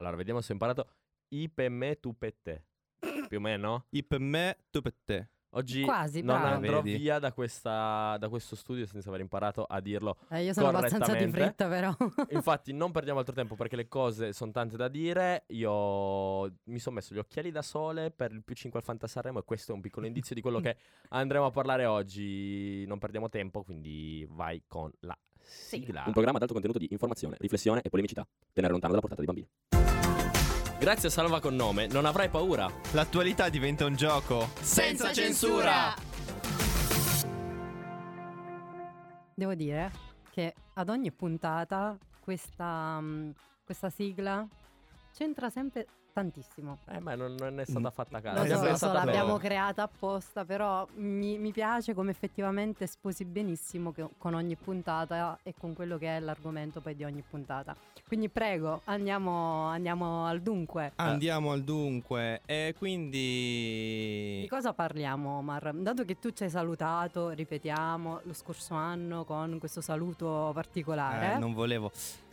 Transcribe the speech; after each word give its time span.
Allora, 0.00 0.16
vediamo 0.16 0.40
se 0.40 0.50
ho 0.50 0.54
imparato. 0.54 0.88
I 1.28 1.48
per 1.50 1.70
me, 1.70 2.00
tu 2.00 2.16
per 2.16 2.34
te. 2.42 2.64
Più 3.28 3.36
o 3.36 3.40
meno. 3.40 3.86
I 3.90 4.02
per 4.02 4.18
me, 4.18 4.56
tu 4.70 4.80
per 4.80 4.94
te. 5.04 5.28
Oggi 5.54 5.82
Quasi, 5.82 6.22
non 6.22 6.38
bravo. 6.40 6.54
andrò 6.54 6.80
Vedi? 6.80 6.96
via 6.96 7.18
da, 7.18 7.32
questa- 7.32 8.16
da 8.18 8.28
questo 8.28 8.54
studio 8.54 8.86
senza 8.86 9.08
aver 9.08 9.20
imparato 9.20 9.64
a 9.64 9.80
dirlo. 9.80 10.16
Eh, 10.30 10.44
io 10.44 10.52
sono 10.52 10.68
abbastanza 10.68 11.14
di 11.14 11.28
fretta, 11.28 11.68
però. 11.68 11.94
Infatti, 12.30 12.72
non 12.72 12.92
perdiamo 12.92 13.18
altro 13.18 13.34
tempo 13.34 13.56
perché 13.56 13.74
le 13.76 13.88
cose 13.88 14.32
sono 14.32 14.52
tante 14.52 14.76
da 14.76 14.88
dire. 14.88 15.44
Io 15.48 16.44
mi 16.64 16.78
sono 16.78 16.94
messo 16.94 17.14
gli 17.14 17.18
occhiali 17.18 17.50
da 17.50 17.62
sole 17.62 18.10
per 18.12 18.30
il 18.32 18.42
più 18.44 18.54
5 18.54 18.78
al 18.78 18.84
Fantasarremo 18.84 19.40
e 19.40 19.44
questo 19.44 19.72
è 19.72 19.74
un 19.74 19.80
piccolo 19.80 20.06
indizio 20.06 20.34
di 20.36 20.40
quello 20.40 20.60
che 20.60 20.76
andremo 21.10 21.46
a 21.46 21.50
parlare 21.50 21.84
oggi. 21.84 22.86
Non 22.86 22.98
perdiamo 22.98 23.28
tempo, 23.28 23.62
quindi 23.64 24.24
vai 24.30 24.62
con 24.68 24.90
la 25.00 25.18
sigla. 25.50 26.04
Un 26.06 26.12
programma 26.12 26.36
ad 26.36 26.42
alto 26.42 26.54
contenuto 26.54 26.78
di 26.78 26.88
informazione, 26.90 27.36
riflessione 27.38 27.80
e 27.82 27.88
polemicità. 27.88 28.26
Tenere 28.52 28.72
lontano 28.72 28.94
dalla 28.94 29.06
portata 29.06 29.22
dei 29.22 29.32
bambini. 29.32 29.48
Grazie 30.78 31.08
a 31.08 31.10
Salva 31.10 31.40
con 31.40 31.54
nome, 31.54 31.88
non 31.88 32.06
avrai 32.06 32.30
paura. 32.30 32.70
L'attualità 32.92 33.48
diventa 33.50 33.84
un 33.84 33.96
gioco. 33.96 34.48
Senza 34.60 35.12
censura! 35.12 35.94
Devo 39.34 39.54
dire 39.54 39.90
che 40.30 40.54
ad 40.74 40.88
ogni 40.88 41.12
puntata 41.12 41.98
questa, 42.20 42.98
mm, 43.00 43.30
questa 43.64 43.90
sigla 43.90 44.46
c'entra 45.12 45.50
sempre 45.50 45.86
tantissimo. 46.12 46.78
Eh, 46.88 46.98
ma 47.00 47.14
non, 47.14 47.34
non 47.38 47.60
è 47.60 47.64
stata 47.64 47.90
fatta 47.90 48.18
a 48.18 48.20
caso. 48.20 48.44
Lo 48.44 48.56
so, 48.56 48.68
lo 48.68 48.76
so, 48.76 48.92
l'abbiamo 48.92 49.36
creata 49.36 49.82
apposta, 49.82 50.44
però 50.44 50.86
mi, 50.96 51.38
mi 51.38 51.52
piace 51.52 51.94
come 51.94 52.10
effettivamente 52.10 52.86
sposi 52.86 53.24
benissimo 53.24 53.92
che- 53.92 54.08
con 54.18 54.34
ogni 54.34 54.56
puntata 54.56 55.38
e 55.42 55.54
con 55.58 55.74
quello 55.74 55.98
che 55.98 56.16
è 56.16 56.20
l'argomento 56.20 56.80
poi 56.80 56.94
di 56.94 57.04
ogni 57.04 57.22
puntata. 57.28 57.74
Quindi 58.06 58.28
prego, 58.28 58.80
andiamo, 58.84 59.64
andiamo 59.66 60.26
al 60.26 60.40
dunque. 60.40 60.92
Andiamo 60.96 61.52
al 61.52 61.62
dunque. 61.62 62.40
E 62.44 62.74
quindi. 62.76 64.40
Di 64.42 64.48
cosa 64.48 64.72
parliamo, 64.72 65.38
Omar? 65.38 65.72
Dato 65.74 66.04
che 66.04 66.18
tu 66.18 66.30
ci 66.30 66.44
hai 66.44 66.50
salutato, 66.50 67.30
ripetiamo, 67.30 68.20
lo 68.24 68.32
scorso 68.34 68.74
anno 68.74 69.24
con 69.24 69.58
questo 69.58 69.80
saluto 69.80 70.50
particolare. 70.54 71.34
Eh, 71.34 71.38
non 71.38 71.52
volevo. 71.52 71.90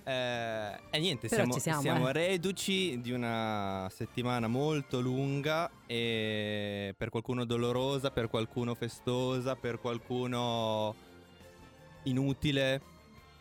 Eh, 0.08 0.80
e 0.90 1.00
niente, 1.00 1.28
siamo, 1.28 1.56
ci 1.56 1.60
siamo, 1.60 2.08
eh. 2.08 2.14
reduci 2.14 3.02
di 3.02 3.12
una 3.12 3.90
settimana 3.92 4.48
molto 4.48 5.02
lunga 5.02 5.70
e 5.86 6.96
per 6.96 7.10
qualcuno 7.10 7.44
dolorosa, 7.44 8.10
per 8.10 8.30
qualcuno 8.30 8.74
festosa, 8.74 9.58
per 9.58 9.82
qualcuno 9.82 10.96
inutile. 12.04 12.82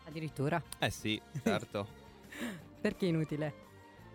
Addirittura. 0.08 0.60
Eh 0.80 0.90
sì, 0.90 1.22
certo. 1.40 1.86
Perché 2.80 3.06
inutile? 3.06 3.54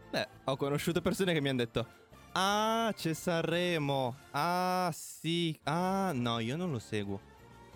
Beh, 0.10 0.28
ho 0.44 0.58
conosciuto 0.58 1.02
persone 1.02 1.32
che 1.32 1.40
mi 1.40 1.48
hanno 1.48 1.60
detto 1.60 1.88
Ah, 2.34 2.94
c'è 2.94 3.14
Sanremo. 3.14 4.16
Ah, 4.32 4.90
sì. 4.94 5.58
Ah, 5.64 6.12
no, 6.14 6.40
io 6.40 6.58
non 6.58 6.70
lo 6.70 6.80
seguo. 6.80 7.20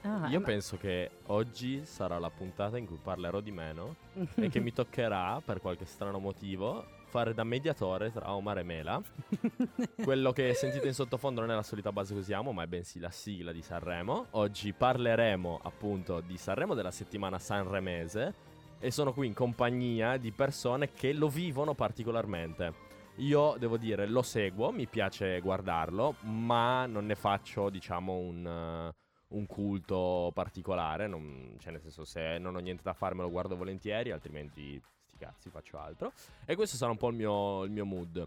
Ah, 0.05 0.27
Io 0.27 0.39
ma- 0.39 0.45
penso 0.45 0.77
che 0.77 1.09
oggi 1.27 1.83
sarà 1.83 2.19
la 2.19 2.29
puntata 2.29 2.77
in 2.77 2.85
cui 2.85 2.99
parlerò 3.01 3.39
di 3.39 3.51
meno 3.51 3.95
e 4.35 4.49
che 4.49 4.59
mi 4.59 4.71
toccherà, 4.71 5.41
per 5.43 5.59
qualche 5.59 5.85
strano 5.85 6.19
motivo, 6.19 6.85
fare 7.07 7.33
da 7.33 7.43
mediatore 7.43 8.11
tra 8.11 8.31
Omar 8.31 8.59
e 8.59 8.63
Mela. 8.63 9.01
Quello 10.03 10.31
che 10.31 10.53
sentite 10.53 10.85
in 10.87 10.93
sottofondo 10.93 11.41
non 11.41 11.49
è 11.49 11.55
la 11.55 11.63
solita 11.63 11.91
base 11.91 12.13
che 12.13 12.19
usiamo, 12.19 12.51
ma 12.51 12.63
è 12.63 12.67
bensì 12.67 12.99
la 12.99 13.09
sigla 13.09 13.51
di 13.51 13.63
Sanremo. 13.63 14.27
Oggi 14.31 14.73
parleremo 14.73 15.59
appunto 15.63 16.19
di 16.19 16.37
Sanremo 16.37 16.75
della 16.75 16.91
settimana 16.91 17.39
sanremese 17.39 18.33
e 18.77 18.91
sono 18.91 19.11
qui 19.11 19.25
in 19.25 19.33
compagnia 19.33 20.17
di 20.17 20.31
persone 20.31 20.91
che 20.91 21.13
lo 21.13 21.29
vivono 21.29 21.73
particolarmente. 21.73 22.93
Io 23.19 23.55
devo 23.57 23.77
dire, 23.77 24.05
lo 24.05 24.21
seguo, 24.21 24.71
mi 24.71 24.85
piace 24.85 25.39
guardarlo, 25.39 26.17
ma 26.23 26.85
non 26.85 27.07
ne 27.07 27.15
faccio, 27.15 27.69
diciamo, 27.69 28.13
un, 28.13 28.91
un 29.35 29.45
culto 29.45 30.31
particolare. 30.33 31.07
non- 31.07 31.55
cioè, 31.59 31.71
nel 31.71 31.81
senso, 31.81 32.05
se 32.05 32.37
non 32.37 32.55
ho 32.55 32.59
niente 32.59 32.83
da 32.83 32.93
fare, 32.93 33.15
me 33.15 33.21
lo 33.21 33.29
guardo 33.29 33.55
volentieri, 33.55 34.11
altrimenti, 34.11 34.81
sti 35.05 35.17
cazzi, 35.17 35.49
faccio 35.49 35.77
altro. 35.77 36.11
E 36.45 36.55
questo 36.55 36.77
sarà 36.77 36.91
un 36.91 36.97
po' 36.97 37.09
il 37.09 37.15
mio, 37.15 37.63
il 37.63 37.71
mio 37.71 37.85
mood. 37.85 38.25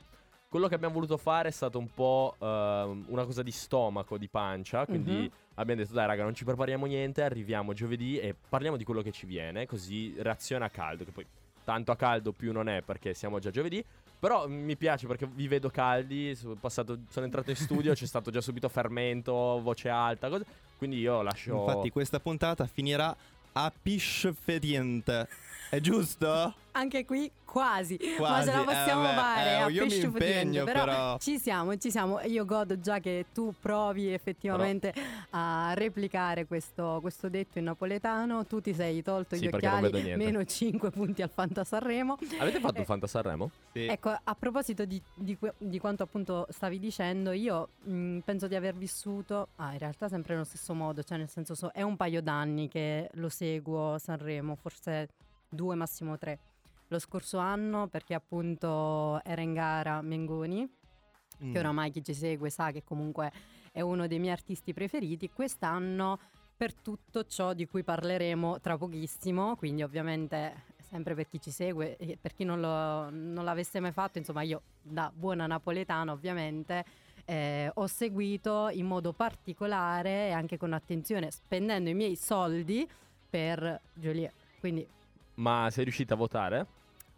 Quello 0.49 0.67
che 0.69 0.75
abbiamo 0.75 0.95
voluto 0.95 1.19
fare 1.19 1.49
è 1.49 1.53
stato 1.53 1.79
un 1.79 1.89
po' 1.93 2.35
ehm, 2.39 3.05
una 3.09 3.25
cosa 3.25 3.43
di 3.43 3.51
stomaco, 3.51 4.17
di 4.17 4.29
pancia. 4.29 4.87
Quindi 4.87 5.13
Mhm. 5.23 5.31
abbiamo 5.57 5.83
detto, 5.83 5.93
dai, 5.95 6.07
raga, 6.07 6.23
non 6.23 6.35
ci 6.35 6.45
prepariamo 6.45 6.87
niente. 6.87 7.23
Arriviamo 7.23 7.75
giovedì 7.75 8.19
e 8.19 8.35
parliamo 8.49 8.77
di 8.79 8.85
quello 8.85 9.03
che 9.03 9.11
ci 9.13 9.27
viene. 9.27 9.67
Così 9.67 10.15
reazione 10.19 10.65
a 10.65 10.71
caldo. 10.71 11.05
Che 11.05 11.11
poi 11.13 11.27
tanto 11.65 11.93
a 11.93 11.97
caldo 11.97 12.33
più 12.33 12.51
non 12.53 12.67
è 12.69 12.81
perché 12.81 13.13
siamo 13.13 13.39
già 13.41 13.51
giovedì. 13.51 13.85
Però 14.19 14.49
mi 14.49 14.77
piace 14.77 15.07
perché 15.07 15.27
vi 15.27 15.47
vedo 15.47 15.71
caldi. 15.71 16.35
Sono, 16.35 16.55
passato- 16.55 16.99
sono 17.09 17.25
entrato 17.25 17.51
in 17.51 17.57
studio, 17.57 17.93
c'è 17.95 18.07
stato 18.07 18.31
già 18.31 18.41
subito 18.41 18.69
fermento, 18.69 19.33
voce 19.63 19.89
alta. 19.89 20.29
Cose. 20.29 20.45
Quindi 20.77 20.99
io 20.99 21.23
lascio. 21.23 21.55
Infatti, 21.55 21.91
questa 21.91 22.19
puntata 22.21 22.67
finirà 22.67 23.15
a 23.53 23.73
piscefediente. 23.83 25.29
È 25.71 25.81
giusto? 25.81 26.55
Anche 26.73 27.05
qui 27.05 27.31
quasi, 27.45 27.99
ma 28.19 28.27
Quasi, 28.29 28.49
ce 28.51 28.55
la 28.55 28.63
eh, 28.63 28.65
possiamo 28.65 29.03
vabbè, 29.03 29.15
fare 29.17 29.51
eh, 29.51 29.55
a 29.55 29.69
io 29.69 29.83
mi 29.83 29.89
pesce 29.89 30.07
impegno, 30.07 30.65
però, 30.65 30.85
però. 30.85 31.19
ci 31.19 31.39
siamo, 31.39 31.77
ci 31.77 31.91
siamo. 31.91 32.21
Io 32.21 32.45
godo 32.45 32.79
già 32.79 33.01
che 33.01 33.27
tu 33.35 33.53
provi 33.59 34.13
effettivamente 34.13 34.95
a 35.31 35.73
replicare 35.75 36.47
questo, 36.47 36.99
questo 37.01 37.29
detto 37.29 37.59
in 37.59 37.65
napoletano. 37.65 38.47
Tu 38.47 38.61
ti 38.61 38.73
sei 38.73 39.03
tolto 39.03 39.35
Sì, 39.35 39.43
gli 39.43 39.47
occhiali, 39.49 40.15
meno 40.17 40.45
5 40.45 40.91
punti 40.91 41.21
al 41.23 41.31
Fanta 41.31 41.65
Sanremo. 41.65 42.17
Avete 42.39 42.61
fatto 42.61 42.77
Eh, 42.77 42.81
il 42.81 42.87
Fanta 42.87 43.07
Sanremo? 43.07 43.51
Sì. 43.73 43.87
Ecco, 43.87 44.17
a 44.23 44.35
proposito 44.35 44.85
di, 44.85 45.03
di 45.15 45.37
di 45.59 45.79
quanto 45.79 46.05
appunto 46.05 46.47
stavi 46.51 46.79
dicendo, 46.79 47.33
io 47.33 47.71
mh, 47.83 48.19
penso 48.21 48.47
di 48.47 48.55
aver 48.55 48.75
vissuto, 48.75 49.49
ah, 49.57 49.73
in 49.73 49.79
realtà 49.79 50.09
sempre 50.09 50.35
nello 50.35 50.45
stesso 50.47 50.73
modo, 50.75 51.03
cioè 51.03 51.19
nel 51.19 51.29
senso 51.29 51.55
so- 51.55 51.71
è 51.73 51.83
un 51.83 51.97
paio 51.97 52.23
d'anni 52.23 52.69
che 52.69 53.09
lo 53.15 53.29
seguo 53.29 53.99
Sanremo, 53.99 54.55
forse 54.55 55.09
due, 55.49 55.75
massimo 55.75 56.17
tre. 56.19 56.39
Lo 56.89 56.99
scorso 56.99 57.39
anno 57.39 57.87
perché 57.89 58.15
appunto 58.15 59.23
era 59.25 59.41
in 59.43 59.53
gara 59.55 60.01
Mengoni, 60.03 60.77
Mm. 61.41 61.53
che 61.53 61.59
oramai 61.61 61.93
chi 61.93 62.03
ci 62.03 62.15
segue 62.15 62.51
sa 62.51 62.73
che 62.73 62.83
comunque 62.83 63.31
è 63.71 63.81
uno 63.81 64.09
dei 64.09 64.19
miei 64.19 64.33
artisti 64.33 64.73
preferiti. 64.75 65.31
Quest'anno 65.31 66.19
per 66.57 66.75
tutto 66.75 67.25
ciò 67.27 67.53
di 67.53 67.65
cui 67.69 67.85
parleremo 67.85 68.59
tra 68.61 68.77
pochissimo, 68.77 69.55
quindi 69.55 69.85
ovviamente 69.85 70.65
sempre 70.81 71.15
per 71.15 71.29
chi 71.29 71.41
ci 71.41 71.53
segue 71.53 71.97
e 71.97 72.19
per 72.21 72.35
chi 72.35 72.43
non, 72.43 72.61
lo- 72.61 73.09
non 73.11 73.45
l'avesse 73.45 73.79
mai 73.79 73.93
fatto, 73.93 74.19
insomma 74.19 74.43
io 74.43 74.63
da 74.83 75.13
buona 75.15 75.47
napoletana 75.47 76.11
ovviamente 76.11 76.85
eh, 77.25 77.71
ho 77.73 77.87
seguito 77.87 78.69
in 78.73 78.87
modo 78.87 79.13
particolare 79.13 80.29
e 80.29 80.31
anche 80.33 80.57
con 80.57 80.73
attenzione, 80.73 81.31
spendendo 81.31 81.89
i 81.89 81.95
miei 81.95 82.17
soldi 82.17 82.89
per 83.31 83.81
Joliet, 83.95 84.33
quindi 84.59 84.85
Ma 85.39 85.69
sei 85.71 85.85
riuscita 85.85 86.15
a 86.15 86.17
votare? 86.17 86.67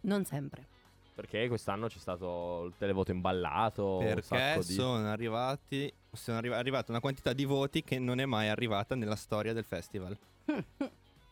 non 0.01 0.25
sempre. 0.25 0.65
Perché 1.13 1.47
quest'anno 1.47 1.87
c'è 1.87 1.99
stato 1.99 2.63
il 2.65 2.73
televoto 2.77 3.11
imballato. 3.11 3.97
un 3.97 4.05
Perché 4.05 4.21
sacco 4.23 4.63
di... 4.63 4.73
sono 4.73 5.07
arrivati. 5.09 5.93
Sono 6.11 6.37
arri- 6.37 6.51
arrivata 6.53 6.91
una 6.91 6.99
quantità 7.01 7.33
di 7.33 7.45
voti 7.45 7.83
che 7.83 7.99
non 7.99 8.19
è 8.19 8.25
mai 8.25 8.47
arrivata 8.47 8.95
nella 8.95 9.15
storia 9.15 9.53
del 9.53 9.63
festival. 9.63 10.17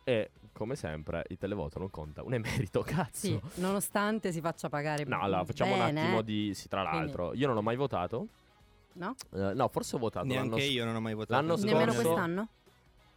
E 0.04 0.30
come 0.52 0.76
sempre 0.76 1.24
il 1.28 1.38
televoto 1.38 1.78
non 1.78 1.90
conta 1.90 2.22
un 2.22 2.34
emerito, 2.34 2.82
cazzo. 2.86 3.26
Sì, 3.26 3.40
nonostante 3.54 4.30
si 4.32 4.40
faccia 4.40 4.68
pagare 4.68 5.04
No, 5.04 5.20
allora 5.20 5.44
facciamo 5.44 5.72
un 5.72 5.78
bene, 5.78 6.00
attimo 6.02 6.22
di. 6.22 6.54
Sì, 6.54 6.68
tra 6.68 6.82
Quindi- 6.82 6.98
l'altro, 7.06 7.34
io 7.34 7.46
non 7.48 7.56
ho 7.56 7.62
mai 7.62 7.76
votato. 7.76 8.26
No? 8.92 9.14
Eh, 9.32 9.54
no, 9.54 9.68
forse 9.68 9.96
ho 9.96 9.98
votato 9.98 10.26
l'anno 10.26 10.40
Neanche 10.40 10.62
s- 10.62 10.70
io 10.70 10.84
non 10.84 10.94
ho 10.96 11.00
mai 11.00 11.14
votato. 11.14 11.40
l'anno 11.40 11.56
Nemmeno 11.56 11.92
scorso- 11.92 12.08
quest'anno? 12.08 12.48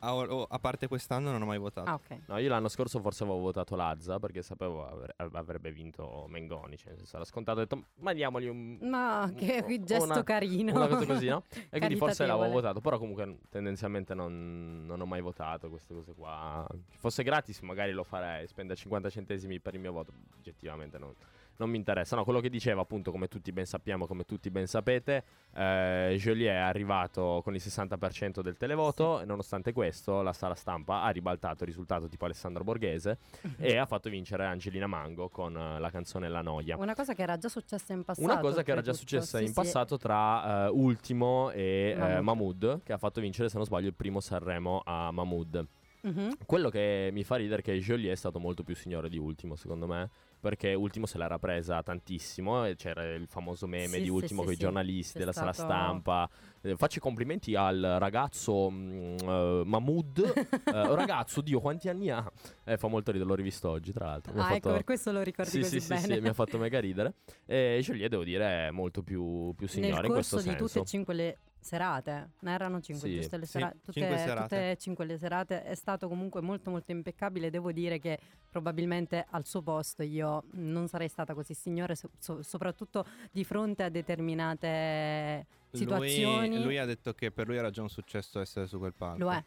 A, 0.06 0.46
a 0.50 0.60
parte 0.60 0.88
quest'anno 0.88 1.32
non 1.32 1.42
ho 1.42 1.46
mai 1.46 1.58
votato. 1.58 1.90
Ah, 1.90 1.94
ok. 1.94 2.18
No, 2.28 2.38
io 2.38 2.50
l'anno 2.50 2.68
scorso 2.68 3.00
forse 3.00 3.24
avevo 3.24 3.40
votato 3.40 3.76
Lazza 3.78 4.20
perché 4.20 4.42
sapevo 4.42 4.86
avre- 4.86 5.16
avrebbe 5.16 5.72
vinto 5.72 6.26
Mengoni. 6.28 6.76
Cioè, 6.78 6.94
era 7.14 7.24
scontato. 7.24 7.60
Ho 7.60 7.62
detto, 7.64 7.84
ma 8.00 8.12
diamogli 8.12 8.48
un. 8.48 8.78
Ma 8.82 9.32
che 9.36 9.64
un- 9.66 9.86
gesto 9.86 10.04
una- 10.12 10.24
carino. 10.24 10.74
Una 10.76 10.88
cosa 10.88 11.06
così, 11.06 11.28
no? 11.28 11.44
E 11.72 11.78
quindi 11.78 11.96
forse 11.96 12.26
l'avevo 12.26 12.52
votato. 12.52 12.82
Però 12.82 12.98
comunque 12.98 13.38
tendenzialmente 13.50 14.14
non, 14.14 14.84
non 14.86 15.00
ho 15.00 15.06
mai 15.06 15.22
votato 15.22 15.70
queste 15.70 15.94
cose 15.94 16.14
qua. 16.14 16.68
Se 16.90 16.98
fosse 16.98 17.24
gratis 17.24 17.60
magari 17.62 17.94
lo 17.94 18.04
farei. 18.04 18.46
Spendere 18.48 18.78
50 18.78 19.10
centesimi 19.10 19.60
per 19.62 19.74
il 19.76 19.80
mio 19.80 19.94
voto. 19.94 20.12
Oggettivamente 20.38 20.98
non, 20.98 21.14
non 21.58 21.70
mi 21.70 21.78
interessa. 21.78 22.16
No, 22.16 22.24
quello 22.24 22.40
che 22.40 22.50
diceva 22.50 22.82
appunto, 22.82 23.12
come 23.12 23.28
tutti 23.28 23.52
ben 23.52 23.66
sappiamo, 23.66 24.06
come 24.08 24.26
tutti 24.26 24.50
ben 24.50 24.68
sapete, 24.68 25.24
eh, 25.56 26.16
Joliet 26.18 26.52
è 26.52 26.56
arrivato 26.56 27.42
con 27.44 27.56
il 27.56 27.62
60% 27.64 28.42
del 28.42 28.58
televoto. 28.58 29.22
E 29.22 29.26
nonostante 29.26 29.74
questo, 29.74 30.22
la 30.22 30.34
sala 30.34 30.56
stampa 30.56 31.04
ha 31.04 31.10
ribaltato 31.10 31.64
il 31.64 31.70
risultato 31.70 32.08
tipo 32.08 32.26
Alessandro 32.26 32.64
Borghese 32.64 33.18
e 33.58 33.78
ha 33.78 33.86
fatto 33.86 34.10
vincere 34.10 34.46
Angelina 34.46 34.88
Mango 34.88 35.30
con 35.30 35.56
eh, 35.56 35.80
la 35.80 35.90
canzone 35.90 36.30
La 36.30 36.42
Noia. 36.42 36.78
Una 36.78 36.96
cosa 36.96 37.14
che 37.14 37.22
era 37.22 37.38
già 37.38 37.50
successa 37.50 37.94
in 37.94 38.04
passato. 38.04 38.26
Una 38.26 38.40
cosa 38.40 38.64
che 38.64 38.72
era 38.72 38.82
già 38.82 38.94
successa 38.94 39.38
Sì, 39.38 39.44
in 39.44 39.50
sì. 39.50 39.56
passato 39.56 39.98
tra 39.98 40.66
eh, 40.66 40.70
Ultimo 40.70 41.52
e 41.52 41.96
eh, 41.96 42.22
Mahmood. 42.22 42.44
Mahmood, 42.44 42.82
che 42.84 42.94
ha 42.94 42.98
fatto 42.98 43.22
vincere, 43.22 43.50
se 43.50 43.58
non 43.58 43.66
sbaglio, 43.66 43.88
il 43.88 43.94
primo 43.94 44.20
Sanremo 44.20 44.82
a 44.84 45.12
Mahmood. 45.12 45.68
Mhm. 46.02 46.38
Quello 46.46 46.70
che 46.70 47.10
mi 47.14 47.24
fa 47.24 47.38
ridere 47.38 47.62
è 47.62 47.64
che 47.64 47.80
Joliet 47.80 48.12
è 48.12 48.16
stato 48.16 48.40
molto 48.40 48.64
più 48.64 48.76
signore 48.76 49.10
di 49.10 49.18
Ultimo, 49.18 49.56
secondo 49.56 49.88
me. 49.88 50.10
Perché 50.44 50.74
Ultimo 50.74 51.06
se 51.06 51.18
l'era 51.18 51.40
presa 51.40 51.82
tantissimo 51.82 52.66
e 52.66 52.76
c'era 52.76 53.14
il 53.14 53.28
famoso 53.30 53.66
meme 53.66 53.96
Sì, 53.96 54.02
di 54.02 54.10
Ultimo 54.10 54.42
sì, 54.42 54.44
con 54.46 54.52
i 54.54 54.56
sì. 54.58 54.62
giornalisti 54.62 55.14
C'è 55.14 55.20
della 55.20 55.32
sala 55.32 55.54
stato- 55.54 55.72
stampa. 55.72 56.30
Eh, 56.62 56.76
faccio 56.76 56.98
i 56.98 57.02
complimenti 57.02 57.56
al 57.56 57.96
ragazzo 57.98 58.70
mm, 58.70 59.18
eh, 59.22 59.62
Mahmood. 59.66 60.34
Eh, 60.74 60.96
ragazzo, 60.96 61.42
Dio, 61.42 61.60
quanti 61.62 61.88
anni 61.88 62.10
ha? 62.10 62.30
Eh, 62.64 62.78
fa 62.78 62.88
molto 62.88 63.12
ridere, 63.12 63.30
l'ho 63.30 63.36
rivisto 63.36 63.70
oggi, 63.70 63.92
tra 63.94 64.06
l'altro. 64.08 64.34
Mi 64.34 64.40
Ah, 64.40 64.44
ecco, 64.46 64.54
fatto- 64.56 64.72
per 64.72 64.84
questo 64.84 65.12
lo 65.12 65.22
ricordi 65.22 65.52
sì, 65.52 65.60
così 65.60 65.80
sì, 65.80 65.88
bene. 65.88 66.02
sì, 66.02 66.14
sì, 66.14 66.20
mi 66.20 66.28
ha 66.30 66.34
fatto 66.34 66.58
mega 66.60 66.80
ridere. 66.80 67.14
E 67.46 67.80
Joliet, 67.82 68.10
devo 68.10 68.24
dire, 68.24 68.68
è 68.68 68.72
molto 68.72 69.02
più, 69.04 69.54
più 69.56 69.68
signore 69.68 69.94
Nel 70.02 70.06
in 70.06 70.12
questo 70.12 70.36
corso 70.38 70.50
di 70.52 70.56
senso. 70.58 70.66
tutte 70.74 70.80
e 70.80 70.86
cinque 70.90 71.14
le 71.14 71.38
serate, 71.64 72.32
ne 72.40 72.52
erano 72.54 72.80
cinque, 72.82 73.08
Sì. 73.10 73.16
giuste 73.16 73.38
le 73.38 73.46
Sì, 73.46 73.52
serate? 73.52 73.78
Tutte, 73.84 74.00
cinque 74.00 74.18
serate. 74.18 74.42
tutte 74.44 74.72
e 74.72 74.78
cinque 74.78 75.06
le 75.06 75.18
serate 75.18 75.64
è 75.64 75.76
stato 75.76 76.08
comunque 76.08 76.42
molto 76.42 76.70
molto 76.70 76.92
impeccabile. 76.92 77.50
Devo 77.50 77.72
dire 77.72 78.00
che 78.00 78.20
probabilmente 78.50 79.26
al 79.30 79.46
suo 79.46 79.62
posto 79.62 80.04
io 80.04 80.44
non 80.52 80.88
sarei 80.88 81.08
stata 81.10 81.34
così 81.34 81.54
signore, 81.54 81.96
so- 81.96 82.10
so- 82.20 82.44
soprattutto 82.44 83.06
di 83.32 83.44
fronte 83.44 83.84
a 83.84 83.90
determinate 83.90 85.46
situazioni. 85.72 86.56
Lui, 86.56 86.64
lui 86.64 86.78
ha 86.78 86.86
detto 86.86 87.14
che 87.14 87.32
per 87.32 87.48
lui 87.48 87.58
era 87.58 87.70
già 87.70 87.82
un 87.82 87.90
successo 87.90 88.40
essere 88.40 88.68
su 88.68 88.78
quel 88.78 88.94
palco. 88.94 89.24
Lo 89.24 89.32
è, 89.32 89.44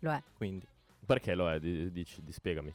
lo 0.00 0.12
è. 0.12 0.22
Quindi. 0.36 0.66
Perché 1.06 1.34
lo 1.34 1.50
è? 1.50 1.58
Di- 1.58 1.90
dici- 1.90 2.22
di- 2.22 2.32
spiegami. 2.32 2.72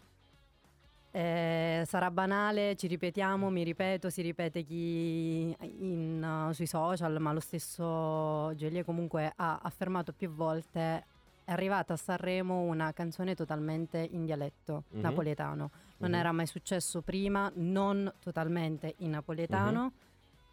Eh, 1.15 1.83
sarà 1.85 2.09
banale, 2.09 2.75
ci 2.75 2.87
ripetiamo, 2.87 3.51
mi 3.51 3.61
ripeto, 3.61 4.09
si 4.09 4.23
ripete 4.23 4.63
chi 4.63 5.55
in, 5.59 6.47
uh, 6.47 6.51
sui 6.53 6.65
social, 6.65 7.19
ma 7.19 7.31
lo 7.31 7.39
stesso 7.39 8.51
Gelie 8.55 8.83
comunque 8.83 9.31
ha 9.35 9.59
affermato 9.61 10.11
più 10.11 10.31
volte 10.33 11.05
è 11.45 11.51
arrivata 11.51 11.93
a 11.93 11.97
Sanremo 11.97 12.61
una 12.61 12.93
canzone 12.93 13.35
totalmente 13.35 13.99
in 14.11 14.25
dialetto 14.25 14.85
Mhm. 14.89 15.01
napoletano. 15.01 15.69
Non 15.97 16.09
Mhm. 16.11 16.15
era 16.15 16.31
mai 16.31 16.47
successo 16.47 17.01
prima, 17.03 17.51
non 17.57 18.11
totalmente 18.19 18.95
in 18.99 19.11
napoletano. 19.11 19.91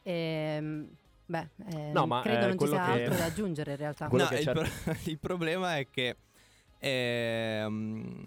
Ehm, 0.02 0.88
beh, 1.24 1.48
eh, 1.72 1.90
No, 1.92 2.04
ma, 2.06 2.20
credo 2.20 2.44
eh, 2.44 2.48
non 2.48 2.58
ci 2.58 2.66
sia 2.66 2.84
che- 2.84 2.90
altro 2.90 3.14
da 3.16 3.24
aggiungere 3.24 3.70
in 3.70 3.76
realtà. 3.78 4.08
No, 4.08 4.28
il, 4.30 4.50
pro- 4.52 4.62
il 5.08 5.18
problema 5.18 5.78
è 5.78 5.88
che. 5.88 6.16
Ehm, 6.80 8.24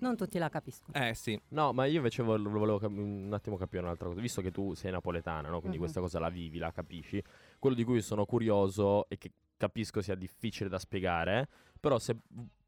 Non 0.00 0.16
tutti 0.16 0.38
la 0.38 0.48
capiscono. 0.48 0.96
Eh 0.96 1.14
sì. 1.14 1.40
No, 1.48 1.72
ma 1.72 1.86
io 1.86 1.96
invece 1.96 2.22
vol- 2.22 2.46
volevo 2.48 2.78
cap- 2.78 2.90
un 2.96 3.30
attimo 3.32 3.56
capire 3.56 3.82
un'altra 3.82 4.08
cosa. 4.08 4.20
Visto 4.20 4.40
che 4.42 4.50
tu 4.50 4.74
sei 4.74 4.90
napoletana, 4.92 5.48
no? 5.48 5.58
quindi 5.58 5.76
Mhm. 5.76 5.82
questa 5.82 6.00
cosa 6.00 6.18
la 6.18 6.28
vivi, 6.28 6.58
la 6.58 6.70
capisci. 6.72 7.22
Quello 7.58 7.74
di 7.74 7.84
cui 7.84 8.00
sono 8.02 8.24
curioso 8.26 9.08
e 9.08 9.16
che 9.18 9.30
capisco 9.56 10.00
sia 10.02 10.14
difficile 10.14 10.68
da 10.68 10.78
spiegare, 10.78 11.48
però 11.80 11.98
se 11.98 12.16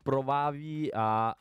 provavi 0.02 0.88
a 0.92 1.36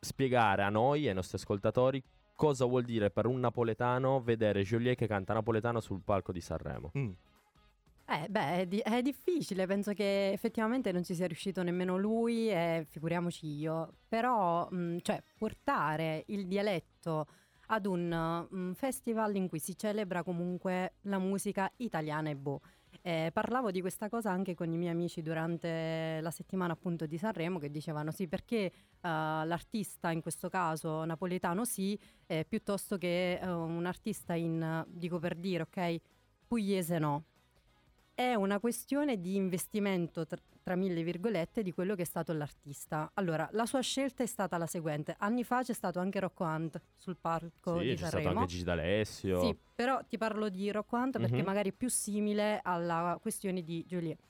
spiegare 0.00 0.62
a 0.62 0.68
noi 0.70 1.04
e 1.04 1.08
ai 1.08 1.14
nostri 1.14 1.36
ascoltatori 1.36 2.02
cosa 2.34 2.64
vuol 2.64 2.82
dire 2.82 3.10
per 3.10 3.26
un 3.26 3.38
napoletano 3.38 4.20
vedere 4.20 4.62
Joliet 4.64 4.96
che 4.96 5.06
canta 5.06 5.32
napoletano 5.34 5.78
sul 5.80 6.00
palco 6.02 6.32
di 6.32 6.40
Sanremo. 6.40 6.90
Mm. 6.98 7.10
Eh, 8.12 8.28
beh, 8.28 8.56
è, 8.60 8.66
di- 8.66 8.78
è 8.80 9.00
difficile, 9.00 9.64
penso 9.66 9.94
che 9.94 10.32
effettivamente 10.32 10.92
non 10.92 11.02
ci 11.02 11.14
sia 11.14 11.26
riuscito 11.26 11.62
nemmeno 11.62 11.96
lui 11.96 12.50
e 12.50 12.84
figuriamoci 12.86 13.46
io, 13.46 13.94
però 14.06 14.68
mh, 14.70 14.98
cioè, 15.00 15.22
portare 15.38 16.24
il 16.26 16.46
dialetto 16.46 17.26
ad 17.68 17.86
un 17.86 18.46
mm, 18.54 18.72
festival 18.72 19.34
in 19.36 19.48
cui 19.48 19.58
si 19.60 19.78
celebra 19.78 20.22
comunque 20.22 20.96
la 21.02 21.18
musica 21.18 21.72
italiana 21.76 22.28
e 22.28 22.36
boh. 22.36 22.60
Eh, 23.00 23.30
parlavo 23.32 23.70
di 23.70 23.80
questa 23.80 24.10
cosa 24.10 24.30
anche 24.30 24.54
con 24.54 24.70
i 24.70 24.76
miei 24.76 24.92
amici 24.92 25.22
durante 25.22 26.18
la 26.20 26.30
settimana 26.30 26.74
appunto 26.74 27.06
di 27.06 27.16
Sanremo 27.16 27.58
che 27.58 27.70
dicevano 27.70 28.10
sì 28.10 28.28
perché 28.28 28.56
eh, 28.66 28.70
l'artista 29.00 30.10
in 30.10 30.20
questo 30.20 30.50
caso 30.50 31.02
napoletano 31.06 31.64
sì 31.64 31.98
eh, 32.26 32.44
piuttosto 32.46 32.98
che 32.98 33.38
eh, 33.40 33.48
un 33.50 33.86
artista 33.86 34.34
in, 34.34 34.84
dico 34.86 35.18
per 35.18 35.36
dire 35.36 35.62
ok, 35.62 36.00
pugliese 36.46 36.98
no 36.98 37.24
è 38.14 38.34
una 38.34 38.60
questione 38.60 39.20
di 39.20 39.36
investimento 39.36 40.26
tra, 40.26 40.38
tra 40.62 40.76
mille 40.76 41.02
virgolette 41.02 41.62
di 41.62 41.72
quello 41.72 41.94
che 41.94 42.02
è 42.02 42.04
stato 42.04 42.32
l'artista. 42.32 43.10
Allora, 43.14 43.48
la 43.52 43.66
sua 43.66 43.80
scelta 43.80 44.22
è 44.22 44.26
stata 44.26 44.56
la 44.58 44.66
seguente. 44.66 45.14
Anni 45.18 45.44
fa 45.44 45.62
c'è 45.62 45.72
stato 45.72 45.98
anche 45.98 46.20
Rocco 46.20 46.44
Hunt 46.44 46.80
sul 46.96 47.16
palco 47.20 47.78
sì, 47.78 47.84
di 47.84 47.88
c'è 47.90 47.96
stato 47.96 48.10
Sanremo. 48.16 48.38
anche 48.40 48.50
Gigi 48.50 48.64
D'Alessio. 48.64 49.40
Sì, 49.40 49.56
però 49.74 50.00
ti 50.04 50.18
parlo 50.18 50.48
di 50.48 50.70
Rocco 50.70 50.96
Hunt 50.96 51.18
perché 51.18 51.38
Mhm. 51.38 51.44
magari 51.44 51.70
è 51.70 51.72
più 51.72 51.88
simile 51.88 52.60
alla 52.62 53.18
questione 53.20 53.62
di 53.62 53.84
Juliet. 53.86 54.20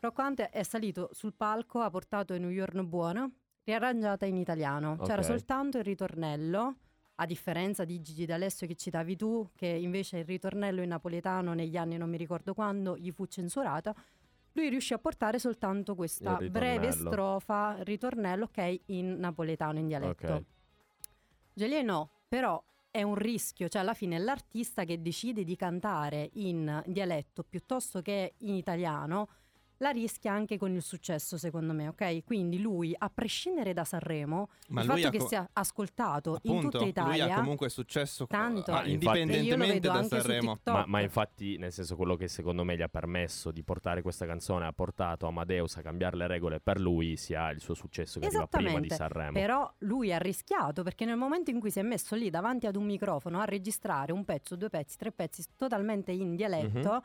Rocco 0.00 0.22
Hunt 0.22 0.40
è 0.42 0.62
salito 0.62 1.08
sul 1.12 1.32
palco, 1.34 1.80
ha 1.80 1.90
portato 1.90 2.34
In 2.34 2.44
un 2.44 2.52
giorno 2.54 2.84
buono, 2.84 3.32
riarrangiata 3.64 4.26
in 4.26 4.36
italiano. 4.36 4.96
C'era 5.02 5.20
Ok. 5.22 5.24
soltanto 5.24 5.78
il 5.78 5.84
ritornello, 5.84 6.76
a 7.16 7.26
differenza 7.26 7.84
di 7.84 8.00
Gigi 8.00 8.26
D'Alessio 8.26 8.66
che 8.66 8.74
citavi 8.74 9.16
tu, 9.16 9.48
che 9.54 9.66
invece 9.66 10.18
il 10.18 10.24
ritornello 10.24 10.82
in 10.82 10.88
napoletano 10.88 11.54
negli 11.54 11.76
anni 11.76 11.96
non 11.96 12.10
mi 12.10 12.16
ricordo 12.16 12.54
quando 12.54 12.96
gli 12.96 13.10
fu 13.12 13.26
censurata. 13.26 13.94
Lui 14.52 14.68
riuscì 14.68 14.92
a 14.92 14.98
portare 14.98 15.38
soltanto 15.38 15.94
questa 15.94 16.36
breve 16.36 16.92
strofa, 16.92 17.76
ritornello, 17.82 18.44
ok, 18.44 18.80
in 18.86 19.18
napoletano, 19.18 19.78
in 19.78 19.86
dialetto. 19.88 20.32
Ok. 20.32 20.42
Gelie 21.52 21.82
no, 21.82 22.10
però 22.28 22.62
è 22.90 23.02
un 23.02 23.16
rischio, 23.16 23.68
cioè 23.68 23.82
alla 23.82 23.94
fine 23.94 24.18
l'artista 24.18 24.84
che 24.84 25.02
decide 25.02 25.42
di 25.42 25.56
cantare 25.56 26.30
in 26.34 26.82
dialetto 26.86 27.42
piuttosto 27.42 28.00
che 28.02 28.34
in 28.38 28.54
italiano, 28.54 29.28
la 29.78 29.90
rischia 29.90 30.32
anche 30.32 30.58
con 30.58 30.72
il 30.72 30.82
successo 30.82 31.36
secondo 31.36 31.72
me, 31.72 31.88
ok? 31.88 32.24
Quindi 32.24 32.60
lui, 32.60 32.94
a 32.96 33.10
prescindere 33.10 33.72
da 33.72 33.84
Sanremo, 33.84 34.48
Ma 34.68 34.82
il 34.82 34.86
fatto 34.86 35.10
che 35.10 35.18
co- 35.18 35.26
sia 35.26 35.48
ascoltato 35.52 36.38
in 36.42 36.56
appunto, 36.56 36.78
tutta 36.78 36.88
Italia... 36.88 37.24
lui 37.24 37.32
ha 37.32 37.36
comunque 37.36 37.68
successo 37.68 38.26
tanto. 38.26 38.72
ah, 38.72 38.86
indipendentemente 38.86 39.88
da 39.88 40.02
Sanremo. 40.02 40.58
Ma, 40.64 40.84
ma 40.86 41.00
infatti, 41.00 41.56
nel 41.58 41.72
senso, 41.72 41.96
quello 41.96 42.16
che 42.16 42.28
secondo 42.28 42.64
me 42.64 42.76
gli 42.76 42.82
ha 42.82 42.88
permesso 42.88 43.50
di 43.50 43.62
portare 43.62 44.02
questa 44.02 44.26
canzone 44.26 44.66
ha 44.66 44.72
portato 44.72 45.26
Amadeus 45.26 45.76
a 45.76 45.82
cambiare 45.82 46.16
le 46.16 46.26
regole 46.26 46.60
per 46.60 46.80
lui 46.80 47.16
sia 47.16 47.50
il 47.50 47.60
suo 47.60 47.74
successo 47.74 48.20
che 48.20 48.26
arriva 48.26 48.46
prima 48.46 48.80
di 48.80 48.90
Sanremo. 48.90 49.32
Però 49.32 49.72
lui 49.78 50.12
ha 50.12 50.18
rischiato 50.18 50.82
perché 50.82 51.04
nel 51.04 51.16
momento 51.16 51.50
in 51.50 51.60
cui 51.60 51.70
si 51.70 51.78
è 51.78 51.82
messo 51.82 52.14
lì 52.14 52.30
davanti 52.30 52.66
ad 52.66 52.76
un 52.76 52.84
microfono 52.84 53.40
a 53.40 53.44
registrare 53.44 54.12
un 54.12 54.24
pezzo, 54.24 54.56
due 54.56 54.70
pezzi, 54.70 54.96
tre 54.96 55.12
pezzi 55.12 55.44
totalmente 55.56 56.12
in 56.12 56.36
dialetto, 56.36 57.02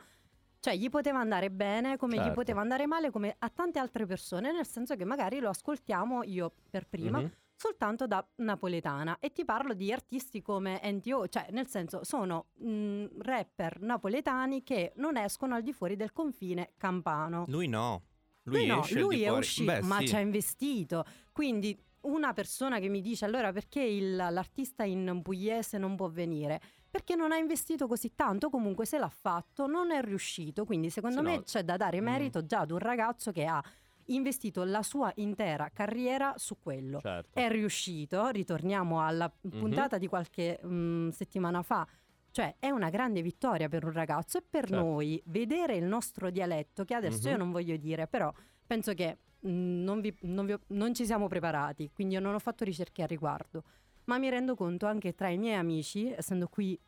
cioè 0.60 0.76
gli 0.76 0.88
poteva 0.90 1.18
andare 1.18 1.50
bene 1.50 1.96
come 1.96 2.14
gli. 2.14 2.18
Certo. 2.18 2.34
poteva 2.34 2.60
andare 2.60 2.86
male 2.86 3.10
come 3.10 3.34
a 3.38 3.48
tante 3.48 3.78
altre 3.78 4.06
persone, 4.06 4.52
nel 4.52 4.66
senso 4.66 4.94
che 4.94 5.04
magari 5.04 5.40
lo 5.40 5.48
ascoltiamo 5.48 6.22
io 6.22 6.52
per 6.70 6.86
prima 6.86 7.18
Mhm. 7.20 7.32
soltanto 7.56 8.06
da 8.06 8.26
napoletana 8.36 9.16
e 9.20 9.32
ti 9.32 9.44
parlo 9.44 9.74
di 9.74 9.92
artisti 9.92 10.40
come 10.42 10.80
NTO, 10.82 11.28
cioè 11.28 11.48
nel 11.50 11.66
senso 11.66 12.04
sono 12.04 12.46
mh, 12.58 13.04
rapper 13.22 13.80
napoletani 13.80 14.62
che 14.62 14.92
non 14.96 15.16
escono 15.16 15.54
al 15.54 15.62
di 15.62 15.72
fuori 15.72 15.96
del 15.96 16.12
confine 16.12 16.72
campano. 16.76 17.44
Lui 17.48 17.66
no. 17.66 18.02
Lui, 18.44 18.58
Lui 18.58 18.66
no, 18.66 18.86
lui 18.92 19.22
è 19.22 19.26
fuori. 19.26 19.40
uscito, 19.40 19.72
Beh, 19.72 19.82
ma 19.82 19.98
sì. 19.98 20.08
ci 20.08 20.16
ha 20.16 20.20
investito. 20.20 21.04
Quindi 21.32 21.78
una 22.02 22.32
persona 22.32 22.78
che 22.78 22.88
mi 22.88 23.02
dice 23.02 23.26
allora 23.26 23.52
perché 23.52 23.82
il- 23.82 24.16
l'artista 24.16 24.84
in 24.84 25.20
pugliese 25.22 25.76
non 25.76 25.94
può 25.96 26.08
venire? 26.08 26.60
Perché 26.90 27.14
non 27.14 27.30
ha 27.30 27.36
investito 27.36 27.86
così 27.86 28.14
tanto, 28.16 28.50
comunque 28.50 28.84
se 28.84 28.98
l'ha 28.98 29.08
fatto 29.08 29.66
non 29.66 29.92
è 29.92 30.02
riuscito, 30.02 30.64
quindi 30.64 30.90
secondo 30.90 31.18
Sì, 31.18 31.22
me 31.22 31.36
no. 31.36 31.42
c'è 31.42 31.62
da 31.62 31.76
dare 31.76 32.00
Mm. 32.00 32.04
merito 32.04 32.44
già 32.44 32.60
ad 32.60 32.72
un 32.72 32.78
ragazzo 32.78 33.30
che 33.30 33.44
ha 33.44 33.62
investito 34.06 34.64
la 34.64 34.82
sua 34.82 35.12
intera 35.16 35.70
carriera 35.72 36.34
su 36.36 36.58
quello. 36.58 36.98
Certo. 36.98 37.38
È 37.38 37.48
riuscito, 37.48 38.26
ritorniamo 38.28 39.00
alla 39.06 39.32
Mhm. 39.42 39.58
puntata 39.60 39.98
di 39.98 40.08
qualche 40.08 40.58
mm, 40.64 41.10
settimana 41.10 41.62
fa, 41.62 41.86
cioè 42.32 42.56
è 42.58 42.70
una 42.70 42.90
grande 42.90 43.22
vittoria 43.22 43.68
per 43.68 43.84
un 43.84 43.92
ragazzo 43.92 44.38
e 44.38 44.42
per 44.42 44.66
Certo. 44.66 44.82
noi 44.84 45.22
vedere 45.26 45.76
il 45.76 45.84
nostro 45.84 46.30
dialetto, 46.30 46.84
che 46.84 46.94
adesso 46.94 47.28
Mhm. 47.28 47.32
io 47.34 47.38
non 47.38 47.50
voglio 47.52 47.76
dire, 47.76 48.08
però 48.08 48.32
penso 48.66 48.94
che 48.94 49.18
mm, 49.46 49.82
non, 49.84 50.00
vi- 50.00 50.14
non 50.22 50.44
vi 50.44 50.54
non 50.68 50.92
ci 50.92 51.06
siamo 51.06 51.28
preparati, 51.28 51.90
quindi 51.94 52.14
io 52.14 52.20
non 52.20 52.34
ho 52.34 52.38
fatto 52.40 52.64
ricerche 52.64 53.02
a 53.02 53.06
riguardo, 53.06 53.62
ma 54.04 54.18
mi 54.18 54.28
rendo 54.30 54.54
conto 54.54 54.86
anche 54.86 55.14
tra 55.14 55.28
i 55.28 55.38
miei 55.38 55.54
amici, 55.56 56.10
essendo 56.12 56.48
qui 56.48 56.78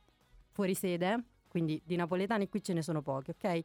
fuori 0.51 0.75
sede, 0.75 1.25
quindi 1.49 1.81
di 1.85 1.97
napoletani 1.97 2.49
qui 2.49 2.63
ce 2.63 2.73
ne 2.73 2.83
sono 2.83 3.03
pochi, 3.03 3.31
ok? 3.31 3.61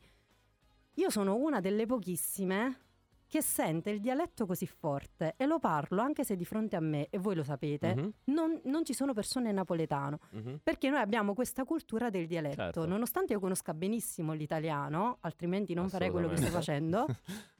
Io 0.95 1.09
sono 1.09 1.35
una 1.35 1.59
delle 1.59 1.85
pochissime 1.85 2.81
che 3.27 3.41
sente 3.41 3.89
il 3.89 3.99
dialetto 3.99 4.45
così 4.45 4.65
forte 4.65 5.33
e 5.35 5.45
lo 5.45 5.59
parlo 5.59 6.01
anche 6.01 6.23
se 6.23 6.37
di 6.37 6.45
fronte 6.45 6.77
a 6.77 6.79
me, 6.79 7.07
e 7.09 7.17
voi 7.17 7.35
lo 7.35 7.43
sapete, 7.43 7.93
Mhm, 7.93 8.13
non, 8.25 8.61
non 8.65 8.85
ci 8.85 8.93
sono 8.93 9.11
persone 9.13 9.51
napoletano, 9.51 10.19
mhm. 10.31 10.59
perché 10.63 10.89
noi 10.89 11.01
abbiamo 11.01 11.33
questa 11.33 11.65
cultura 11.65 12.09
del 12.09 12.25
dialetto, 12.25 12.55
Certo. 12.55 12.85
nonostante 12.85 13.33
io 13.33 13.39
conosca 13.41 13.73
benissimo 13.73 14.31
l'italiano, 14.33 15.17
altrimenti 15.21 15.73
non 15.73 15.89
farei 15.89 16.09
quello 16.09 16.29
che 16.29 16.37
sto 16.37 16.47
facendo. 16.47 17.05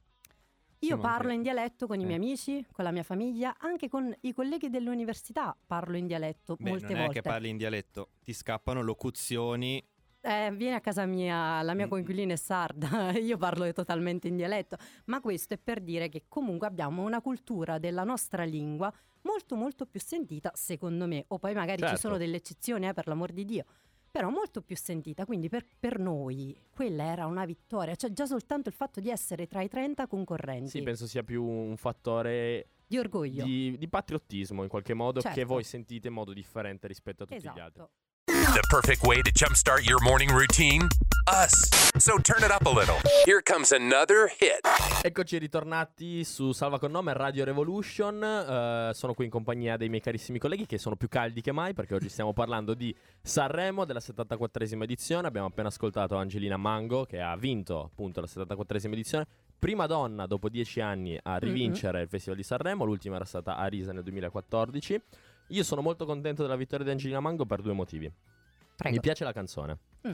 Io 0.80 0.98
parlo 1.00 1.32
in 1.32 1.42
dialetto 1.42 1.88
con 1.88 2.00
i 2.00 2.04
Eh. 2.04 2.06
miei 2.06 2.18
amici, 2.18 2.66
con 2.72 2.84
la 2.84 2.92
mia 2.92 3.04
famiglia, 3.04 3.56
anche 3.60 3.90
con 3.90 4.16
i 4.22 4.34
colleghi 4.34 4.70
dell'università 4.70 5.56
parlo 5.66 5.98
in 5.98 6.06
dialetto 6.06 6.56
Beh, 6.60 6.70
molte 6.70 6.88
non 6.88 6.96
è 6.98 7.06
volte. 7.06 7.14
che 7.22 7.28
parli 7.28 7.50
in 7.50 7.58
dialetto, 7.58 8.10
ti 8.24 8.34
scappano 8.34 8.82
locuzioni 8.84 9.84
Eh, 10.20 10.52
vieni 10.54 10.74
a 10.76 10.82
casa 10.82 11.06
mia, 11.06 11.62
la 11.62 11.74
mia 11.74 11.86
Mm. 11.86 11.90
coinquilina 11.90 12.34
è 12.34 12.36
sarda, 12.36 13.12
io 13.18 13.38
parlo 13.38 13.72
totalmente 13.72 14.28
in 14.28 14.36
dialetto, 14.36 14.76
ma 15.06 15.22
questo 15.22 15.54
è 15.54 15.58
per 15.58 15.80
dire 15.80 16.10
che 16.10 16.24
comunque 16.28 16.68
abbiamo 16.68 17.04
una 17.04 17.22
cultura 17.22 17.78
della 17.78 18.04
nostra 18.04 18.44
lingua 18.44 18.92
molto 19.22 19.56
molto 19.56 19.86
più 19.86 20.00
sentita, 20.02 20.52
secondo 20.54 21.06
me, 21.08 21.24
o 21.30 21.38
poi 21.40 21.54
magari 21.54 21.80
Certo. 21.80 21.96
ci 21.96 22.02
sono 22.02 22.18
delle 22.18 22.38
eccezioni, 22.38 22.88
eh, 22.88 22.94
per 22.94 23.08
l'amor 23.08 23.32
di 23.32 23.46
Dio, 23.46 23.66
però 24.18 24.32
molto 24.32 24.62
più 24.64 24.76
sentita, 24.76 25.26
quindi 25.26 25.48
per, 25.48 25.64
per 25.80 26.00
noi 26.00 26.60
quella 26.72 27.04
era 27.04 27.28
una 27.28 27.46
vittoria, 27.46 27.94
cioè 27.96 28.12
già 28.12 28.26
soltanto 28.26 28.68
il 28.68 28.74
fatto 28.74 29.00
di 29.00 29.12
essere 29.12 29.46
tra 29.46 29.62
i 29.62 29.68
30 29.70 30.08
concorrenti, 30.08 30.70
Sì, 30.70 30.82
penso 30.82 31.06
sia 31.06 31.22
più 31.22 31.44
un 31.44 31.78
fattore 31.78 32.70
di 32.88 32.98
orgoglio. 32.98 33.44
di, 33.44 33.78
di 33.78 33.88
patriottismo 33.88 34.64
in 34.64 34.70
qualche 34.70 34.96
modo 34.96 35.22
che 35.22 35.30
Certo. 35.32 35.46
voi 35.46 35.64
sentite 35.64 36.08
in 36.08 36.16
modo 36.16 36.34
differente 36.34 36.88
rispetto 36.88 37.24
a 37.24 37.26
tutti 37.28 37.42
gli 37.42 37.60
altri. 37.60 37.84
The 38.54 38.62
perfect 38.70 39.04
way 39.04 39.22
to 39.22 39.32
jumpstart 39.32 39.86
your 39.86 40.00
morning 40.02 40.32
routine? 40.32 40.88
Us. 41.28 41.52
So 41.98 42.18
turn 42.18 42.44
it 42.44 42.52
up 42.52 42.66
a 42.66 42.70
little. 42.70 42.96
Here 43.26 43.42
comes 43.42 43.72
another 43.72 44.32
hit. 44.40 44.62
Eccoci 45.04 45.38
ritornati 45.38 46.24
su 46.24 46.54
Salva 46.54 46.80
con 46.80 46.90
nome 46.92 47.12
Radio 47.14 47.44
Revolution. 47.44 48.24
Eh, 48.24 48.92
sono 48.94 49.14
qui 49.14 49.26
in 49.26 49.32
compagnia 49.32 49.76
dei 49.76 49.90
miei 49.90 50.02
carissimi 50.02 50.40
colleghi 50.40 50.66
che 50.66 50.78
sono 50.78 50.96
più 50.96 51.10
caldi 51.10 51.42
che 51.42 51.52
mai 51.52 51.74
perché 51.74 51.94
oggi 51.94 52.08
stiamo 52.08 52.32
parlando 52.32 52.74
di 52.74 52.96
Sanremo 53.22 53.84
della 53.84 54.00
74esima 54.00 54.84
edizione. 54.84 55.28
Abbiamo 55.28 55.48
appena 55.48 55.68
ascoltato 55.68 56.16
Angelina 56.16 56.56
Mango 56.58 57.04
che 57.04 57.20
ha 57.20 57.36
vinto 57.36 57.84
appunto 57.84 58.22
la 58.22 58.28
74esima 58.28 58.94
edizione. 58.94 59.28
Prima 59.60 59.88
donna 59.88 60.26
dopo 60.26 60.48
dieci 60.48 60.80
anni 60.80 61.20
a 61.22 61.38
rivincere 61.38 62.02
il 62.02 62.08
Festival 62.08 62.38
di 62.38 62.44
Sanremo, 62.44 62.86
l'ultima 62.86 63.18
era 63.18 63.26
stata 63.26 63.58
Arisa 63.58 63.92
nel 63.92 64.04
2014. 64.04 65.02
Io 65.50 65.64
sono 65.64 65.82
molto 65.82 66.06
contento 66.06 66.42
della 66.42 66.56
vittoria 66.56 66.86
di 66.86 66.92
Angelina 66.92 67.20
Mango 67.20 67.46
per 67.46 67.62
due 67.62 67.74
motivi. 67.74 68.12
Prego. 68.78 68.96
Mi 68.96 69.02
piace 69.02 69.24
la 69.24 69.34
canzone. 69.34 69.78
Mm. 70.08 70.14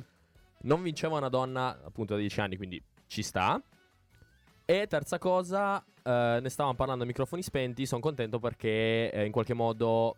Non 0.61 0.81
vinceva 0.81 1.17
una 1.17 1.27
donna 1.27 1.81
appunto 1.83 2.13
da 2.13 2.19
10 2.19 2.39
anni, 2.39 2.55
quindi 2.55 2.81
ci 3.07 3.21
sta. 3.21 3.61
E 4.65 4.87
terza 4.87 5.17
cosa, 5.17 5.83
eh, 6.01 6.39
ne 6.41 6.49
stavamo 6.49 6.73
parlando 6.73 7.03
a 7.03 7.07
microfoni 7.07 7.43
spenti, 7.43 7.85
sono 7.85 7.99
contento 7.99 8.39
perché 8.39 9.11
eh, 9.11 9.25
in 9.25 9.33
qualche 9.33 9.53
modo 9.53 10.15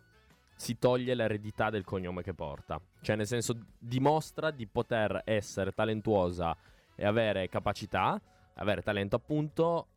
si 0.54 0.78
toglie 0.78 1.14
l'eredità 1.14 1.70
del 1.70 1.84
cognome 1.84 2.22
che 2.22 2.32
porta. 2.32 2.80
Cioè 3.00 3.16
nel 3.16 3.26
senso 3.26 3.58
dimostra 3.76 4.52
di 4.52 4.68
poter 4.68 5.22
essere 5.24 5.72
talentuosa 5.72 6.56
e 6.94 7.04
avere 7.04 7.48
capacità, 7.48 8.20
avere 8.54 8.82
talento 8.82 9.16
appunto, 9.16 9.88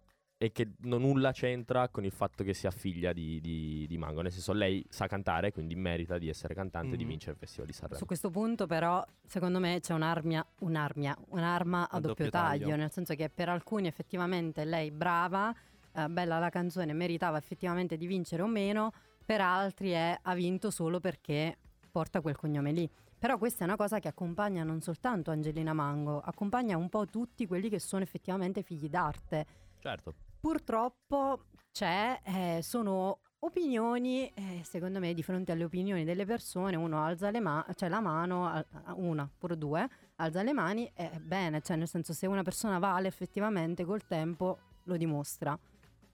e 0.41 0.53
che 0.53 0.69
non 0.83 1.01
nulla 1.01 1.33
c'entra 1.33 1.89
con 1.89 2.05
il 2.05 2.11
fatto 2.13 2.45
che 2.45 2.53
sia 2.53 2.71
figlia 2.71 3.11
di, 3.11 3.41
di- 3.41 3.85
di 3.89 3.97
Mango. 3.97 4.21
Nel 4.21 4.31
senso 4.31 4.53
lei 4.53 4.83
sa 4.87 5.05
cantare, 5.05 5.51
quindi 5.51 5.75
merita 5.75 6.17
di 6.17 6.29
essere 6.29 6.53
cantante 6.53 6.93
e 6.93 6.97
di 6.97 7.03
Mhm. 7.03 7.09
vincere 7.09 7.31
il 7.33 7.37
Festival 7.39 7.65
di 7.67 7.73
Sanremo. 7.73 7.97
Su 7.99 8.05
questo 8.05 8.29
punto 8.29 8.65
però 8.65 9.05
secondo 9.25 9.59
me 9.59 9.81
c'è 9.81 9.93
un'armia, 9.93 10.45
un'armia, 10.59 11.13
un'arma 11.31 11.81
a, 11.81 11.97
A 11.97 11.99
doppio, 11.99 12.07
doppio 12.25 12.29
taglio, 12.29 12.59
taglio. 12.63 12.75
nel 12.77 12.89
senso 12.89 13.15
che 13.15 13.29
per 13.29 13.49
alcuni 13.49 13.87
effettivamente 13.87 14.63
lei 14.63 14.91
brava, 14.91 15.53
eh, 15.91 16.07
bella 16.07 16.39
la 16.39 16.49
canzone, 16.49 16.93
meritava 16.93 17.37
effettivamente 17.37 17.97
di 17.97 18.07
vincere 18.07 18.41
o 18.41 18.47
meno, 18.47 18.93
per 19.25 19.41
altri 19.41 19.89
è, 19.89 20.17
ha 20.21 20.33
vinto 20.35 20.71
solo 20.71 21.01
perché 21.01 21.57
porta 21.91 22.21
quel 22.21 22.37
cognome 22.37 22.71
lì. 22.71 22.89
Però 23.19 23.37
questa 23.37 23.63
è 23.63 23.67
una 23.67 23.75
cosa 23.75 23.99
che 23.99 24.07
accompagna 24.07 24.63
non 24.63 24.79
soltanto 24.79 25.31
Angelina 25.31 25.73
Mango, 25.73 26.21
accompagna 26.21 26.77
un 26.77 26.87
po' 26.87 27.05
tutti 27.07 27.45
quelli 27.45 27.67
che 27.67 27.79
sono 27.79 28.03
effettivamente 28.03 28.63
figli 28.63 28.87
d'arte. 28.87 29.45
Certo. 29.81 30.13
Purtroppo 30.39 31.45
c'è, 31.71 32.19
eh, 32.23 32.59
sono 32.61 33.19
opinioni, 33.39 34.31
eh, 34.33 34.61
secondo 34.63 34.99
me, 34.99 35.13
di 35.13 35.23
fronte 35.23 35.51
alle 35.51 35.65
opinioni 35.65 36.03
delle 36.03 36.25
persone, 36.25 36.75
uno 36.75 37.03
alza 37.03 37.29
le 37.29 37.39
ma- 37.39 37.65
cioè 37.75 37.89
la 37.89 37.99
mano, 37.99 38.65
una, 38.95 39.29
pure 39.37 39.57
due, 39.57 39.87
alza 40.15 40.41
le 40.41 40.53
mani 40.53 40.89
e 40.93 41.09
bene, 41.21 41.61
cioè 41.61 41.75
nel 41.77 41.87
senso 41.87 42.13
se 42.13 42.27
una 42.27 42.43
persona 42.43 42.79
vale 42.79 43.07
effettivamente 43.07 43.83
col 43.85 44.05
tempo 44.07 44.57
lo 44.83 44.97
dimostra. 44.97 45.57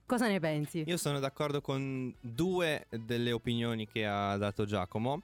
Cosa 0.04 0.28
ne 0.28 0.38
pensi? 0.38 0.84
Io 0.86 0.96
sono 0.96 1.18
d'accordo 1.18 1.60
con 1.60 2.14
due 2.20 2.86
delle 2.90 3.32
opinioni 3.32 3.88
che 3.88 4.06
ha 4.06 4.36
dato 4.36 4.64
Giacomo, 4.64 5.22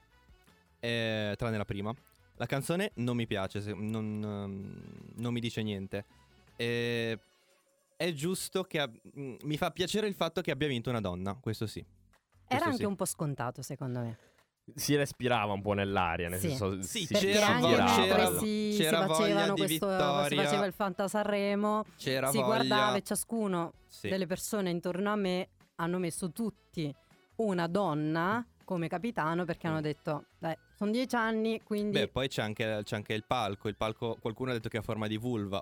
eh, 0.79 1.35
tranne 1.37 1.57
la 1.57 1.65
prima. 1.65 1.93
La 2.35 2.45
canzone 2.45 2.91
non 2.95 3.15
mi 3.15 3.27
piace, 3.27 3.61
non, 3.73 4.21
ehm, 4.23 5.13
non 5.15 5.31
mi 5.31 5.39
dice 5.39 5.61
niente. 5.61 6.03
Eh, 6.57 7.17
è 7.95 8.11
giusto 8.13 8.63
che 8.63 8.79
ab- 8.79 8.97
mm, 9.17 9.35
mi 9.43 9.57
fa 9.57 9.71
piacere 9.71 10.07
il 10.07 10.15
fatto 10.15 10.41
che 10.41 10.51
abbia 10.51 10.67
vinto 10.67 10.89
una 10.89 11.01
donna, 11.01 11.35
questo 11.35 11.67
sì. 11.67 11.79
Era 11.79 11.87
questo 12.47 12.65
anche 12.65 12.77
sì. 12.77 12.85
un 12.85 12.95
po' 12.95 13.05
scontato 13.05 13.61
secondo 13.61 13.99
me. 13.99 14.17
Si 14.75 14.95
respirava 14.95 15.51
un 15.51 15.61
po' 15.61 15.73
nell'aria, 15.73 16.29
nel 16.29 16.39
Sì. 16.39 16.47
senso 16.49 16.81
Sì, 16.81 17.05
Perché 17.07 17.31
c'era 17.31 17.47
anche 17.47 17.67
voglia- 17.67 17.85
c'era- 17.95 18.37
si, 18.39 18.71
si 18.71 18.77
c'era 18.81 19.05
voglia 19.05 19.13
facevano 19.15 19.53
questo, 19.55 19.65
si 19.65 19.73
vittoria. 19.73 20.43
faceva 20.43 20.65
il 20.65 20.73
Fanta 20.73 21.07
Sanremo, 21.09 21.85
C'era 21.97 22.27
si 22.29 22.37
voglia. 22.37 22.47
guardava 22.47 22.95
e 22.97 23.01
ciascuno 23.03 23.73
Sì. 23.87 24.07
delle 24.09 24.25
persone 24.25 24.69
intorno 24.69 25.11
a 25.11 25.15
me 25.15 25.49
hanno 25.75 25.97
messo 25.97 26.31
tutti 26.31 26.93
una 27.37 27.67
donna 27.67 28.45
come 28.63 28.87
capitano 28.87 29.43
perché 29.43 29.67
hanno 29.67 29.81
detto 29.81 30.27
dai 30.39 30.55
sono 30.77 30.91
dieci 30.91 31.15
anni 31.15 31.61
quindi 31.61 31.99
Beh, 31.99 32.07
poi 32.07 32.29
c'è 32.29 32.41
anche, 32.41 32.81
c'è 32.83 32.95
anche 32.95 33.13
il 33.13 33.25
palco. 33.25 33.67
Il 33.67 33.75
palco, 33.75 34.15
qualcuno 34.19 34.51
ha 34.51 34.53
detto 34.53 34.69
che 34.69 34.77
ha 34.77 34.81
forma 34.81 35.07
di 35.07 35.17
vulva. 35.17 35.61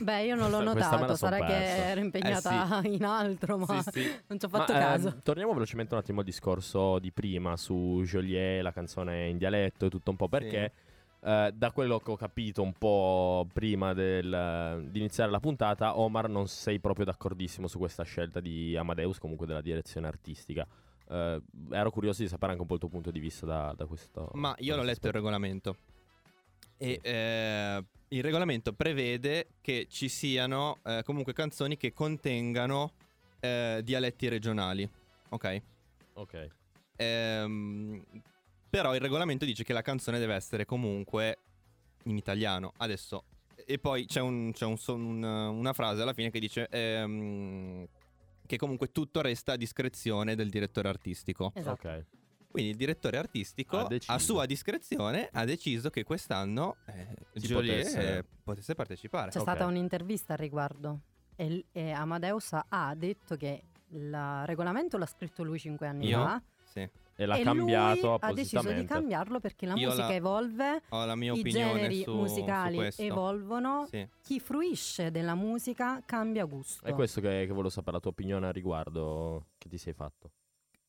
Beh 0.00 0.24
io 0.24 0.34
non 0.34 0.50
l'ho 0.50 0.62
notato 0.62 1.14
sarà 1.16 1.44
che 1.44 1.54
ero 1.54 2.00
impegnata 2.00 2.80
in 2.84 3.04
altro 3.04 3.58
ma 3.58 3.82
Sì, 3.82 3.90
sì. 3.92 4.02
non 4.28 4.38
ci 4.38 4.46
ho 4.46 4.48
Ma, 4.50 4.58
fatto 4.58 4.72
ehm, 4.72 4.78
caso 4.78 5.16
torniamo 5.22 5.52
velocemente 5.52 5.94
un 5.94 6.00
attimo 6.00 6.20
al 6.20 6.24
discorso 6.24 6.98
di 6.98 7.12
prima 7.12 7.56
su 7.56 8.02
Joliet, 8.04 8.62
la 8.62 8.72
canzone 8.72 9.28
in 9.28 9.38
dialetto 9.38 9.86
e 9.86 9.90
tutto 9.90 10.10
un 10.10 10.16
po' 10.16 10.28
perché 10.28 10.72
eh, 11.20 11.50
da 11.52 11.72
quello 11.72 11.98
che 11.98 12.10
ho 12.12 12.16
capito 12.16 12.62
un 12.62 12.72
po' 12.74 13.46
prima 13.52 13.92
del- 13.92 14.86
di 14.88 14.98
iniziare 15.00 15.30
la 15.30 15.40
puntata, 15.40 15.98
Omar 15.98 16.28
non 16.28 16.46
sei 16.46 16.78
proprio 16.78 17.04
d'accordissimo 17.04 17.66
su 17.66 17.78
questa 17.78 18.04
scelta 18.04 18.38
di 18.40 18.76
Amadeus, 18.76 19.18
comunque 19.18 19.46
della 19.46 19.60
direzione 19.60 20.06
artistica. 20.06 20.66
Eh, 21.10 21.40
ero 21.70 21.90
curioso 21.90 22.22
di 22.22 22.28
sapere 22.28 22.50
anche 22.52 22.62
un 22.62 22.68
po' 22.68 22.74
il 22.74 22.80
tuo 22.80 22.88
punto 22.88 23.10
di 23.10 23.18
vista 23.18 23.46
da, 23.46 23.74
da 23.76 23.86
questo. 23.86 24.30
Ma 24.34 24.54
io 24.58 24.76
l'ho 24.76 24.82
letto 24.82 25.08
il 25.08 25.12
regolamento. 25.12 25.76
E 26.78 27.00
eh, 27.02 27.84
il 28.08 28.22
regolamento 28.22 28.72
prevede 28.72 29.48
che 29.60 29.86
ci 29.90 30.08
siano 30.08 30.78
eh, 30.84 31.02
comunque 31.04 31.32
canzoni 31.32 31.76
che 31.76 31.92
contengano 31.92 32.92
eh, 33.40 33.80
dialetti 33.84 34.28
regionali. 34.28 34.88
Ok? 35.30 35.62
Ok. 36.14 36.48
Ehm, 36.96 38.02
però 38.70 38.94
il 38.94 39.00
regolamento 39.00 39.44
dice 39.44 39.64
che 39.64 39.72
la 39.72 39.82
canzone 39.82 40.18
deve 40.18 40.34
essere 40.34 40.64
comunque 40.64 41.38
in 42.04 42.16
italiano. 42.16 42.72
Adesso. 42.78 43.24
E 43.66 43.78
poi 43.78 44.06
c'è, 44.06 44.20
un- 44.20 44.52
c'è 44.52 44.64
un 44.64 44.76
un- 44.86 45.22
una 45.22 45.72
frase 45.72 46.00
alla 46.02 46.14
fine 46.14 46.30
che 46.30 46.38
dice 46.38 46.68
ehm, 46.70 47.86
che 48.46 48.56
comunque 48.56 48.92
tutto 48.92 49.20
resta 49.20 49.52
a 49.52 49.56
discrezione 49.56 50.34
del 50.34 50.48
direttore 50.48 50.88
artistico. 50.88 51.52
esatto 51.54 51.88
Ok. 51.88 52.04
Quindi 52.50 52.70
il 52.70 52.76
direttore 52.76 53.18
artistico, 53.18 53.86
a 54.06 54.18
sua 54.18 54.46
discrezione, 54.46 55.28
ha 55.32 55.44
deciso 55.44 55.90
che 55.90 56.02
quest'anno 56.02 56.76
eh, 56.86 57.14
Joliet 57.34 57.76
potesse- 57.82 58.16
eh, 58.18 58.24
potesse 58.42 58.74
partecipare. 58.74 59.30
c'è 59.30 59.38
Ok. 59.38 59.42
stata 59.48 59.66
un'intervista 59.66 60.32
al 60.32 60.38
riguardo 60.38 61.00
e, 61.36 61.66
e 61.72 61.90
Amadeus 61.92 62.56
ha 62.68 62.94
detto 62.96 63.36
che 63.36 63.62
il 63.90 64.42
regolamento 64.46 64.96
l'ha 64.98 65.06
scritto 65.06 65.42
lui 65.42 65.58
cinque 65.58 65.86
anni 65.86 66.06
Io? 66.08 66.18
fa 66.22 66.42
Sì. 66.64 66.88
E 67.20 67.26
l'ha 67.26 67.36
e 67.36 67.42
cambiato 67.42 68.06
lui 68.06 68.18
ha 68.20 68.32
deciso 68.32 68.72
di 68.72 68.84
cambiarlo 68.84 69.40
perché 69.40 69.66
la 69.66 69.74
Io 69.74 69.88
musica 69.88 70.06
la- 70.08 70.14
evolve 70.14 70.82
Ho 70.90 71.04
la 71.04 71.16
mia 71.16 71.32
i 71.34 71.42
generi 71.42 72.02
su, 72.02 72.14
musicali 72.14 72.90
su 72.92 73.02
evolvono, 73.02 73.86
Sì. 73.90 74.08
chi 74.22 74.38
fruisce 74.40 75.10
della 75.10 75.34
musica 75.34 76.00
cambia 76.06 76.44
gusto. 76.44 76.84
È 76.86 76.92
questo 76.94 77.20
che, 77.20 77.28
che 77.44 77.48
volevo 77.48 77.68
sapere, 77.70 77.92
la 77.96 78.00
tua 78.00 78.10
opinione 78.12 78.46
al 78.46 78.52
riguardo 78.52 79.46
che 79.58 79.68
ti 79.68 79.78
sei 79.78 79.92
fatto. 79.94 80.30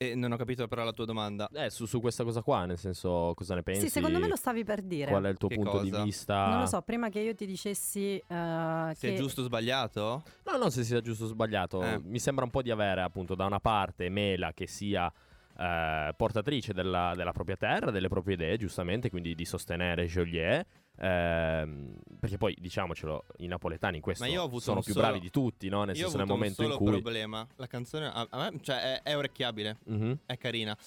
E 0.01 0.15
non 0.15 0.31
ho 0.31 0.37
capito 0.37 0.65
però 0.69 0.85
la 0.85 0.93
tua 0.93 1.03
domanda. 1.03 1.49
Eh, 1.51 1.69
su, 1.69 1.85
su 1.85 1.99
questa 1.99 2.23
cosa 2.23 2.41
qua, 2.41 2.63
nel 2.63 2.77
senso, 2.77 3.33
cosa 3.35 3.53
ne 3.55 3.63
pensi? 3.63 3.81
Sì, 3.81 3.89
secondo 3.89 4.17
me 4.17 4.29
lo 4.29 4.37
stavi 4.37 4.63
per 4.63 4.81
dire. 4.81 5.11
Qual 5.11 5.25
è 5.25 5.27
il 5.27 5.35
tuo 5.35 5.49
Che 5.49 5.55
punto 5.55 5.71
cosa? 5.71 5.83
di 5.83 6.03
vista? 6.03 6.47
Non 6.47 6.59
lo 6.59 6.65
so, 6.67 6.81
prima 6.83 7.09
che 7.09 7.19
io 7.19 7.35
ti 7.35 7.45
dicessi 7.45 8.15
eh, 8.15 8.91
Se 8.95 9.07
che 9.09 9.13
è 9.13 9.17
giusto 9.17 9.41
o 9.41 9.43
sbagliato? 9.43 10.23
No, 10.45 10.57
non 10.57 10.71
se 10.71 10.85
sia 10.85 11.01
giusto 11.01 11.25
o 11.25 11.27
sbagliato. 11.27 11.83
Eh. 11.83 11.99
Mi 12.01 12.17
sembra 12.17 12.45
un 12.45 12.49
po' 12.49 12.61
di 12.61 12.71
avere, 12.71 13.01
appunto, 13.01 13.35
da 13.35 13.43
una 13.43 13.59
parte 13.59 14.07
Mela 14.07 14.53
che 14.53 14.67
sia 14.67 15.11
eh, 15.57 16.13
portatrice 16.15 16.71
della, 16.71 17.11
della 17.13 17.33
propria 17.33 17.57
terra, 17.57 17.91
delle 17.91 18.07
proprie 18.07 18.35
idee, 18.35 18.55
giustamente, 18.55 19.09
quindi 19.09 19.35
di 19.35 19.43
sostenere 19.43 20.05
Joliet. 20.05 20.65
Ehm, 20.99 21.95
perché 22.19 22.37
poi, 22.37 22.55
diciamocelo, 22.59 23.25
i 23.37 23.47
napoletani 23.47 23.97
in 23.97 24.01
questo 24.01 24.25
io 24.25 24.43
ho 24.43 24.59
sono 24.59 24.77
un 24.77 24.83
più 24.83 24.93
solo- 24.93 25.05
bravi 25.05 25.19
di 25.19 25.29
tutti, 25.29 25.69
no? 25.69 25.83
Nel 25.83 25.95
Io 25.95 26.01
ho 26.07 26.09
senso, 26.09 26.17
nel 26.17 26.27
momento 26.27 26.61
un 26.61 26.67
in 26.67 26.73
solo 26.73 26.83
cui. 26.91 27.01
problema. 27.01 27.47
La 27.55 27.67
canzone 27.67 28.05
a, 28.07 28.27
a 28.29 28.49
me, 28.51 28.59
cioè, 28.61 29.01
è, 29.01 29.01
è 29.03 29.15
orecchiabile, 29.17 29.77
Mhm. 29.85 30.17
è 30.25 30.37
carina. 30.37 30.77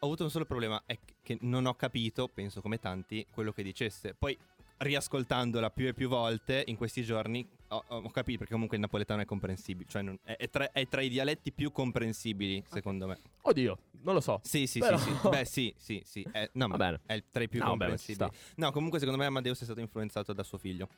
Ho 0.00 0.06
avuto 0.06 0.24
un 0.24 0.30
solo 0.30 0.44
problema, 0.44 0.82
è 0.84 0.98
che 1.22 1.38
non 1.40 1.64
ho 1.66 1.74
capito, 1.74 2.28
penso 2.28 2.60
come 2.60 2.78
tanti, 2.78 3.26
quello 3.30 3.52
che 3.52 3.62
dicesse. 3.62 4.14
Poi, 4.18 4.36
riascoltandola 4.76 5.70
più 5.70 5.86
e 5.86 5.94
più 5.94 6.08
volte 6.08 6.62
in 6.66 6.76
questi 6.76 7.02
giorni, 7.04 7.46
ho, 7.68 7.84
ho 7.88 8.10
capito 8.10 8.38
perché 8.38 8.52
comunque 8.52 8.76
il 8.76 8.82
napoletano 8.82 9.22
è 9.22 9.24
comprensibile. 9.24 9.88
Cioè, 9.88 10.02
non- 10.02 10.18
è, 10.22 10.36
è 10.36 10.50
tra, 10.50 10.70
è 10.72 10.86
tra 10.88 11.00
i 11.00 11.08
dialetti 11.08 11.52
più 11.52 11.72
comprensibili, 11.72 12.62
secondo 12.70 13.06
me. 13.06 13.18
Oddio, 13.42 13.78
Non 14.04 14.14
lo 14.14 14.20
so. 14.20 14.40
Sì, 14.44 14.66
sì, 14.66 14.78
Però- 14.80 14.96
sì, 14.98 15.10
sì. 15.20 15.28
Beh, 15.28 15.44
sì, 15.44 15.74
sì, 15.78 16.02
sì. 16.04 16.26
Eh, 16.32 16.50
no, 16.54 16.68
ma 16.68 16.76
Va 16.76 16.84
bene. 16.84 17.00
è 17.06 17.22
tra 17.30 17.42
i 17.42 17.48
più 17.48 17.58
No, 17.58 17.66
vabbè, 17.66 17.78
comprensibili. 17.78 18.30
No, 18.56 18.70
comunque 18.70 18.98
secondo 18.98 19.18
me 19.18 19.26
Amadeus 19.26 19.60
è 19.60 19.64
stato 19.64 19.80
influenzato 19.80 20.32
da 20.32 20.42
suo 20.42 20.58
figlio. 20.58 20.88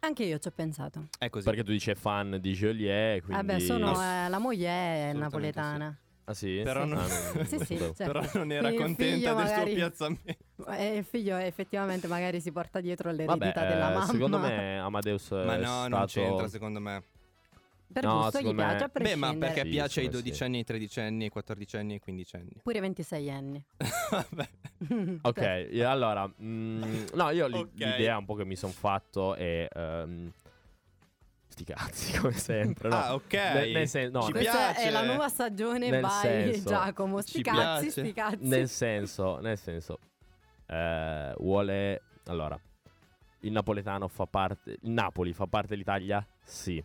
Anche 0.00 0.24
io 0.24 0.38
ci 0.38 0.48
ho 0.48 0.52
pensato. 0.54 1.08
È 1.18 1.30
così. 1.30 1.44
Perché 1.44 1.62
tu 1.64 1.70
dici 1.72 1.90
è 1.90 1.94
fan 1.94 2.38
di 2.40 2.52
Joliet, 2.52 3.22
quindi... 3.24 3.46
Vabbè, 3.46 3.60
sono, 3.60 3.92
No, 3.92 4.02
eh, 4.02 4.28
la 4.28 4.38
moglie 4.38 4.68
è 4.68 5.12
napoletana. 5.14 5.96
Ah 6.28 6.34
sì? 6.34 6.60
Però 6.64 6.82
Ah, 6.82 6.84
non- 6.86 7.08
Sì, 7.08 7.36
non 7.36 7.46
sì, 7.46 7.58
sapevo. 7.58 7.94
certo. 7.94 8.04
Però 8.12 8.30
non 8.34 8.50
era 8.52 8.68
Il 8.68 8.76
contenta 8.76 9.14
figlio 9.14 9.26
del 9.34 9.44
magari- 9.44 9.70
suo 9.70 9.74
piazzamento. 9.78 10.36
E 10.76 10.96
il 10.96 11.04
figlio 11.04 11.36
effettivamente 11.36 12.06
magari 12.08 12.40
si 12.40 12.50
porta 12.50 12.80
dietro 12.80 13.10
Vabbè, 13.14 13.24
l'eredità 13.26 13.60
della 13.66 13.90
eh, 13.90 13.94
mamma. 13.94 14.06
secondo 14.06 14.38
me 14.38 14.78
Amadeus 14.80 15.30
Ma 15.30 15.54
è 15.54 15.58
no, 15.58 15.62
stato... 15.64 15.88
non 15.88 16.06
c'entra 16.06 16.48
secondo 16.48 16.80
me. 16.80 17.02
Per 17.92 18.02
no, 18.04 18.22
gusto 18.22 18.40
gli 18.40 18.46
me- 18.52 18.54
piace 18.54 18.84
a 18.84 18.86
Beh, 18.86 18.90
prescindere. 18.90 19.32
ma 19.32 19.38
perché 19.46 19.62
Sì, 19.62 19.68
piace 19.68 20.00
ai 20.00 20.06
secondo 20.06 20.16
me 20.16 20.22
sì. 20.22 20.22
12 20.28 20.42
anni, 20.44 20.56
ai 20.58 20.64
13 20.64 21.00
anni, 21.00 21.24
ai 21.24 21.30
14 21.30 21.76
anni, 21.76 21.92
ai 21.94 21.98
15 22.00 22.36
anni. 22.36 22.50
Pure 22.62 22.80
26 22.80 23.30
anni. 23.30 23.64
Vabbè. 24.10 24.48
Ok, 25.22 25.80
allora, 25.84 26.30
mm, 26.42 27.04
no, 27.14 27.30
io 27.30 27.46
li- 27.46 27.56
Ok. 27.58 27.70
l'idea 27.74 28.18
un 28.18 28.26
po' 28.26 28.34
che 28.34 28.44
mi 28.44 28.56
sono 28.56 28.72
fatto 28.72 29.34
è... 29.34 29.66
ehm, 29.72 30.30
sti 31.48 31.64
cazzi, 31.64 32.18
come 32.20 32.32
sempre, 32.32 32.88
no? 32.90 32.96
Ah, 32.96 33.14
ok. 33.14 33.32
Nel- 33.32 33.70
nel 33.72 33.88
sen- 33.88 34.10
no, 34.10 34.22
Ci 34.22 34.32
nel- 34.32 34.42
Questa 34.42 34.72
piace. 34.72 34.88
è 34.88 34.90
la 34.90 35.02
nuova 35.04 35.28
stagione 35.28 35.88
Nel 35.88 36.02
by 36.02 36.08
senso, 36.20 36.68
Giacomo. 36.68 37.20
Sti 37.22 37.42
cazzi, 37.42 37.90
sti 37.90 38.12
cazzi. 38.12 38.36
Nel 38.46 38.68
senso, 38.68 39.38
nel 39.38 39.56
senso, 39.56 39.98
eh, 40.66 41.32
vuole... 41.38 42.02
Allora, 42.26 42.60
il 43.40 43.52
napoletano 43.52 44.08
fa 44.08 44.26
parte... 44.26 44.72
Il 44.82 44.90
Napoli 44.90 45.32
fa 45.32 45.46
parte 45.46 45.68
dell'Italia? 45.68 46.26
Sì. 46.44 46.84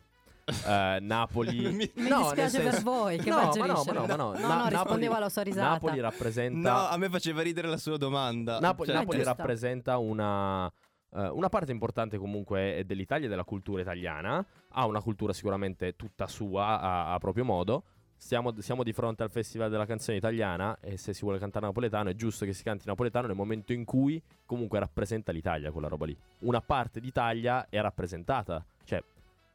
Eh, 0.65 0.97
Napoli... 1.01 1.59
Mi- 1.73 1.91
Mi 1.95 2.07
No, 2.09 2.17
dispiace 2.23 2.61
per 2.61 2.71
senso- 2.73 2.83
voi 2.89 3.17
che 3.17 3.29
No, 3.29 3.35
ma 3.35 3.65
no, 3.65 3.83
ma 3.83 3.91
no, 3.93 4.05
ma 4.05 4.15
no. 4.15 4.15
No, 4.15 4.31
Na- 4.33 4.39
no, 4.39 4.47
Napoli- 4.47 4.69
rispondevo 4.75 5.13
alla 5.15 5.29
sua 5.29 5.41
risata. 5.43 5.69
Napoli 5.69 5.99
rappresenta... 5.99 6.71
No, 6.71 6.87
a 6.87 6.97
me 6.97 7.09
faceva 7.09 7.41
ridere 7.41 7.67
la 7.67 7.77
sua 7.77 7.97
domanda. 7.97 8.59
Napoli, 8.59 8.89
Cioè, 8.89 8.97
Napoli 8.99 9.23
rappresenta 9.23 9.97
una, 9.97 10.67
eh, 11.15 11.27
una 11.29 11.49
parte 11.49 11.71
importante 11.71 12.17
comunque 12.17 12.83
dell'Italia 12.85 13.25
e 13.27 13.29
della 13.29 13.43
cultura 13.43 13.81
italiana. 13.81 14.45
Ha 14.73 14.85
una 14.85 15.01
cultura 15.01 15.33
sicuramente 15.33 15.95
tutta 15.95 16.27
sua 16.27 16.79
a, 16.79 17.13
a 17.13 17.17
proprio 17.17 17.43
modo. 17.45 17.83
Stiamo, 18.21 18.53
siamo 18.61 18.83
di 18.83 18.93
fronte 18.93 19.23
al 19.23 19.31
Festival 19.31 19.71
della 19.71 19.87
canzone 19.87 20.15
italiana 20.17 20.77
e 20.79 20.95
se 20.95 21.11
si 21.11 21.21
vuole 21.23 21.39
cantare 21.39 21.65
napoletano 21.65 22.09
è 22.11 22.13
giusto 22.13 22.45
che 22.45 22.53
si 22.53 22.61
canti 22.61 22.85
napoletano 22.85 23.25
nel 23.25 23.35
momento 23.35 23.73
in 23.73 23.83
cui 23.83 24.21
comunque 24.45 24.77
rappresenta 24.77 25.31
l'Italia 25.31 25.71
quella 25.71 25.87
roba 25.87 26.05
lì. 26.05 26.15
Una 26.41 26.61
parte 26.61 26.99
d'Italia 26.99 27.65
è 27.67 27.81
rappresentata. 27.81 28.63
Cioè, 28.83 29.01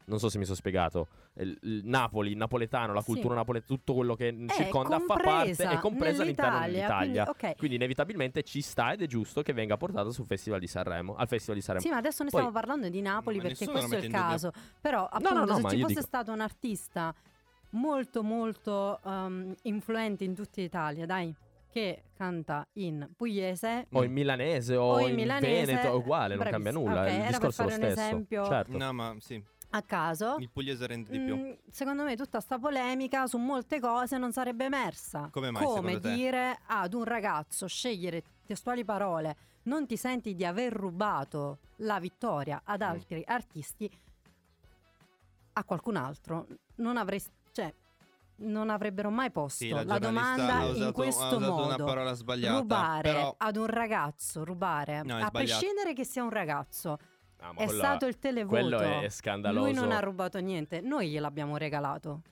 non 0.06 0.18
so 0.18 0.28
se 0.28 0.38
mi 0.38 0.44
sono 0.44 0.56
spiegato. 0.56 1.08
Il, 1.34 1.56
il 1.62 1.80
Napoli, 1.84 2.30
il 2.30 2.36
napoletano, 2.36 2.92
la 2.92 3.00
Sì. 3.00 3.10
cultura 3.12 3.34
napoletana, 3.34 3.66
tutto 3.76 3.94
quello 3.94 4.14
che 4.14 4.28
È 4.28 4.52
circonda 4.52 4.98
fa 5.00 5.14
parte, 5.14 5.22
compresa 5.22 5.70
è 5.70 5.78
compresa 5.78 6.22
all'interno 6.22 6.60
dell'Italia. 6.60 7.24
quindi, 7.24 7.46
ok. 7.46 7.56
Quindi 7.56 7.76
inevitabilmente 7.76 8.42
ci 8.42 8.60
sta 8.60 8.92
ed 8.92 9.02
è 9.02 9.06
giusto 9.06 9.42
che 9.42 9.52
venga 9.52 9.76
portato 9.76 10.10
sul 10.12 10.26
Festival 10.26 10.60
di 10.60 10.66
Sanremo, 10.66 11.14
al 11.16 11.28
Festival 11.28 11.56
di 11.56 11.62
Sanremo. 11.62 11.84
Sì, 11.86 11.90
ma 11.92 11.98
adesso 11.98 12.22
ne 12.24 12.30
Poi- 12.30 12.40
stiamo 12.40 12.58
parlando 12.58 12.88
di 12.88 13.00
Napoli 13.00 13.40
perché 13.40 13.66
questo 13.66 13.94
è 13.94 13.98
il 13.98 14.10
caso. 14.10 14.52
Però, 14.80 15.00
no, 15.00 15.08
appunto, 15.10 15.44
no, 15.44 15.46
se 15.46 15.54
ci 15.76 15.80
fosse 15.80 15.86
dico- 15.94 16.00
stato 16.02 16.32
un 16.32 16.40
artista 16.40 17.14
molto, 17.70 18.22
molto 18.22 18.98
um, 19.02 19.54
influente 19.62 20.24
in 20.24 20.34
tutta 20.34 20.60
Italia, 20.60 21.04
dai, 21.04 21.34
che 21.68 22.04
canta 22.16 22.66
in 22.74 23.06
pugliese. 23.16 23.88
o 23.92 24.02
in 24.02 24.12
milanese 24.12 24.76
o, 24.76 24.92
O 24.94 25.00
in 25.00 25.08
in, 25.10 25.14
milanese, 25.16 25.66
Veneto, 25.66 25.86
è 25.88 25.92
uguale, 25.92 26.36
non 26.36 26.46
cambia 26.46 26.72
nulla, 26.72 27.02
Ok, 27.02 27.10
il 27.12 27.26
discorso 27.26 27.62
è 27.62 27.64
lo 27.64 27.70
stesso. 27.72 28.00
esempio. 28.00 28.44
Certo. 28.46 28.78
No, 28.78 28.92
ma 28.94 29.14
sì. 29.18 29.42
A 29.70 29.82
caso, 29.82 30.36
Il 30.38 30.48
pugliese 30.50 30.86
rende 30.86 31.10
di 31.10 31.20
più. 31.20 31.36
Mm, 31.36 31.52
secondo 31.70 32.02
me 32.04 32.16
tutta 32.16 32.40
sta 32.40 32.58
polemica 32.58 33.26
su 33.26 33.36
molte 33.38 33.78
cose 33.80 34.16
non 34.16 34.32
sarebbe 34.32 34.64
emersa. 34.64 35.28
Come 35.32 35.50
mai, 35.50 35.64
Come 35.64 35.98
dire 35.98 36.60
ad 36.66 36.94
un 36.94 37.04
ragazzo 37.04 37.66
scegliere 37.66 38.22
testuali 38.46 38.84
parole, 38.84 39.36
non 39.64 39.86
ti 39.86 39.96
senti 39.96 40.34
di 40.34 40.44
aver 40.44 40.72
rubato 40.72 41.58
la 41.76 41.98
vittoria 41.98 42.62
ad 42.64 42.80
Mm. 42.80 42.84
altri 42.84 43.24
artisti 43.26 43.90
a 45.54 45.64
qualcun 45.64 45.96
altro, 45.96 46.46
non 46.76 46.96
avresti 46.96 47.30
cioè 47.52 47.72
non 48.38 48.68
avrebbero 48.68 49.08
mai 49.10 49.30
posto 49.30 49.64
Sì, 49.64 49.70
la, 49.70 49.82
la, 49.82 49.98
domanda 49.98 50.64
usato, 50.66 50.84
in 50.86 50.92
questo 50.92 51.40
modo. 51.40 51.64
una 51.64 51.76
parola 51.76 52.12
sbagliata. 52.12 52.58
Rubare 52.58 53.12
Però 53.12 53.34
ad 53.38 53.56
un 53.56 53.66
ragazzo, 53.66 54.44
rubare, 54.44 55.02
No, 55.02 55.16
a 55.16 55.30
prescindere 55.30 55.94
che 55.94 56.04
sia 56.04 56.22
un 56.22 56.28
ragazzo, 56.28 56.98
Ah, 57.46 57.50
è 57.52 57.64
quello- 57.66 57.72
stato 57.72 58.06
il 58.06 58.18
televoto. 58.18 58.60
quello 58.60 58.80
è 58.80 59.08
scandaloso. 59.08 59.64
Lui 59.64 59.74
non 59.74 59.92
ha 59.92 60.00
rubato 60.00 60.38
niente, 60.38 60.80
noi 60.80 61.08
gliel'abbiamo 61.10 61.56
regalato. 61.56 62.22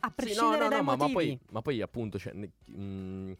A 0.00 0.08
Sì, 0.08 0.14
prescindere 0.14 0.56
no, 0.58 0.62
no, 0.64 0.68
dai 0.68 0.78
no, 0.78 0.84
ma, 0.84 0.96
ma 0.96 1.08
poi, 1.10 1.38
ma 1.50 1.62
poi 1.62 1.80
appunto 1.80 2.18
cioè, 2.18 2.32
ne- 2.34 2.50
mm, 2.70 3.32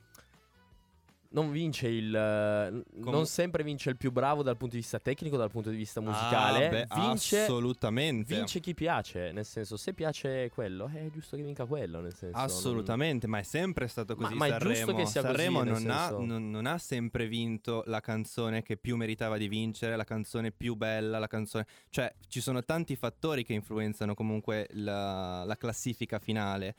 non 1.35 1.51
vince 1.51 1.89
il 1.89 2.15
eh, 2.15 2.83
non 3.03 3.27
sempre 3.27 3.65
vince 3.65 3.91
il 3.91 3.97
più 3.97 4.13
bravo 4.13 4.43
dal 4.45 4.57
punto 4.57 4.75
di 4.77 4.81
vista 4.81 5.01
tecnico, 5.01 5.37
dal 5.37 5.51
punto 5.51 5.69
di 5.71 5.77
vista 5.77 6.01
musicale, 6.01 6.67
Ah, 6.67 6.71
beh, 6.71 6.87
vince 6.95 7.43
assolutamente. 7.43 8.35
vince 8.37 8.61
chi 8.61 8.73
piace, 8.73 9.33
nel 9.33 9.45
senso 9.45 9.77
se 9.77 9.93
piace 9.95 10.49
quello, 10.55 10.89
è 10.95 11.09
giusto 11.11 11.37
che 11.37 11.43
vinca 11.43 11.65
quello, 11.67 12.01
nel 12.01 12.15
senso 12.15 12.37
non- 12.37 12.45
Assolutamente, 12.47 13.27
ma 13.27 13.39
è 13.39 13.43
sempre 13.43 13.89
stato 13.89 14.15
Ma- 14.17 14.23
così. 14.29 14.35
ma 14.37 14.47
è 14.47 14.51
Sanremo, 14.51 14.75
giusto 14.75 14.95
che 14.95 15.07
sia 15.07 15.21
così, 15.23 15.33
Sanremo 15.35 15.63
non, 15.65 15.91
ha, 15.91 15.99
senso- 16.09 16.25
non- 16.25 16.51
non 16.51 16.67
ha 16.67 16.79
sempre 16.79 17.27
vinto 17.27 17.83
la 17.87 18.01
canzone 18.01 18.63
che 18.63 18.77
più 18.77 18.97
meritava 18.97 19.37
di 19.37 19.49
vincere, 19.49 19.97
la 19.97 20.05
canzone 20.05 20.53
più 20.53 20.77
bella, 20.77 21.19
la 21.19 21.27
canzone. 21.27 21.67
Cioè, 21.91 22.15
ci 22.29 22.41
sono 22.41 22.63
tanti 22.63 22.95
fattori 22.95 23.45
che 23.45 23.55
influenzano 23.55 24.15
comunque 24.15 24.69
la, 24.73 25.43
la 25.45 25.57
classifica 25.57 26.19
finale. 26.21 26.75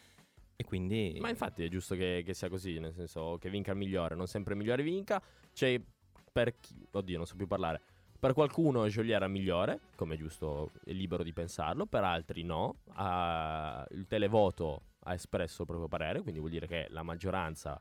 E 0.56 0.64
quindi. 0.64 1.18
Ma 1.20 1.30
infatti 1.30 1.64
è 1.64 1.70
giusto 1.70 1.96
che, 1.96 2.24
che 2.26 2.34
sia 2.34 2.50
così, 2.50 2.80
nel 2.80 2.94
senso 2.94 3.38
che 3.40 3.50
vinca 3.50 3.72
il 3.72 3.78
migliore, 3.78 4.16
non 4.16 4.28
sempre 4.28 4.54
il 4.54 4.60
migliore 4.60 4.84
vinca. 4.84 5.22
C'è 5.54 5.82
per 6.32 6.60
chi... 6.60 6.88
Oddio, 6.92 7.18
non 7.18 7.26
so 7.26 7.36
più 7.36 7.48
parlare. 7.48 7.82
Per 8.18 8.34
qualcuno 8.34 8.88
Joliet 8.88 9.16
era 9.16 9.28
migliore, 9.28 9.82
come 9.96 10.16
è 10.16 10.18
giusto, 10.18 10.72
è 10.84 10.92
libero 10.92 11.22
di 11.22 11.34
pensarlo, 11.34 11.86
per 11.86 12.04
altri 12.04 12.44
no. 12.44 12.78
Ah, 12.94 13.86
il 13.92 14.08
televoto 14.08 14.82
ha 15.00 15.14
espresso 15.14 15.62
il 15.62 15.68
proprio 15.68 15.88
parere, 15.88 16.22
quindi 16.22 16.40
vuol 16.40 16.52
dire 16.52 16.66
che 16.66 16.88
la 16.90 17.04
maggioranza 17.04 17.80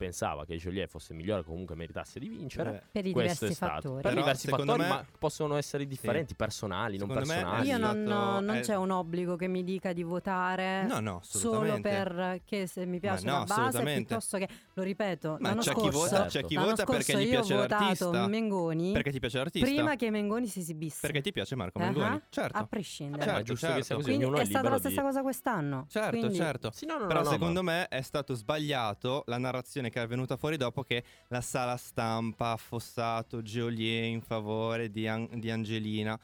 pensava 0.00 0.46
che 0.46 0.56
Joliet 0.56 0.88
fosse 0.88 1.12
migliore, 1.12 1.44
comunque 1.44 1.74
meritasse 1.74 2.18
di 2.18 2.28
vincere. 2.28 2.70
Beh, 2.70 2.82
per 2.90 3.06
i 3.06 3.12
Questo 3.12 3.44
diversi 3.44 3.44
è 3.46 3.52
stato. 3.52 3.72
fattori. 3.74 3.94
Per 4.00 4.10
Però, 4.10 4.20
diversi 4.22 4.48
fattori, 4.48 4.78
me- 4.80 4.88
ma 4.88 5.04
possono 5.18 5.56
essere 5.56 5.86
differenti, 5.86 6.34
personali, 6.34 6.96
non 6.96 7.08
Secondo 7.08 7.30
è 7.30 7.34
personali. 7.34 7.68
Io 7.68 7.76
stato- 7.76 7.94
non, 7.98 8.02
no, 8.04 8.40
non 8.40 8.56
è- 8.56 8.60
c'è 8.60 8.76
un 8.76 8.90
obbligo 8.90 9.36
che 9.36 9.46
mi 9.46 9.62
dica 9.62 9.92
di 9.92 10.02
votare 10.02 10.84
No, 10.86 11.00
no, 11.00 11.20
solo 11.22 11.56
assolutamente. 11.58 11.88
per 11.90 12.40
che 12.46 12.66
se 12.66 12.86
mi 12.86 12.98
piace 12.98 13.26
no, 13.26 13.36
una 13.36 13.44
base 13.44 13.82
piuttosto 13.82 14.38
che 14.38 14.48
lo 14.72 14.82
ripeto 14.82 15.36
Ma 15.38 15.48
l'anno 15.50 15.60
c'è 15.60 15.74
chi 15.74 15.80
scorso 15.80 15.98
vota, 15.98 16.24
c'è 16.24 16.44
chi 16.44 16.56
vota 16.56 16.84
perché 16.84 17.18
gli 17.18 17.22
io 17.24 17.28
piace 17.30 17.54
ho 17.54 17.56
votato 17.58 17.82
l'artista. 17.84 18.26
Mengoni 18.26 18.92
Perché 18.92 19.10
ti 19.10 19.18
piace 19.18 19.36
l'artista? 19.36 19.68
prima 19.68 19.96
che 19.96 20.10
Mengoni 20.10 20.46
si 20.46 20.60
esibisse 20.60 20.98
Perché 21.02 21.20
ti 21.20 21.30
piace 21.32 21.54
Marco 21.56 21.78
Mengoni? 21.78 22.22
Certo. 22.30 22.56
a 22.56 22.64
prescindere 22.66 23.18
ma 23.18 23.30
è 23.30 23.34
certo, 23.34 23.44
giusto 23.44 23.66
che 23.66 23.72
sia 23.72 23.82
certo. 23.82 23.94
così, 23.96 24.06
quindi 24.08 24.24
ognuno 24.24 24.40
è 24.40 24.44
stata 24.46 24.68
la 24.70 24.78
stessa 24.78 25.02
cosa 25.02 25.20
quest'anno 25.22 25.86
Certo, 25.90 26.32
certo. 26.32 26.70
Sì, 26.72 26.86
Però 26.86 27.22
secondo 27.24 27.62
ma- 27.62 27.72
me 27.72 27.88
è 27.88 28.00
stato 28.00 28.34
sbagliato 28.34 29.24
la 29.26 29.36
narrazione 29.38 29.89
che 29.90 30.02
è 30.02 30.06
venuta 30.06 30.36
fuori 30.36 30.56
dopo 30.56 30.82
che 30.82 31.04
la 31.28 31.40
sala 31.40 31.76
stampa 31.76 32.46
ha 32.46 32.52
affossato 32.52 33.42
Geolier 33.42 34.04
in 34.04 34.22
favore 34.22 34.90
di, 34.90 35.06
An- 35.06 35.28
di 35.34 35.50
Angelina. 35.50 36.18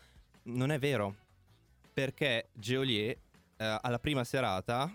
Non 0.44 0.70
è 0.70 0.78
vero. 0.78 1.14
Perché 1.92 2.48
Geolier 2.52 3.10
eh, 3.56 3.78
alla 3.80 3.98
prima 3.98 4.24
serata 4.24 4.90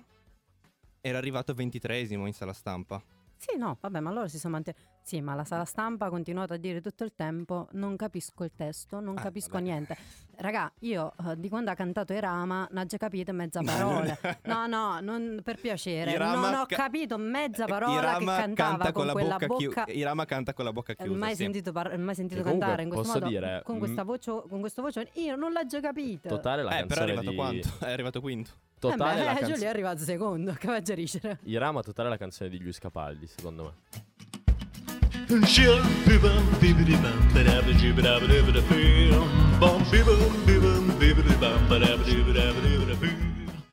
era 1.01 1.17
arrivato 1.17 1.53
23esimo 1.53 2.25
in 2.25 2.33
sala 2.33 2.53
stampa. 2.53 3.01
Sì, 3.37 3.57
no, 3.57 3.77
vabbè, 3.79 3.99
ma 3.99 4.11
loro 4.11 4.27
si 4.27 4.37
sono 4.37 4.53
mantenuti. 4.53 4.83
Sì, 5.03 5.19
ma 5.19 5.33
la 5.35 5.43
sala 5.43 5.65
stampa 5.65 6.05
ha 6.05 6.09
continuato 6.09 6.53
a 6.53 6.57
dire 6.57 6.79
tutto 6.79 7.03
il 7.03 7.13
tempo: 7.15 7.67
non 7.71 7.95
capisco 7.95 8.43
il 8.43 8.51
testo, 8.55 8.99
non 8.99 9.17
Ah, 9.17 9.21
capisco 9.21 9.51
vabbè. 9.53 9.63
niente. 9.63 9.97
Raga, 10.37 10.71
io 10.79 11.13
eh, 11.27 11.39
di 11.39 11.49
quando 11.49 11.69
ha 11.69 11.75
cantato 11.75 12.13
Irama 12.13 12.67
non 12.71 12.83
ho 12.83 12.85
già 12.85 12.97
capito 12.97 13.31
mezza 13.33 13.59
non- 13.61 14.17
No, 14.43 14.65
no, 14.67 14.99
non- 15.01 15.41
per 15.43 15.59
piacere. 15.59 16.11
Irama 16.11 16.49
non 16.49 16.59
ho 16.61 16.65
ca- 16.65 16.75
capito 16.77 17.17
mezza 17.17 17.65
Eh, 17.65 17.67
parola 17.67 17.93
Irama 17.93 18.17
che 18.35 18.41
cantava 18.41 18.69
canta 18.77 18.91
con, 18.91 19.05
la 19.05 19.11
quella 19.11 19.29
bocca, 19.37 19.47
bocca. 19.47 19.83
chiusa. 19.83 19.85
Irama 19.99 20.25
canta 20.25 20.53
con 20.53 20.65
la 20.65 20.71
bocca 20.73 20.93
Eh, 20.93 20.95
chiusa. 20.95 21.17
mai 21.17 21.29
sì. 21.35 21.43
sentito, 21.43 21.71
par- 21.71 21.97
mai 21.97 22.15
sentito 22.15 22.41
comunque 22.41 22.65
cantare 22.67 22.83
in 22.83 22.89
questo 22.89 23.07
posso 23.07 23.19
modo 23.25 23.31
dire, 23.31 23.61
con, 23.63 23.75
mm, 23.75 23.79
questa 23.79 24.03
voce, 24.03 24.43
con 24.49 24.59
questo 24.59 24.81
voce 24.81 25.09
io 25.13 25.35
non 25.35 25.51
l'ho 25.51 25.65
già 25.65 25.79
capito 25.79 26.27
Totale 26.29 26.63
la 26.63 26.79
Eh, 26.79 26.85
però 26.85 27.01
è 27.01 27.03
arrivato 27.03 27.29
di... 27.29 27.35
quanto? 27.35 27.67
È 27.85 27.91
arrivato 27.91 28.21
quinto. 28.21 28.51
Totale 28.79 29.21
eh 29.21 29.23
la 29.25 29.33
beh, 29.33 29.37
canzone... 29.39 29.53
Giulio 29.53 29.67
è 29.67 29.69
arrivato 29.69 29.99
secondo 30.03 30.53
che 30.57 30.65
va 30.67 30.75
a 30.75 30.81
gericere 30.81 31.37
Irama 31.43 31.81
totale 31.83 32.09
la 32.09 32.17
canzone 32.17 32.49
di 32.49 32.59
Luis 32.59 32.79
Capaldi, 32.79 33.27
secondo 33.27 33.63
me. 33.63 34.01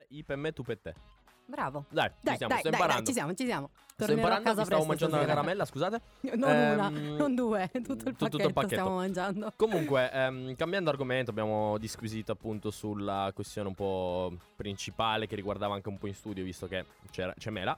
I 0.08 0.24
per 0.24 0.37
me, 0.37 0.52
tu 0.52 0.62
per 0.62 0.78
te. 0.78 0.94
bravo 1.46 1.87
Dai, 1.88 2.11
dai 2.20 2.32
ci 2.32 2.38
siamo, 2.38 2.52
dai 2.52 2.61
sto 2.61 2.70
dai, 2.70 2.78
imparando. 2.80 3.02
dai 3.04 3.06
ci 3.06 3.12
siamo 3.12 3.34
ci 3.34 3.46
siamo 3.46 3.70
Sto 3.98 4.06
Tornerò 4.06 4.28
a 4.28 4.38
imparando, 4.38 4.44
casa 4.48 4.61
mi 4.61 4.66
stavo 4.66 4.84
presto 4.84 5.06
mangiando 5.06 5.16
una 5.16 5.24
stasera. 5.24 5.40
caramella, 5.40 5.64
scusate. 5.64 6.00
non 6.37 6.50
una 6.50 6.88
Ehm, 6.88 7.16
non 7.16 7.34
due 7.34 7.70
tutto 7.72 8.08
il 8.08 8.16
tutto 8.16 8.46
il 8.46 8.52
pacchetto, 8.52 8.52
pacchetto. 8.52 8.68
stiamo 8.74 8.94
mangiando 8.94 9.52
Comunque, 9.56 10.11
ehm, 10.12 10.54
cambiando 10.56 10.90
argomento, 10.90 11.30
abbiamo 11.30 11.78
disquisito 11.78 12.32
appunto 12.32 12.70
sulla 12.70 13.30
questione 13.34 13.68
un 13.68 13.74
po' 13.74 14.32
principale 14.56 15.26
che 15.26 15.34
riguardava 15.37 15.74
anche 15.74 15.88
un 15.88 15.98
po' 15.98 16.06
in 16.06 16.14
studio, 16.14 16.44
visto 16.44 16.66
che 16.68 16.84
c'era, 17.11 17.34
c'è 17.37 17.50
Mela. 17.50 17.76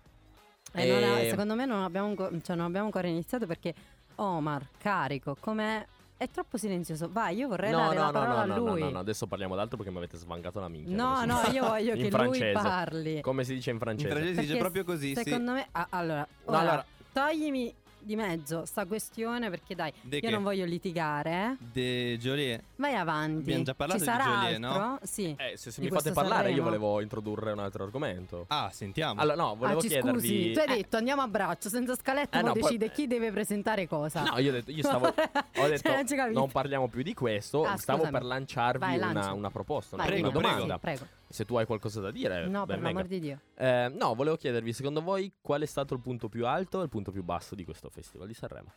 Eh, 0.72 0.86
non 0.86 1.02
ha- 1.10 1.20
E- 1.20 1.28
secondo 1.30 1.54
me 1.54 1.66
non 1.66 1.82
abbiamo, 1.82 2.14
cioè, 2.42 2.56
non 2.56 2.66
abbiamo 2.66 2.86
ancora 2.86 3.08
iniziato 3.08 3.46
perché 3.46 3.74
Omar, 4.16 4.66
carico, 4.78 5.36
com'è? 5.38 5.84
È 6.16 6.28
troppo 6.28 6.58
silenzioso. 6.58 7.08
Vai, 7.10 7.36
io 7.36 7.48
vorrei 7.48 7.70
No, 7.70 7.78
dare 7.78 7.94
no, 7.94 8.00
la 8.00 8.06
no, 8.06 8.12
parola 8.12 8.34
no, 8.34 8.40
a 8.40 8.44
no, 8.44 8.64
no, 8.64 8.70
lui. 8.72 8.80
no, 8.80 8.90
no, 8.90 8.98
adesso 8.98 9.26
parliamo 9.26 9.56
d'altro 9.56 9.78
perché 9.78 9.90
mi 9.90 9.96
avete 9.98 10.18
svangato 10.18 10.60
la 10.60 10.68
minchia. 10.68 10.94
No, 10.94 11.24
no, 11.24 11.40
io 11.50 11.66
voglio 11.66 11.94
che 11.96 12.10
francese. 12.10 12.52
lui 12.52 12.62
parli. 12.62 13.20
Come 13.22 13.44
si 13.44 13.54
dice 13.54 13.70
in 13.70 13.76
In 13.76 13.80
francese? 13.80 14.10
francese 14.10 14.34
si 14.34 14.46
dice 14.46 14.58
proprio 14.58 14.84
così, 14.84 15.14
sì. 15.16 15.22
Secondo 15.22 15.52
me, 15.52 15.66
ah, 15.72 15.86
allora, 15.90 16.18
No, 16.20 16.50
ora, 16.50 16.58
allora- 16.58 16.84
toglimi 17.12 17.74
di 18.02 18.16
mezzo 18.16 18.64
sta 18.64 18.84
questione 18.86 19.50
perché 19.50 19.74
dai, 19.74 19.92
De 20.00 20.16
io 20.16 20.22
che? 20.22 20.30
non 20.30 20.42
voglio 20.42 20.64
litigare. 20.64 21.56
eh. 21.60 21.64
De 21.72 22.18
Joliet. 22.18 22.62
Vai 22.76 22.94
avanti. 22.94 23.40
Abbiamo 23.42 23.62
già 23.64 23.74
parlato 23.74 24.00
Ci 24.00 24.06
di 24.06 24.10
sarà 24.12 24.24
Joliet, 24.42 24.58
no? 24.58 24.68
altro? 24.92 25.06
Sì. 25.06 25.34
Eh, 25.38 25.56
se, 25.56 25.70
se 25.70 25.80
mi 25.80 25.88
fate 25.88 26.12
parlare 26.12 26.50
io 26.50 26.56
Sanremo. 26.56 26.64
volevo 26.64 27.00
introdurre 27.00 27.52
un 27.52 27.58
altro 27.58 27.84
argomento. 27.84 28.44
Ah, 28.48 28.70
sentiamo. 28.72 29.20
Allora, 29.20 29.36
no, 29.36 29.56
volevo 29.56 29.78
ah, 29.78 29.82
chiedervi... 29.82 30.10
scusi, 30.18 30.52
tu 30.52 30.58
hai 30.60 30.64
Eh, 30.66 30.76
detto 30.82 30.96
andiamo 30.96 31.22
a 31.22 31.28
braccio, 31.28 31.68
senza 31.68 31.94
scaletta, 31.94 32.38
Eh, 32.38 32.42
poi 32.42 32.48
no, 32.48 32.52
poi- 32.52 32.62
decide 32.78 32.90
chi 32.92 33.06
deve 33.06 33.30
presentare 33.32 33.86
cosa. 33.86 34.22
No, 34.22 34.38
io 34.38 34.50
ho 34.50 34.52
detto, 34.52 34.70
io 34.70 34.82
stavo, 34.82 35.06
ho 35.08 35.12
Cioè, 35.52 35.68
detto 35.68 35.90
non 35.92 36.06
ci 36.06 36.14
capisco. 36.16 36.38
non 36.38 36.50
parliamo 36.50 36.88
più 36.88 37.02
di 37.02 37.14
questo, 37.14 37.64
Ah, 37.64 37.76
stavo 37.76 37.98
scusami. 38.04 38.18
per 38.18 38.26
lanciarvi 38.26 38.78
Vai, 38.78 38.98
una, 38.98 39.32
una 39.32 39.50
proposta, 39.50 39.94
una, 39.96 40.04
Vai, 40.04 40.20
una 40.20 40.30
prego, 40.30 40.40
domanda. 40.46 40.74
sì, 40.74 40.80
prego. 40.80 41.06
Se 41.32 41.44
tu 41.44 41.54
hai 41.56 41.64
qualcosa 41.64 42.00
da 42.00 42.10
dire, 42.10 42.48
No, 42.48 42.66
per 42.66 42.80
l'amor 42.80 43.06
di 43.06 43.20
Dio. 43.20 43.40
Eh, 43.54 43.88
no, 43.94 44.14
volevo 44.16 44.36
chiedervi, 44.36 44.72
secondo 44.72 45.00
voi 45.00 45.32
qual 45.40 45.60
è 45.62 45.66
stato 45.66 45.94
il 45.94 46.00
punto 46.00 46.28
più 46.28 46.44
alto 46.44 46.80
e 46.80 46.84
il 46.84 46.88
punto 46.88 47.12
più 47.12 47.22
basso 47.22 47.54
di 47.54 47.64
questo 47.64 47.88
festival 47.88 48.26
di 48.26 48.34
Sanremo? 48.34 48.72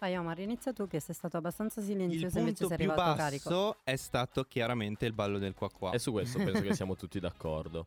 Vai 0.00 0.16
Omar, 0.16 0.40
inizia 0.40 0.72
tu 0.72 0.88
che 0.88 0.98
sei 0.98 1.14
stato 1.14 1.36
abbastanza 1.36 1.78
il 1.80 1.86
silenzioso 1.86 2.38
invece 2.38 2.64
punto 2.64 2.68
sei 2.68 2.76
più 2.78 2.90
arrivato 2.90 3.16
carico. 3.16 3.48
basso 3.50 3.76
è 3.84 3.94
stato 3.96 4.44
chiaramente 4.44 5.06
il 5.06 5.12
ballo 5.12 5.38
del 5.38 5.54
qua 5.54 5.70
qua. 5.70 5.90
E 5.92 5.98
su 6.00 6.10
questo 6.10 6.38
penso 6.38 6.62
che 6.62 6.74
siamo 6.74 6.96
tutti 6.96 7.20
d'accordo. 7.20 7.86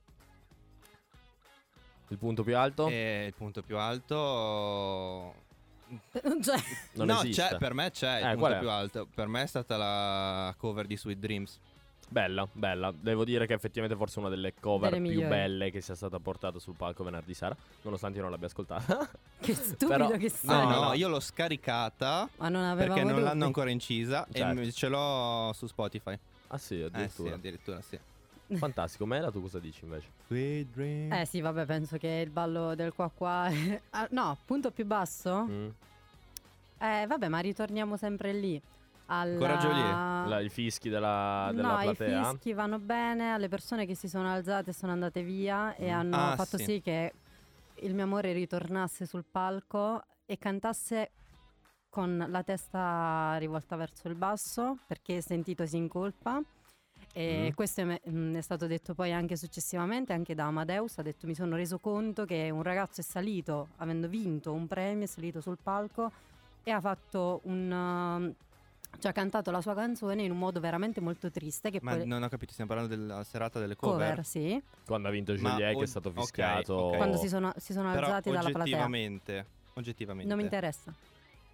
Il 2.09 2.17
punto 2.17 2.43
più 2.43 2.55
alto? 2.55 2.87
E 2.87 3.25
il 3.27 3.33
punto 3.33 3.61
più 3.61 3.77
alto... 3.77 5.33
Cioè, 6.13 6.57
non 6.93 7.07
no, 7.07 7.19
esiste. 7.21 7.47
c'è, 7.49 7.57
per 7.57 7.73
me 7.73 7.91
c'è 7.91 8.17
il 8.19 8.23
Eh, 8.23 8.27
punto 8.29 8.39
qual 8.39 8.53
è? 8.53 8.59
più 8.59 8.69
alto. 8.69 9.07
Per 9.13 9.27
me 9.27 9.41
è 9.43 9.45
stata 9.47 9.75
la 9.77 10.53
cover 10.57 10.85
di 10.87 10.95
Sweet 10.97 11.19
Dreams. 11.19 11.59
Bella, 12.09 12.47
bella. 12.51 12.93
Devo 12.95 13.23
dire 13.25 13.47
che 13.47 13.53
effettivamente 13.53 13.97
forse 13.97 14.19
una 14.19 14.29
delle 14.29 14.53
cover 14.59 14.91
Delle 14.91 15.01
più 15.01 15.11
migliori. 15.13 15.29
belle 15.33 15.71
che 15.71 15.81
sia 15.81 15.95
stata 15.95 16.19
portata 16.19 16.59
sul 16.59 16.75
palco 16.75 17.03
venerdì 17.03 17.33
sera, 17.33 17.55
nonostante 17.81 18.17
io 18.17 18.21
non 18.23 18.31
l'abbia 18.31 18.47
ascoltata. 18.47 19.09
che 19.41 19.53
stupido 19.55 19.87
Però- 19.87 20.09
che 20.11 20.29
sei. 20.29 20.49
No, 20.55 20.69
no, 20.69 20.79
no. 20.83 20.93
io 20.93 21.07
l'ho 21.07 21.19
scaricata 21.19 22.29
Ma 22.37 22.49
non 22.49 22.61
avevamo 22.63 22.75
perché 22.93 23.03
non 23.03 23.13
dubbi. 23.13 23.23
l'hanno 23.25 23.45
ancora 23.45 23.69
incisa 23.71 24.27
Certo. 24.31 24.59
e 24.61 24.71
ce 24.71 24.87
l'ho 24.89 25.51
su 25.53 25.65
Spotify. 25.65 26.17
ah 26.47 26.57
sì, 26.57 26.75
Eh 26.75 26.77
sì, 26.77 26.83
addirittura. 26.83 27.33
addirittura 27.35 27.81
sì. 27.81 27.99
Fantastico. 28.53 29.05
Mela, 29.07 29.31
tu 29.31 29.41
cosa 29.41 29.57
dici 29.57 29.83
invece? 29.83 30.07
Eh 30.27 31.25
sì, 31.25 31.41
vabbè, 31.41 31.65
penso 31.65 31.97
che 31.97 32.21
il 32.23 32.29
ballo 32.29 32.75
del 32.75 32.93
qua 32.93 33.09
qua... 33.11 33.49
Ah, 33.91 34.07
no, 34.11 34.37
punto 34.45 34.69
più 34.69 34.85
basso? 34.85 35.45
Mm. 35.49 35.67
Eh, 36.79 37.05
vabbè, 37.07 37.27
ma 37.29 37.39
ritorniamo 37.39 37.97
sempre 37.97 38.33
lì. 38.33 38.61
Alla... 39.21 39.37
Coraggio 39.37 39.71
lì. 39.71 40.29
La- 40.29 40.39
I 40.41 40.49
fischi 40.49 40.89
della, 40.89 41.49
della 41.53 41.75
no, 41.75 41.81
platea? 41.81 42.19
i 42.21 42.23
fischi 42.25 42.53
vanno 42.53 42.79
bene 42.79 43.33
alle 43.33 43.47
persone 43.49 43.85
che 43.85 43.95
si 43.95 44.07
sono 44.07 44.31
alzate 44.31 44.71
e 44.71 44.73
sono 44.73 44.91
andate 44.91 45.21
via 45.23 45.75
e 45.75 45.91
Mm. 45.91 45.95
hanno 45.97 46.15
Ah, 46.15 46.35
fatto 46.35 46.57
sì. 46.57 46.63
sì. 46.63 46.81
che 46.81 47.13
il 47.81 47.93
mio 47.93 48.03
amore 48.03 48.31
ritornasse 48.33 49.05
sul 49.05 49.25
palco 49.29 50.01
e 50.25 50.37
cantasse 50.37 51.11
con 51.89 52.25
la 52.27 52.41
testa 52.43 53.35
rivolta 53.37 53.75
verso 53.75 54.07
il 54.07 54.15
basso 54.15 54.77
perché 54.87 55.21
sentitosi 55.21 55.77
in 55.77 55.87
colpa. 55.87 56.41
E 57.15 57.49
Mm. 57.51 57.53
questo 57.55 57.81
è, 57.81 58.01
mm, 58.09 58.35
è 58.35 58.41
stato 58.41 58.65
detto 58.65 58.95
poi 58.95 59.11
anche 59.11 59.35
successivamente, 59.35 60.13
anche 60.13 60.33
da 60.33 60.45
Amadeus, 60.45 60.97
ha 60.97 61.01
detto 61.03 61.27
mi 61.27 61.35
sono 61.35 61.55
reso 61.55 61.77
conto 61.77 62.25
che 62.25 62.49
un 62.49 62.63
ragazzo 62.63 63.01
è 63.01 63.03
salito, 63.03 63.67
avendo 63.77 64.07
vinto 64.07 64.51
un 64.53 64.65
premio, 64.67 65.03
è 65.03 65.07
salito 65.07 65.39
sul 65.41 65.57
palco 65.61 66.11
e 66.63 66.71
ha 66.71 66.79
fatto 66.79 67.41
un... 67.43 68.33
cioè 68.99 69.11
ha 69.11 69.13
cantato 69.13 69.51
la 69.51 69.61
sua 69.61 69.73
canzone 69.75 70.23
in 70.23 70.31
un 70.31 70.37
modo 70.37 70.59
veramente 70.59 71.01
molto 71.01 71.29
triste 71.31 71.69
che 71.71 71.79
Ma 71.81 71.95
poi... 71.95 72.05
non 72.07 72.23
ho 72.23 72.29
capito, 72.29 72.51
stiamo 72.53 72.71
parlando 72.73 72.95
della 72.95 73.23
serata 73.23 73.59
delle 73.59 73.75
cover. 73.75 74.09
Cover, 74.09 74.25
sì, 74.25 74.61
Quando 74.85 75.07
ha 75.07 75.11
vinto 75.11 75.33
Ma 75.39 75.51
Juliet, 75.51 75.77
che 75.77 75.83
è 75.83 75.87
stato 75.87 76.11
fischiato. 76.11 76.73
ok. 76.73 76.95
quando 76.97 77.17
si 77.17 77.27
sono, 77.27 77.51
si 77.57 77.73
sono 77.73 77.91
Però 77.91 78.05
alzati 78.07 78.29
dalla 78.29 78.41
platea. 78.49 78.61
oggettivamente, 78.61 79.45
oggettivamente. 79.73 80.27
Non 80.29 80.37
mi 80.37 80.43
interessa. 80.43 80.93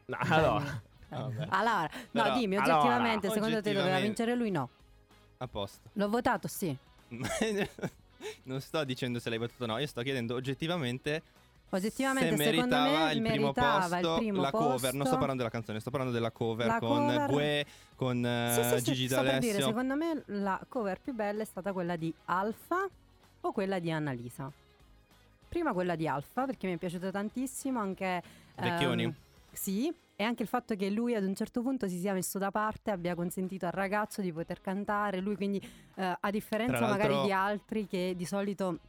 No, 0.06 0.17
allora, 0.19 0.82
Eh. 1.10 1.15
Vabbè. 1.15 1.47
Allora, 1.49 1.89
no, 2.12 2.21
Però- 2.23 2.38
dimmi, 2.38 2.56
allora, 2.58 2.78
oggettivamente, 2.78 3.30
secondo 3.30 3.56
te 3.62 3.73
doveva 3.73 3.80
oggettivamente- 3.97 4.06
vincere 4.23 4.36
lui? 4.36 4.52
No. 4.52 4.69
A 5.38 5.47
posto. 5.47 5.89
L'ho 5.93 6.10
votato, 6.10 6.47
sì. 6.47 6.75
non 8.43 8.62
sto 8.62 8.84
dicendo 8.84 9.19
se 9.19 9.30
l'hai 9.30 9.39
battuto 9.39 9.63
o 9.63 9.67
no, 9.67 9.78
io 9.78 9.88
sto 9.88 10.02
chiedendo 10.02 10.36
oggettivamente 10.36 11.21
Oggettivamente, 11.72 12.36
se 12.36 12.44
secondo 12.44 12.76
meritava 12.76 13.06
me 13.06 13.14
il 13.14 13.22
primo 13.22 13.36
meritava 13.44 13.80
posto, 13.80 14.14
il 14.14 14.20
primo 14.20 14.42
la 14.42 14.50
posto. 14.50 14.68
cover, 14.68 14.94
non 14.94 15.06
sto 15.06 15.16
parlando 15.18 15.38
della 15.38 15.50
canzone, 15.50 15.80
sto 15.80 15.92
parlando 15.92 16.14
della 16.14 16.32
cover 16.32 16.66
La 16.66 16.80
con 16.80 17.06
cover- 17.06 17.30
Gue, 17.30 17.66
con 17.96 18.26
eh, 18.26 18.54
Sì, 18.54 18.64
sì, 18.64 18.78
sì, 18.78 18.84
Gigi 18.94 19.08
sto 19.08 19.22
per 19.22 19.40
dire, 19.40 19.40
D'Alessio. 19.40 19.68
secondo 19.68 19.96
me 19.96 20.24
la 20.26 20.60
cover 20.68 21.00
più 21.00 21.14
bella 21.14 21.44
è 21.44 21.46
stata 21.46 21.72
quella 21.72 21.96
di 21.96 22.12
Alfa 22.26 22.88
o 23.42 23.52
quella 23.52 23.78
di 23.78 23.92
Annalisa. 23.92 24.52
Prima 25.48 25.74
quella 25.74 25.96
di 25.96 26.08
Alfa 26.08 26.46
perché 26.46 26.68
mi 26.68 26.74
è 26.74 26.78
piaciuta 26.78 27.12
tantissimo 27.12 27.80
anche... 27.80 28.22
Vecchioni. 28.56 29.04
ehm, 29.04 29.14
sì, 29.52 29.94
e 30.16 30.24
anche 30.24 30.44
il 30.44 30.50
fatto 30.50 30.76
che 30.76 30.90
lui 30.90 31.16
ad 31.16 31.24
un 31.24 31.36
certo 31.36 31.62
punto 31.62 31.88
si 31.88 32.00
sia 32.00 32.14
messo 32.14 32.40
da 32.40 32.52
parte, 32.52 32.92
abbia 32.92 33.14
consentito 33.16 33.66
al 33.68 33.72
ragazzo 33.72 34.22
di 34.22 34.34
poter 34.34 34.60
cantare, 34.60 35.20
lui 35.22 35.36
quindi 35.36 35.62
eh, 35.96 36.18
a 36.20 36.30
differenza 36.32 36.82
magari 36.82 37.22
di 37.22 37.32
altri 37.32 37.86
che 37.86 38.14
di 38.18 38.26
solito... 38.26 38.80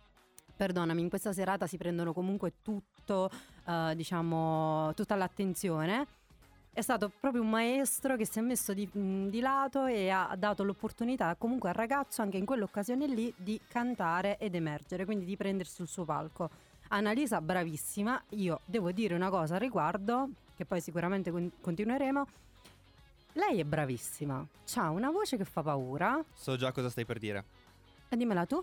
Perdonami, 0.61 1.01
in 1.01 1.09
questa 1.09 1.33
serata 1.33 1.67
si 1.67 1.79
prendono 1.79 2.13
comunque 2.13 2.57
tutto, 2.61 3.31
eh, 3.67 3.95
diciamo, 3.97 4.93
tutta 4.95 5.15
l'attenzione. 5.15 6.07
È 6.71 6.83
stato 6.83 7.11
proprio 7.19 7.41
un 7.41 7.49
maestro 7.49 8.15
che 8.15 8.27
si 8.27 8.41
è 8.41 8.43
messo 8.43 8.75
di, 8.75 8.87
mh, 8.87 9.29
di 9.29 9.41
lato 9.41 9.87
e 9.87 10.11
ha 10.11 10.35
dato 10.37 10.63
l'opportunità 10.63 11.35
comunque 11.37 11.71
al 11.71 11.77
ragazzo, 11.77 12.21
anche 12.21 12.37
in 12.37 12.45
quell'occasione 12.45 13.07
lì, 13.07 13.33
di 13.39 13.59
cantare 13.69 14.37
ed 14.37 14.55
emergere, 14.55 15.07
quindi 15.07 15.25
di 15.25 15.35
prendersi 15.35 15.81
il 15.81 15.89
suo 15.89 16.05
palco. 16.05 16.51
Annalisa, 16.89 17.41
bravissima. 17.41 18.23
Io 18.31 18.61
devo 18.67 18.93
dire 18.93 19.15
una 19.15 19.31
cosa 19.31 19.55
al 19.55 19.61
riguardo, 19.61 20.29
che 20.57 20.67
poi 20.67 20.83
sicuramente 20.83 21.31
con- 21.31 21.51
continueremo. 21.59 22.27
Lei 23.33 23.61
è 23.61 23.65
bravissima, 23.65 24.47
ha 24.75 24.91
una 24.91 25.11
voce 25.11 25.39
che 25.39 25.47
fa 25.47 25.63
paura. 25.63 26.23
So 26.35 26.57
già 26.57 26.71
cosa 26.71 26.91
stai 26.91 27.07
per 27.07 27.19
dire. 27.19 27.45
Dimmela 28.11 28.45
tu. 28.45 28.63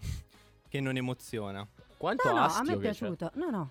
Che 0.70 0.80
non 0.80 0.96
emoziona. 0.96 1.66
quanto 1.96 2.28
No, 2.32 2.38
no, 2.38 2.44
a 2.46 2.62
me 2.62 2.72
è 2.74 2.76
piaciuto. 2.78 3.30
No, 3.34 3.50
no. 3.50 3.70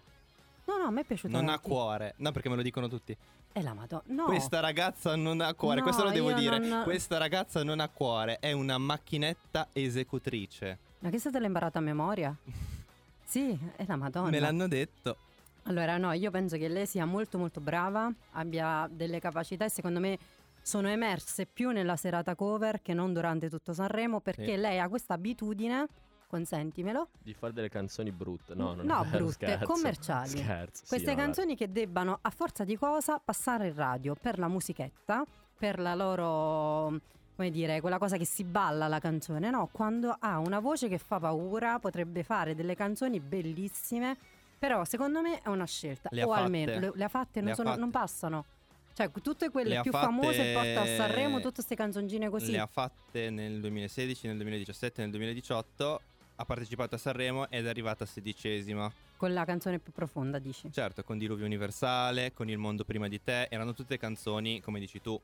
No, 0.65 0.77
no, 0.77 0.83
a 0.83 0.91
me 0.91 1.01
è 1.01 1.03
piaciuto. 1.05 1.35
Non 1.35 1.47
ha 1.49 1.57
cuore. 1.59 2.13
No, 2.17 2.31
perché 2.31 2.49
me 2.49 2.55
lo 2.57 2.61
dicono 2.61 2.87
tutti. 2.89 3.15
E 3.53 3.61
la 3.63 3.73
Madonna. 3.73 4.03
No. 4.07 4.25
Questa 4.25 4.59
ragazza 4.59 5.15
non 5.15 5.39
ha 5.41 5.53
cuore. 5.53 5.77
No, 5.77 5.83
Questo 5.83 6.03
lo 6.03 6.11
devo 6.11 6.33
dire. 6.33 6.59
non- 6.59 6.83
Questa 6.83 7.17
ragazza 7.17 7.63
non 7.63 7.79
ha 7.79 7.87
cuore. 7.87 8.37
È 8.39 8.51
una 8.51 8.77
macchinetta 8.77 9.69
esecutrice. 9.71 10.77
Ma 10.99 11.09
che 11.09 11.19
te 11.19 11.31
l'hai 11.31 11.45
imparata 11.47 11.79
a 11.79 11.81
memoria? 11.81 12.35
sì, 13.23 13.57
è 13.77 13.85
la 13.87 13.95
Madonna. 13.95 14.29
Me 14.29 14.39
l'hanno 14.39 14.67
detto. 14.67 15.15
Allora, 15.63 15.97
no, 15.97 16.11
io 16.11 16.29
penso 16.31 16.57
che 16.57 16.67
lei 16.67 16.85
sia 16.85 17.05
molto 17.05 17.37
molto 17.37 17.61
brava, 17.61 18.11
abbia 18.31 18.87
delle 18.91 19.19
capacità 19.19 19.65
e 19.65 19.69
secondo 19.69 19.99
me 19.99 20.17
sono 20.61 20.89
emerse 20.89 21.45
più 21.45 21.69
nella 21.71 21.95
serata 21.95 22.35
cover 22.35 22.81
che 22.81 22.93
non 22.93 23.13
durante 23.13 23.49
tutto 23.49 23.73
Sanremo 23.73 24.19
perché 24.19 24.55
Sì. 24.55 24.57
lei 24.57 24.79
ha 24.79 24.87
questa 24.89 25.13
abitudine, 25.13 25.87
consentimelo, 26.29 27.09
Di 27.21 27.33
fare 27.33 27.51
delle 27.53 27.69
canzoni 27.69 28.11
brutte. 28.11 28.53
No, 28.55 28.73
non 28.75 28.85
No, 28.85 29.01
è 29.01 29.05
vero, 29.05 29.17
brutte, 29.25 29.33
scherzo. 29.47 29.65
commerciali. 29.65 30.29
Scherzo. 30.29 30.81
sì, 30.83 30.87
queste 30.89 31.07
dai. 31.07 31.15
canzoni 31.15 31.55
che 31.55 31.71
debbano 31.71 32.19
a 32.21 32.29
forza 32.29 32.63
di 32.63 32.77
cosa 32.77 33.19
passare 33.19 33.67
in 33.67 33.75
radio 33.75 34.15
per 34.15 34.37
la 34.39 34.47
musichetta, 34.47 35.25
per 35.57 35.79
la 35.79 35.95
loro 35.95 36.99
come 37.35 37.51
dire, 37.51 37.79
quella 37.79 37.97
cosa 37.97 38.17
che 38.17 38.25
si 38.25 38.43
balla 38.43 38.89
la 38.89 38.99
canzone, 38.99 39.49
no? 39.49 39.69
Quando 39.71 40.13
ha 40.19 40.39
una 40.39 40.59
voce 40.59 40.89
che 40.89 40.97
fa 40.97 41.19
paura, 41.19 41.79
potrebbe 41.79 42.21
fare 42.23 42.53
delle 42.53 42.75
canzoni 42.75 43.21
bellissime, 43.21 44.17
però 44.59 44.83
secondo 44.83 45.21
me 45.21 45.39
è 45.41 45.47
una 45.47 45.63
scelta, 45.65 46.09
Le 46.11 46.21
ha 46.21 46.27
o 46.27 46.33
almeno 46.33 46.73
fatte. 46.73 46.85
le, 46.85 46.91
le 46.95 47.03
ha 47.05 47.07
fatte, 47.07 47.39
non, 47.39 47.51
ha 47.51 47.55
sono- 47.55 47.69
fatte. 47.69 47.79
non 47.79 47.91
passano. 47.91 48.45
Cioè, 48.93 49.09
tutte 49.21 49.45
Le 49.45 49.51
quelle 49.51 49.79
più 49.79 49.91
fatte- 49.91 50.05
famose 50.05 50.51
porta 50.53 50.81
a 50.81 50.85
Sanremo, 50.85 51.37
tutte 51.39 51.53
queste 51.53 51.75
canzoncine 51.75 52.27
così. 52.29 52.51
Le 52.51 52.59
ha 52.59 52.67
fatte 52.67 53.29
nel 53.29 53.61
2016, 53.61 54.27
nel 54.27 54.35
2017, 54.35 55.01
nel 55.03 55.11
2018. 55.11 56.01
Ha 56.41 56.45
partecipato 56.45 56.95
a 56.95 56.97
Sanremo 56.97 57.49
ed 57.49 57.65
è 57.65 57.69
arrivata 57.69 58.05
sedicesima. 58.05 58.89
Con 59.17 59.33
la 59.33 59.43
canzone 59.43 59.77
più 59.79 59.91
profonda, 59.91 60.39
dici. 60.39 60.71
Certo, 60.71 61.03
con 61.03 61.17
Diluvio 61.17 61.45
Universale, 61.45 62.31
con 62.31 62.49
Il 62.49 62.57
mondo 62.57 62.85
prima 62.85 63.09
di 63.09 63.21
te. 63.21 63.47
Erano 63.49 63.73
tutte 63.73 63.97
canzoni, 63.97 64.61
come 64.61 64.79
dici 64.79 65.01
tu, 65.01 65.19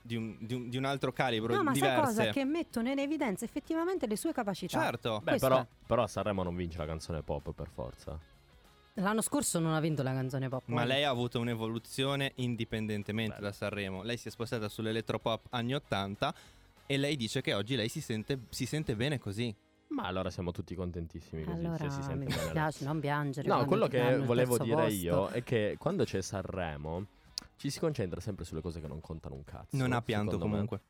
di 0.00 0.14
un, 0.14 0.36
di 0.38 0.54
un- 0.54 0.68
di 0.68 0.76
un 0.76 0.84
altro 0.84 1.12
calibro, 1.12 1.54
No, 1.56 1.64
ma 1.64 1.72
sai 1.74 1.80
diverse. 1.80 2.02
cosa? 2.04 2.30
Che 2.30 2.44
mettono 2.44 2.88
in 2.88 3.00
evidenza 3.00 3.44
effettivamente 3.44 4.06
le 4.06 4.14
sue 4.16 4.32
capacità. 4.32 4.80
Certo. 4.80 5.20
Beh, 5.24 5.38
però, 5.38 5.66
però 5.84 6.04
a 6.04 6.06
Sanremo 6.06 6.44
non 6.44 6.54
vince 6.54 6.78
la 6.78 6.86
canzone 6.86 7.20
pop 7.22 7.50
per 7.52 7.68
forza. 7.68 8.16
L'anno 8.94 9.22
scorso 9.22 9.58
non 9.58 9.72
ha 9.74 9.80
vinto 9.80 10.04
la 10.04 10.12
canzone 10.12 10.48
pop. 10.48 10.62
Ma 10.66 10.84
lei 10.84 11.02
ha 11.02 11.10
avuto 11.10 11.40
un'evoluzione 11.40 12.30
indipendentemente 12.36 13.34
Bello. 13.34 13.46
da 13.48 13.52
Sanremo. 13.52 14.02
Lei 14.04 14.16
si 14.16 14.28
è 14.28 14.30
spostata 14.30 14.68
sull'elettropop 14.68 15.46
anni 15.50 15.74
80 15.74 16.32
e 16.86 16.96
lei 16.96 17.16
dice 17.16 17.40
che 17.40 17.54
oggi 17.54 17.74
lei 17.74 17.88
si 17.88 18.00
sente, 18.00 18.38
si 18.50 18.66
sente 18.66 18.94
bene 18.94 19.18
così. 19.18 19.52
Ma 19.90 20.04
allora 20.04 20.30
siamo 20.30 20.52
tutti 20.52 20.74
contentissimi 20.74 21.42
così, 21.44 21.56
Allora 21.58 21.76
se 21.76 21.90
si 21.90 22.02
sente 22.02 22.14
mi 22.14 22.24
bene. 22.26 22.40
dispiace 22.42 22.84
non 22.84 23.00
piangere. 23.00 23.48
No, 23.48 23.64
quello 23.64 23.88
che 23.88 24.18
volevo 24.18 24.56
dire 24.58 24.74
posto. 24.76 24.90
io 24.94 25.26
è 25.28 25.42
che 25.42 25.76
quando 25.78 26.04
c'è 26.04 26.20
Sanremo 26.22 27.06
ci 27.56 27.70
si 27.70 27.80
concentra 27.80 28.20
sempre 28.20 28.44
sulle 28.44 28.60
cose 28.60 28.80
che 28.80 28.86
non 28.86 29.00
contano 29.00 29.34
un 29.34 29.44
cazzo. 29.44 29.76
Non 29.76 29.92
ha 29.92 30.00
pianto 30.00 30.32
secondo 30.32 30.56
me. 30.56 30.66
comunque. 30.66 30.80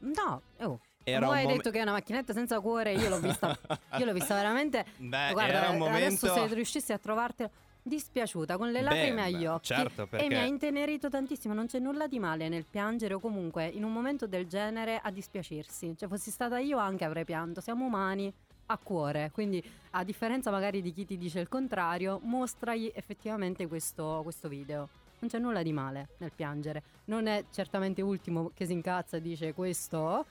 No, 0.00 0.42
oh. 0.66 0.80
Era 1.02 1.26
un 1.28 1.34
hai 1.34 1.42
momen- 1.42 1.56
detto 1.58 1.70
che 1.70 1.78
è 1.78 1.82
una 1.82 1.92
macchinetta 1.92 2.32
senza 2.32 2.60
cuore, 2.60 2.92
io 2.92 3.08
l'ho 3.08 3.20
vista, 3.20 3.58
io 3.98 4.04
l'ho 4.04 4.12
vista 4.12 4.34
veramente. 4.34 4.84
Beh, 4.96 5.30
Guarda, 5.32 5.52
era 5.52 5.68
un 5.70 5.78
momento... 5.78 6.26
adesso 6.26 6.48
se 6.48 6.54
riuscissi 6.54 6.92
a 6.92 6.98
trovartela 6.98 7.50
dispiaciuta, 7.82 8.56
con 8.56 8.70
le 8.70 8.82
lacrime 8.82 9.22
agli 9.22 9.46
occhi. 9.46 9.66
certo, 9.66 10.02
E 10.02 10.06
perché- 10.06 10.28
mi 10.28 10.36
ha 10.36 10.44
intenerito 10.44 11.08
tantissimo. 11.08 11.54
Non 11.54 11.66
c'è 11.66 11.78
nulla 11.78 12.06
di 12.06 12.18
male 12.18 12.48
nel 12.48 12.64
piangere 12.68 13.14
o 13.14 13.20
comunque 13.20 13.66
in 13.66 13.84
un 13.84 13.92
momento 13.92 14.26
del 14.26 14.46
genere 14.46 14.98
a 15.02 15.10
dispiacersi. 15.10 15.96
Cioè, 15.96 16.08
fossi 16.08 16.30
stata 16.30 16.58
io 16.58 16.78
anche 16.78 17.04
avrei 17.04 17.24
pianto. 17.24 17.60
Siamo 17.60 17.84
umani 17.86 18.32
a 18.66 18.78
cuore. 18.78 19.30
Quindi, 19.32 19.62
a 19.90 20.04
differenza 20.04 20.50
magari 20.50 20.80
di 20.82 20.92
chi 20.92 21.04
ti 21.04 21.16
dice 21.18 21.40
il 21.40 21.48
contrario, 21.48 22.20
mostragli 22.22 22.90
effettivamente 22.94 23.66
questo, 23.66 24.20
questo 24.22 24.48
video. 24.48 24.88
Non 25.18 25.28
c'è 25.28 25.38
nulla 25.38 25.62
di 25.62 25.72
male 25.72 26.10
nel 26.18 26.32
piangere. 26.34 26.82
Non 27.06 27.26
è 27.26 27.44
certamente 27.50 28.00
ultimo 28.00 28.52
che 28.54 28.64
si 28.66 28.72
incazza 28.72 29.16
e 29.16 29.20
dice 29.20 29.52
questo. 29.54 30.24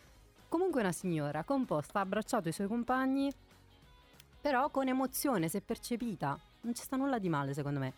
Comunque 0.47 0.79
una 0.81 0.91
signora 0.91 1.43
composta 1.43 1.99
ha 1.99 2.01
abbracciato 2.01 2.47
i 2.49 2.51
suoi 2.51 2.67
compagni, 2.67 3.31
però 4.41 4.69
con 4.69 4.87
emozione, 4.87 5.47
se 5.49 5.61
percepita. 5.61 6.39
Non 6.61 6.75
ci 6.75 6.83
sta 6.83 6.95
nulla 6.97 7.19
di 7.19 7.29
male, 7.29 7.53
secondo 7.53 7.79
me. 7.79 7.93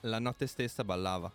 La 0.00 0.18
notte 0.18 0.46
stessa 0.46 0.82
ballava. 0.84 1.30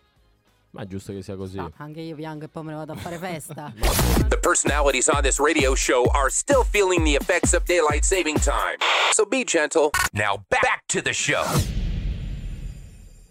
Ma 0.70 0.82
è 0.82 0.86
giusto 0.86 1.12
che 1.14 1.22
sia 1.22 1.34
così. 1.34 1.58
Ah, 1.58 1.70
anche 1.78 2.00
io 2.00 2.14
piango 2.14 2.44
e 2.44 2.48
poi 2.48 2.62
me 2.64 2.72
ne 2.72 2.76
vado 2.76 2.92
a 2.92 2.96
fare 2.96 3.16
festa. 3.16 3.72
The 4.28 4.38
personalities 4.38 5.08
on 5.08 5.22
this 5.22 5.38
radio 5.38 5.74
show 5.74 6.04
are 6.12 6.28
still 6.30 6.62
feeling 6.64 7.04
the 7.04 7.14
effects 7.16 7.54
of 7.54 7.64
daylight 7.64 8.04
saving 8.04 8.38
time. 8.38 8.76
So 9.12 9.24
be 9.24 9.44
gentle. 9.44 9.90
Now 10.12 10.44
back 10.50 10.84
to 10.88 11.00
the 11.00 11.12
show. 11.14 11.42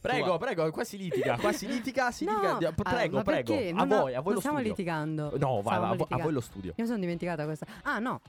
Prego, 0.01 0.37
prego, 0.37 0.71
qua 0.71 0.83
si 0.85 0.97
litiga, 0.97 1.37
qua 1.37 1.51
si 1.51 1.67
litiga, 1.67 2.11
si 2.11 2.23
No, 2.23 2.31
litiga. 2.39 2.57
Di- 2.57 2.65
ah, 2.65 2.71
Prego, 2.93 3.21
prego. 3.23 3.53
A 3.53 3.71
Non- 3.83 3.87
voi, 3.87 4.15
a 4.15 4.21
voi 4.21 4.23
non 4.23 4.33
lo 4.33 4.39
stiamo 4.39 4.57
studio. 4.57 4.69
litigando. 4.71 5.31
No, 5.37 5.61
vai, 5.61 5.79
vai, 5.79 5.91
a 5.91 5.95
voi- 5.95 6.07
a 6.09 6.17
voi 6.17 6.31
lo 6.31 6.39
studio. 6.41 6.69
Io 6.69 6.75
mi 6.83 6.85
sono 6.87 6.99
dimenticata 6.99 7.43
questa. 7.43 7.65
Ah, 7.83 7.99
no. 7.99 8.21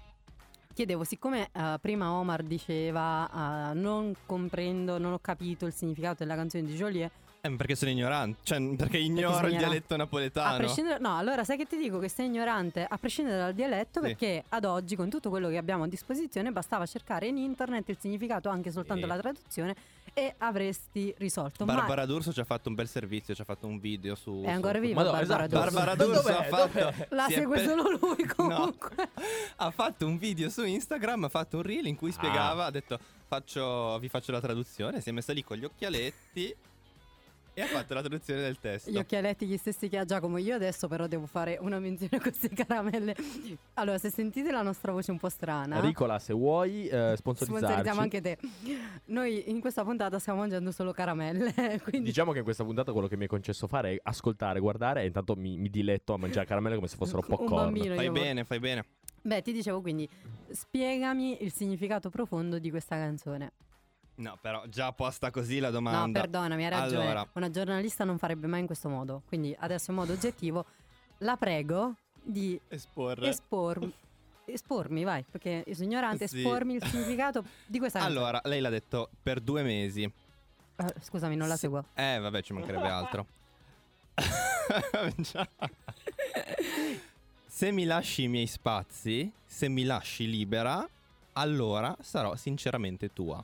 Chiedevo, 0.78 1.02
siccome 1.02 1.48
eh, 1.52 1.76
prima 1.80 2.12
Omar 2.12 2.44
diceva 2.44 3.28
eh, 3.72 3.74
non 3.74 4.14
comprendo, 4.24 4.96
non 4.98 5.12
ho 5.12 5.18
capito 5.20 5.66
il 5.66 5.72
significato 5.72 6.18
della 6.18 6.36
canzone 6.36 6.62
di 6.62 6.72
Joliet, 6.76 7.10
Eh, 7.40 7.50
perché 7.56 7.74
sono 7.74 7.90
ignorante. 7.90 8.38
Cioè, 8.44 8.60
perché 8.76 8.98
ignoro 8.98 9.34
sei 9.38 9.46
il 9.46 9.48
ignorante. 9.48 9.56
dialetto 9.56 9.96
napoletano. 9.96 10.54
a 10.54 10.56
prescindere... 10.56 11.00
No, 11.00 11.16
allora 11.18 11.42
sai 11.42 11.56
che 11.56 11.64
ti 11.66 11.76
dico 11.78 11.98
che 11.98 12.08
sei 12.08 12.26
ignorante 12.26 12.86
a 12.88 12.96
prescindere 12.96 13.38
dal 13.38 13.54
dialetto 13.54 14.00
Sì. 14.00 14.06
perché 14.06 14.44
ad 14.50 14.64
oggi 14.64 14.94
con 14.94 15.10
tutto 15.10 15.30
quello 15.30 15.48
che 15.48 15.56
abbiamo 15.56 15.82
a 15.82 15.88
disposizione 15.88 16.52
bastava 16.52 16.86
cercare 16.86 17.26
in 17.26 17.38
internet 17.38 17.88
il 17.88 17.96
significato, 17.98 18.48
anche 18.48 18.70
soltanto 18.70 19.02
Sì. 19.02 19.08
la 19.08 19.16
traduzione 19.18 19.74
e 20.14 20.34
avresti 20.38 21.14
risolto. 21.18 21.64
Barbara 21.64 22.06
D'Urso 22.06 22.32
ci 22.32 22.40
ha 22.40 22.44
fatto 22.44 22.68
un 22.68 22.74
bel 22.74 22.88
servizio, 22.88 23.34
ci 23.34 23.40
ha 23.40 23.44
fatto 23.44 23.66
un 23.66 23.78
video 23.78 24.14
su... 24.14 24.40
Ma 24.40 24.48
è 24.48 24.52
ancora 24.52 24.78
su- 24.78 24.84
viva 24.84 25.02
Ma 25.02 25.06
no, 25.06 25.10
Barbara 25.12 25.44
esatto. 25.44 25.60
D'Urso? 25.60 25.74
Barbara 25.74 25.94
D'Urso 26.04 26.22
Dov'è? 26.22 26.34
ha 26.34 26.42
fatto... 26.44 26.78
Dov'è? 26.78 27.06
La 27.10 27.26
segue 27.28 27.56
per- 27.56 27.66
solo 27.68 27.98
lui 28.00 28.16
No. 28.26 28.34
comunque. 28.36 29.08
ha 29.56 29.70
fatto 29.70 30.06
un 30.06 30.18
video 30.18 30.48
su 30.50 30.64
Instagram, 30.64 31.24
ha 31.24 31.28
fatto 31.28 31.56
un 31.56 31.62
reel 31.62 31.86
in 31.86 31.96
cui 31.96 32.12
spiegava, 32.12 32.66
ha 32.66 32.70
detto 32.70 32.98
faccio, 33.26 33.98
vi 33.98 34.08
faccio 34.08 34.32
la 34.32 34.40
traduzione, 34.40 35.00
si 35.00 35.08
è 35.10 35.12
messa 35.12 35.32
lì 35.32 35.42
con 35.44 35.56
gli 35.56 35.64
occhialetti 35.64 36.54
e 37.58 37.62
ha 37.62 37.66
fatto 37.66 37.94
la 37.94 38.00
traduzione 38.00 38.40
del 38.40 38.58
testo. 38.58 38.90
Gli 38.90 38.96
occhialetti 38.96 39.46
gli 39.46 39.56
stessi 39.56 39.88
che 39.88 39.98
ha 39.98 40.04
Giacomo. 40.04 40.38
Io 40.38 40.54
adesso 40.54 40.86
però 40.86 41.06
devo 41.08 41.26
fare 41.26 41.58
una 41.60 41.78
menzione 41.80 42.16
a 42.18 42.20
queste 42.20 42.48
caramelle. 42.50 43.16
Allora, 43.74 43.98
se 43.98 44.10
sentite 44.10 44.50
la 44.52 44.62
nostra 44.62 44.92
voce 44.92 45.10
un 45.10 45.18
po' 45.18 45.28
strana, 45.28 45.80
Ricola, 45.80 46.18
se 46.18 46.32
vuoi 46.32 46.86
eh, 46.86 47.14
sponsorizzarci. 47.16 47.66
sponsorizziamo 47.66 48.00
anche 48.00 48.20
te. 48.20 48.38
Noi 49.06 49.50
in 49.50 49.60
questa 49.60 49.82
puntata 49.82 50.18
stiamo 50.18 50.38
mangiando 50.40 50.70
solo 50.70 50.92
caramelle. 50.92 51.52
Quindi 51.82 52.08
Diciamo 52.08 52.30
che 52.32 52.38
in 52.38 52.44
questa 52.44 52.64
puntata 52.64 52.92
quello 52.92 53.08
che 53.08 53.16
mi 53.16 53.24
è 53.24 53.28
concesso 53.28 53.66
fare 53.66 53.94
è 53.94 54.00
ascoltare, 54.04 54.60
guardare 54.60 55.02
e 55.02 55.06
intanto 55.06 55.34
mi, 55.34 55.56
mi 55.58 55.68
diletto 55.68 56.14
a 56.14 56.16
mangiare 56.16 56.46
caramelle 56.46 56.76
come 56.76 56.86
se 56.88 56.96
fossero 56.96 57.18
Un 57.18 57.26
popcorn. 57.36 57.72
bambino. 57.72 57.94
Fai 57.96 58.04
io- 58.04 58.12
bene, 58.12 58.44
fai 58.44 58.60
bene. 58.60 58.84
Beh, 59.20 59.42
ti 59.42 59.52
dicevo 59.52 59.80
quindi, 59.80 60.08
spiegami 60.50 61.42
il 61.42 61.52
significato 61.52 62.08
profondo 62.08 62.58
di 62.58 62.70
questa 62.70 62.96
canzone. 62.96 63.52
No, 64.18 64.36
però 64.40 64.64
già 64.66 64.90
posta 64.92 65.30
così 65.30 65.58
la 65.58 65.68
No, 65.68 65.74
domanda. 65.74 66.20
perdonami, 66.20 66.64
hai 66.64 66.70
ragione. 66.70 67.04
Allora. 67.04 67.28
Una 67.34 67.50
giornalista 67.50 68.04
non 68.04 68.18
farebbe 68.18 68.46
mai 68.46 68.60
in 68.60 68.66
questo 68.66 68.88
modo. 68.88 69.22
Quindi 69.26 69.54
adesso 69.58 69.90
in 69.92 69.96
modo 69.96 70.12
oggettivo 70.12 70.64
la 71.18 71.36
prego 71.36 71.94
di 72.22 72.60
Esporre. 72.68 73.28
espormi. 73.28 73.92
Espormi, 74.44 75.04
vai, 75.04 75.24
perché 75.30 75.62
sono 75.72 75.84
ignorante, 75.86 76.26
Sì. 76.26 76.38
espormi 76.38 76.74
il 76.76 76.84
significato 76.84 77.44
di 77.66 77.78
questa 77.78 77.98
canzone. 78.00 78.18
allora, 78.20 78.40
lei 78.44 78.60
l'ha 78.60 78.70
detto 78.70 79.10
per 79.22 79.40
due 79.40 79.62
mesi. 79.62 80.02
Eh, 80.02 80.94
scusami, 81.02 81.36
non 81.36 81.48
la 81.48 81.54
Se- 81.54 81.60
seguo. 81.60 81.84
Eh, 81.94 82.18
vabbè, 82.18 82.42
ci 82.42 82.52
mancherebbe 82.54 82.88
altro. 82.88 83.26
Se 87.46 87.70
mi 87.72 87.84
lasci 87.84 88.22
i 88.24 88.28
miei 88.28 88.46
spazi, 88.46 89.30
se 89.46 89.68
mi 89.68 89.84
lasci 89.84 90.28
libera, 90.28 90.86
allora 91.34 91.94
sarò 92.00 92.34
sinceramente 92.36 93.12
tua. 93.12 93.42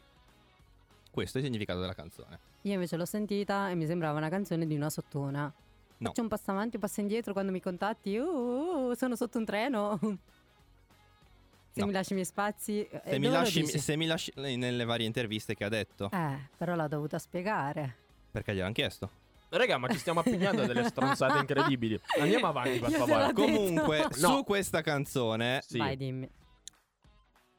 Questo 1.14 1.38
è 1.38 1.40
il 1.42 1.46
significato 1.46 1.78
della 1.78 1.94
canzone. 1.94 2.40
Io 2.62 2.72
invece 2.72 2.96
l'ho 2.96 3.04
sentita 3.04 3.70
e 3.70 3.76
mi 3.76 3.86
sembrava 3.86 4.18
una 4.18 4.28
canzone 4.28 4.66
di 4.66 4.74
una 4.74 4.90
sottona. 4.90 5.44
No. 5.44 6.08
Faccio 6.08 6.22
un 6.22 6.26
passo 6.28 6.50
avanti, 6.50 6.74
un 6.74 6.82
passo 6.82 7.00
indietro 7.00 7.32
quando 7.32 7.52
mi 7.52 7.60
contatti. 7.60 8.16
Uh, 8.16 8.94
sono 8.96 9.14
sotto 9.14 9.38
un 9.38 9.44
treno. 9.44 9.96
Se 11.70 11.80
No. 11.80 11.86
mi 11.86 11.92
lasci 11.92 12.10
i 12.12 12.14
miei 12.14 12.26
spazi. 12.26 12.84
eh, 12.84 13.00
Se 13.04 13.18
mi, 13.20 13.28
lasci, 13.28 13.64
se 13.66 13.96
mi 13.96 14.06
lasci 14.06 14.32
nelle 14.36 14.84
varie 14.84 15.06
interviste 15.06 15.54
che 15.54 15.62
ha 15.64 15.68
detto, 15.68 16.10
Eh, 16.12 16.48
però 16.56 16.74
l'ha 16.74 16.88
dovuta 16.88 17.18
spiegare. 17.20 17.94
perché 18.32 18.52
gliel'hanno 18.52 18.72
chiesto. 18.72 19.10
Raga, 19.50 19.78
ma 19.78 19.88
ci 19.88 19.98
stiamo 19.98 20.18
appigliando 20.18 20.62
a 20.62 20.66
delle 20.66 20.82
stronzate 20.90 21.38
incredibili. 21.38 22.00
Andiamo 22.18 22.48
avanti, 22.48 22.80
per 22.80 22.90
favore. 22.90 23.32
Comunque, 23.32 23.98
No. 24.20 24.36
su 24.36 24.42
questa 24.44 24.80
canzone 24.82 25.62
Sì. 25.64 25.78
Vai, 25.78 25.96
dimmi. 25.96 26.28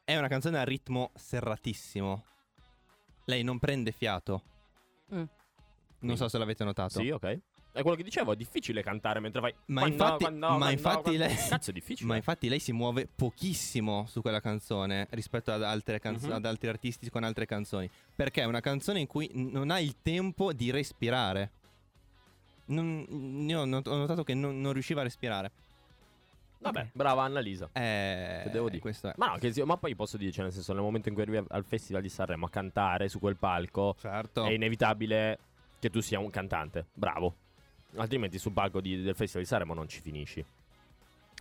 è 0.04 0.18
una 0.18 0.28
canzone 0.28 0.60
a 0.60 0.64
ritmo 0.64 1.12
serratissimo. 1.16 2.24
Lei 3.26 3.44
non 3.44 3.60
prende 3.60 3.92
fiato. 3.92 4.42
Mm. 5.14 5.24
Non 6.00 6.18
so 6.18 6.28
se 6.28 6.38
l'avete 6.38 6.64
notato. 6.64 7.00
Sì, 7.00 7.10
ok. 7.10 7.40
È 7.72 7.82
quello 7.82 7.98
che 7.98 8.04
dicevo, 8.04 8.32
è 8.32 8.36
difficile 8.38 8.82
cantare 8.82 9.20
mentre 9.20 9.42
vai. 9.42 9.54
Ma 9.68 9.82
Quando- 9.82 10.04
infatti- 10.04 10.24
quando- 10.24 10.48
ma 10.48 10.56
quando- 10.58 10.72
infatti 10.72 11.18
lei- 11.18 11.36
Cazzo, 11.36 11.72
è 11.72 11.74
difficile. 11.74 12.08
Ma 12.08 12.16
infatti 12.16 12.48
lei 12.48 12.60
si 12.60 12.72
muove 12.72 13.06
pochissimo 13.14 14.06
su 14.08 14.22
quella 14.22 14.40
canzone 14.40 15.08
rispetto 15.12 15.52
ad, 15.52 15.62
altre 15.64 16.00
canzo- 16.00 16.28
Mhm. 16.28 16.34
ad 16.34 16.46
altri 16.46 16.70
artisti 16.70 17.10
con 17.10 17.24
altre 17.24 17.46
canzoni. 17.46 17.90
Perché 18.16 18.42
è 18.44 18.46
una 18.46 18.62
canzone 18.62 19.00
in 19.02 19.08
cui 19.08 19.30
non 19.34 19.72
ha 19.72 19.80
il 19.80 19.96
tempo 20.02 20.54
di 20.54 20.72
respirare. 20.72 21.52
Non- 22.68 23.46
io 23.48 23.60
ho 23.62 23.66
notato 23.66 24.24
che 24.24 24.34
non, 24.34 24.62
non 24.62 24.72
riusciva 24.74 25.02
a 25.02 25.04
respirare. 25.04 25.52
Vabbè, 26.72 26.90
brava 26.94 27.24
Annalisa. 27.24 27.70
Eh, 27.74 28.42
Che 28.44 28.50
devo 28.50 28.70
dire? 28.70 28.82
Questo 28.82 29.10
è. 29.10 29.14
Ma 29.18 29.28
no, 29.28 29.38
che 29.38 29.54
ma 29.66 29.78
poi 29.78 29.96
posso 29.96 30.18
dire, 30.18 30.32
cioè, 30.32 30.44
nel 30.46 30.52
senso, 30.54 30.74
nel 30.74 30.82
momento 30.82 31.10
in 31.10 31.14
cui 31.14 31.24
arrivi 31.24 31.46
al 31.48 31.64
Festival 31.64 32.02
di 32.02 32.10
Sanremo 32.10 32.48
a 32.48 32.50
cantare 32.50 33.08
su 33.08 33.20
quel 33.20 33.36
palco, 33.36 33.96
Certo. 34.00 34.44
è 34.46 34.52
inevitabile 34.52 35.40
che 35.80 35.90
tu 35.92 36.00
sia 36.02 36.18
un 36.20 36.30
cantante. 36.32 36.88
Bravo. 36.94 37.36
Altrimenti 37.98 38.40
sul 38.40 38.52
palco 38.52 38.82
di- 38.82 39.02
del 39.02 39.16
Festival 39.16 39.44
di 39.44 39.48
Sanremo 39.48 39.74
non 39.76 39.88
ci 39.88 40.02
finisci. 40.02 40.44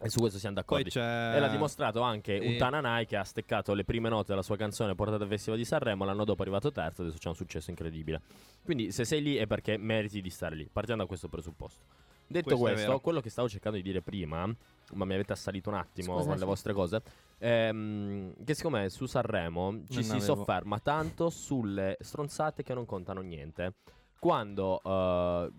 E 0.02 0.08
su 0.10 0.18
questo 0.18 0.38
siamo 0.38 0.56
d'accordo. 0.56 0.88
E 0.88 1.38
l'ha 1.40 1.48
dimostrato 1.48 2.00
anche 2.02 2.37
Eh. 2.38 2.46
un 2.50 2.56
Tananai 2.58 3.06
che 3.06 3.16
ha 3.16 3.24
steccato 3.24 3.74
le 3.74 3.84
prime 3.84 4.08
note 4.08 4.26
della 4.28 4.42
sua 4.42 4.56
canzone 4.56 4.94
portata 4.94 5.22
al 5.22 5.28
Festival 5.30 5.58
di 5.58 5.64
Sanremo. 5.64 6.04
L'anno 6.04 6.24
dopo 6.24 6.40
è 6.40 6.42
arrivato 6.42 6.70
terzo, 6.72 7.02
adesso 7.02 7.16
c'è 7.18 7.28
un 7.28 7.34
successo 7.37 7.70
incredibile. 7.70 8.20
Quindi 8.62 8.92
se 8.92 9.04
sei 9.04 9.22
lì 9.22 9.37
è 9.37 9.46
perché 9.46 9.78
meriti 9.78 10.20
di 10.20 10.30
stare 10.30 10.54
lì, 10.56 10.68
partendo 10.70 11.02
da 11.02 11.08
questo 11.08 11.28
presupposto. 11.28 11.84
Detto 12.26 12.56
Questo 12.56 12.64
questo, 12.64 13.00
quello 13.00 13.20
che 13.20 13.30
stavo 13.30 13.48
cercando 13.48 13.76
di 13.76 13.82
dire 13.82 14.00
prima, 14.00 14.46
ma 14.94 15.04
mi 15.04 15.14
avete 15.14 15.32
assalito 15.32 15.68
un 15.68 15.76
attimo 15.76 16.16
Scusa, 16.16 16.28
con 16.28 16.38
le 16.38 16.44
vostre 16.44 16.72
cose, 16.72 17.02
ehm, 17.38 18.32
che 18.44 18.54
siccome 18.54 18.88
su 18.88 19.06
Sanremo 19.06 19.82
ci 19.88 19.94
Non 19.94 20.02
si 20.02 20.10
avevo- 20.10 20.24
sofferma 20.24 20.78
tanto 20.80 21.28
sulle 21.30 21.96
stronzate 22.00 22.62
che 22.62 22.74
non 22.74 22.87
contano 22.87 23.20
niente. 23.20 23.74
Quando 24.18 24.80
eh, 24.82 25.50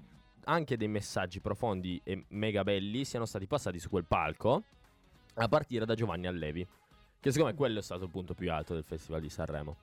anche 0.45 0.77
dei 0.77 0.87
messaggi 0.87 1.39
profondi 1.39 2.01
e 2.03 2.25
mega 2.29 2.63
belli 2.63 3.05
siano 3.05 3.25
stati 3.25 3.45
passati 3.45 3.79
su 3.79 3.89
quel 3.89 4.05
palco, 4.05 4.63
a 5.35 5.47
partire 5.47 5.85
da 5.85 5.93
Giovanni 5.93 6.27
Allevi. 6.27 6.65
Che 7.19 7.31
secondo 7.31 7.51
me 7.51 7.57
quello 7.57 7.79
è 7.79 7.81
stato 7.83 8.03
il 8.03 8.09
punto 8.09 8.33
più 8.33 8.51
alto 8.51 8.73
del 8.73 8.83
Festival 8.83 9.21
di 9.21 9.29
Sanremo. 9.29 9.75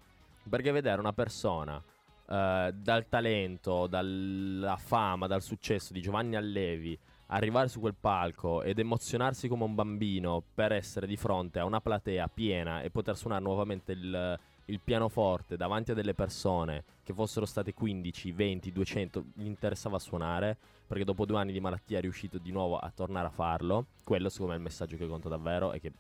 Perché 0.48 0.72
vedere 0.72 0.98
una 1.00 1.12
persona 1.12 1.82
eh, 2.28 2.72
dal 2.74 3.08
talento, 3.08 3.86
dalla 3.86 4.76
fama, 4.76 5.26
dal 5.26 5.42
successo 5.42 5.92
di 5.92 6.00
Giovanni 6.00 6.36
Allevi 6.36 6.98
arrivare 7.32 7.68
su 7.68 7.80
quel 7.80 7.94
palco 7.98 8.62
ed 8.62 8.78
emozionarsi 8.78 9.48
come 9.48 9.64
un 9.64 9.74
bambino 9.74 10.42
per 10.54 10.72
essere 10.72 11.06
di 11.06 11.16
fronte 11.16 11.58
a 11.58 11.64
una 11.64 11.80
platea 11.80 12.28
piena 12.28 12.82
e 12.82 12.90
poter 12.90 13.16
suonare 13.16 13.42
nuovamente 13.42 13.92
il, 13.92 14.38
il 14.66 14.80
pianoforte 14.80 15.56
davanti 15.56 15.92
a 15.92 15.94
delle 15.94 16.14
persone 16.14 16.84
che 17.02 17.14
fossero 17.14 17.46
state 17.46 17.72
15, 17.72 18.32
20, 18.32 18.72
200, 18.72 19.24
gli 19.34 19.46
interessava 19.46 19.98
suonare 19.98 20.56
perché 20.86 21.04
dopo 21.04 21.24
due 21.24 21.38
anni 21.38 21.52
di 21.52 21.60
malattia 21.60 21.98
è 21.98 22.00
riuscito 22.02 22.36
di 22.36 22.52
nuovo 22.52 22.78
a 22.78 22.92
tornare 22.94 23.28
a 23.28 23.30
farlo. 23.30 23.86
Quello 24.04 24.28
secondo 24.28 24.52
me 24.52 24.58
è 24.58 24.60
il 24.60 24.66
messaggio 24.66 24.98
che 24.98 25.06
conta 25.06 25.30
davvero 25.30 25.72
e 25.72 25.80
che 25.80 25.92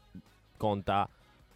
conta 0.58 1.08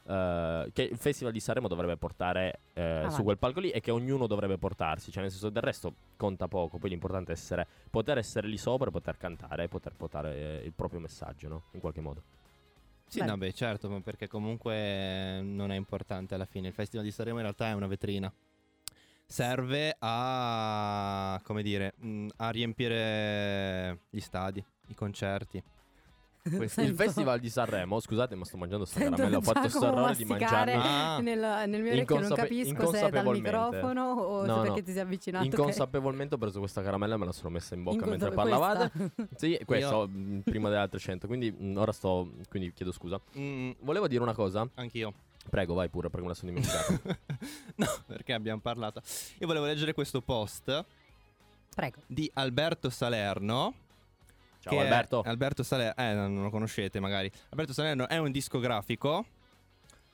eh, 0.07 0.71
che 0.73 0.83
il 0.83 0.97
Festival 0.97 1.33
di 1.33 1.41
Sanremo 1.41 1.69
dovrebbe 1.69 1.97
portare 1.97 2.61
eh, 2.75 2.83
Avanti. 2.83 3.15
su 3.15 3.23
quel 3.23 3.39
palco 3.39 3.61
lì 3.61 3.71
e 3.71 3.81
che 3.81 3.91
ognuno 3.91 4.27
dovrebbe 4.27 4.57
portarsi, 4.59 5.11
cioè 5.11 5.23
nel 5.23 5.31
senso 5.31 5.51
del 5.51 5.63
resto 5.63 5.95
conta 6.17 6.49
poco, 6.49 6.79
poi 6.79 6.91
l'importante 6.91 7.33
è 7.33 7.35
essere, 7.35 7.67
poter 7.91 8.19
essere 8.19 8.47
lì 8.47 8.57
sopra, 8.57 8.91
poter 8.91 9.17
cantare 9.17 9.65
e 9.65 9.69
poter 9.69 9.95
portare 9.95 10.61
eh, 10.61 10.65
il 10.65 10.73
proprio 10.73 11.01
messaggio, 11.01 11.49
no? 11.49 11.63
In 11.73 11.81
qualche 11.81 12.01
modo. 12.01 12.23
Sì, 13.09 13.21
Beh. 13.21 13.27
no, 13.27 13.37
beh, 13.37 13.53
certo, 13.53 13.89
ma 13.89 14.01
perché 14.01 14.27
comunque 14.27 15.41
non 15.43 15.71
è 15.71 15.77
importante 15.77 16.35
alla 16.35 16.45
fine. 16.45 16.69
Il 16.69 16.75
Festival 16.75 17.05
di 17.05 17.13
Sanremo 17.13 17.37
in 17.37 17.43
realtà 17.43 17.69
è 17.69 17.73
una 17.73 17.87
vetrina. 17.87 18.33
Serve 19.25 19.97
a, 19.99 21.41
come 21.45 21.63
dire, 21.63 21.95
mh, 21.97 22.27
a 22.37 22.51
riempire 22.51 24.01
gli 24.11 24.21
stadi, 24.21 24.65
i 24.89 24.95
concerti. 24.95 25.63
Questo- 26.55 26.81
Il 26.83 26.95
Festival 26.95 27.41
di 27.41 27.51
Sanremo, 27.51 27.99
scusate 28.01 28.35
ma 28.35 28.45
sto 28.45 28.57
mangiando 28.57 28.85
sta 28.85 29.01
caramella, 29.01 29.37
ho 29.39 29.41
fatto 29.41 29.61
questo 29.61 29.81
Giacomo 29.81 29.99
errore 30.01 30.17
di 30.17 30.25
masticare 30.25 30.77
mangiarmi 30.77 31.07
Ah. 31.07 31.19
nel, 31.21 31.69
nel 31.71 31.83
mio 31.83 31.93
orecchio 31.93 32.21
non 32.21 32.33
capisco 32.35 32.91
se 32.93 33.01
è 33.07 33.11
dal 33.11 33.27
microfono 33.27 34.03
o 34.13 34.41
se 34.43 34.47
No, 34.47 34.61
perché 34.63 34.81
no. 34.81 34.87
ti 34.87 34.93
sei 34.93 35.01
avvicinato. 35.03 35.49
che- 35.49 35.57
Inconsapevolmente 35.57 36.35
ho 36.35 36.39
preso 36.39 36.59
questa 36.59 36.83
caramella 36.83 37.15
e 37.15 37.19
me 37.19 37.25
la 37.27 37.33
sono 37.33 37.51
messa 37.51 37.75
in 37.75 37.83
bocca 37.83 38.07
mentre 38.07 38.29
Inconsape- 38.29 38.51
parlavate. 38.59 38.91
questa. 39.15 39.37
Sì, 39.37 39.61
questo 39.65 40.09
mh, 40.09 40.41
prima 40.45 40.69
delle 40.69 40.81
altre 40.81 40.99
100, 40.99 41.27
quindi 41.27 41.51
mh, 41.51 41.77
ora 41.77 41.93
sto, 41.93 42.31
quindi 42.49 42.73
chiedo 42.73 42.93
scusa. 42.93 43.21
Mm, 43.39 43.71
Volevo 43.81 44.07
dire 44.09 44.23
una 44.23 44.35
cosa, 44.35 44.69
anch'io. 44.75 45.13
prego 45.49 45.75
vai 45.75 45.89
pure 45.89 46.09
perché 46.11 46.23
me 46.27 46.29
la 46.33 46.35
sono 46.35 46.51
dimenticata. 46.53 47.01
no, 47.77 47.87
perché 48.07 48.33
abbiamo 48.33 48.61
parlato. 48.61 49.01
Io 49.39 49.47
volevo 49.47 49.65
leggere 49.67 49.93
questo 49.95 50.21
post 50.21 50.85
Prego. 51.75 52.01
di 52.07 52.31
Alberto 52.35 52.91
Salerno. 52.91 53.75
Ciao 54.69 54.79
che 54.79 54.83
è- 54.83 54.85
Alberto. 54.85 55.23
Alberto 55.25 55.63
Salerno, 55.63 56.03
eh, 56.03 56.13
non 56.15 56.43
lo 56.43 56.51
conoscete 56.51 56.99
magari. 57.01 57.31
Alberto 57.51 57.73
Salerno 57.73 58.09
è 58.09 58.19
un 58.19 58.31
discografico. 58.33 59.25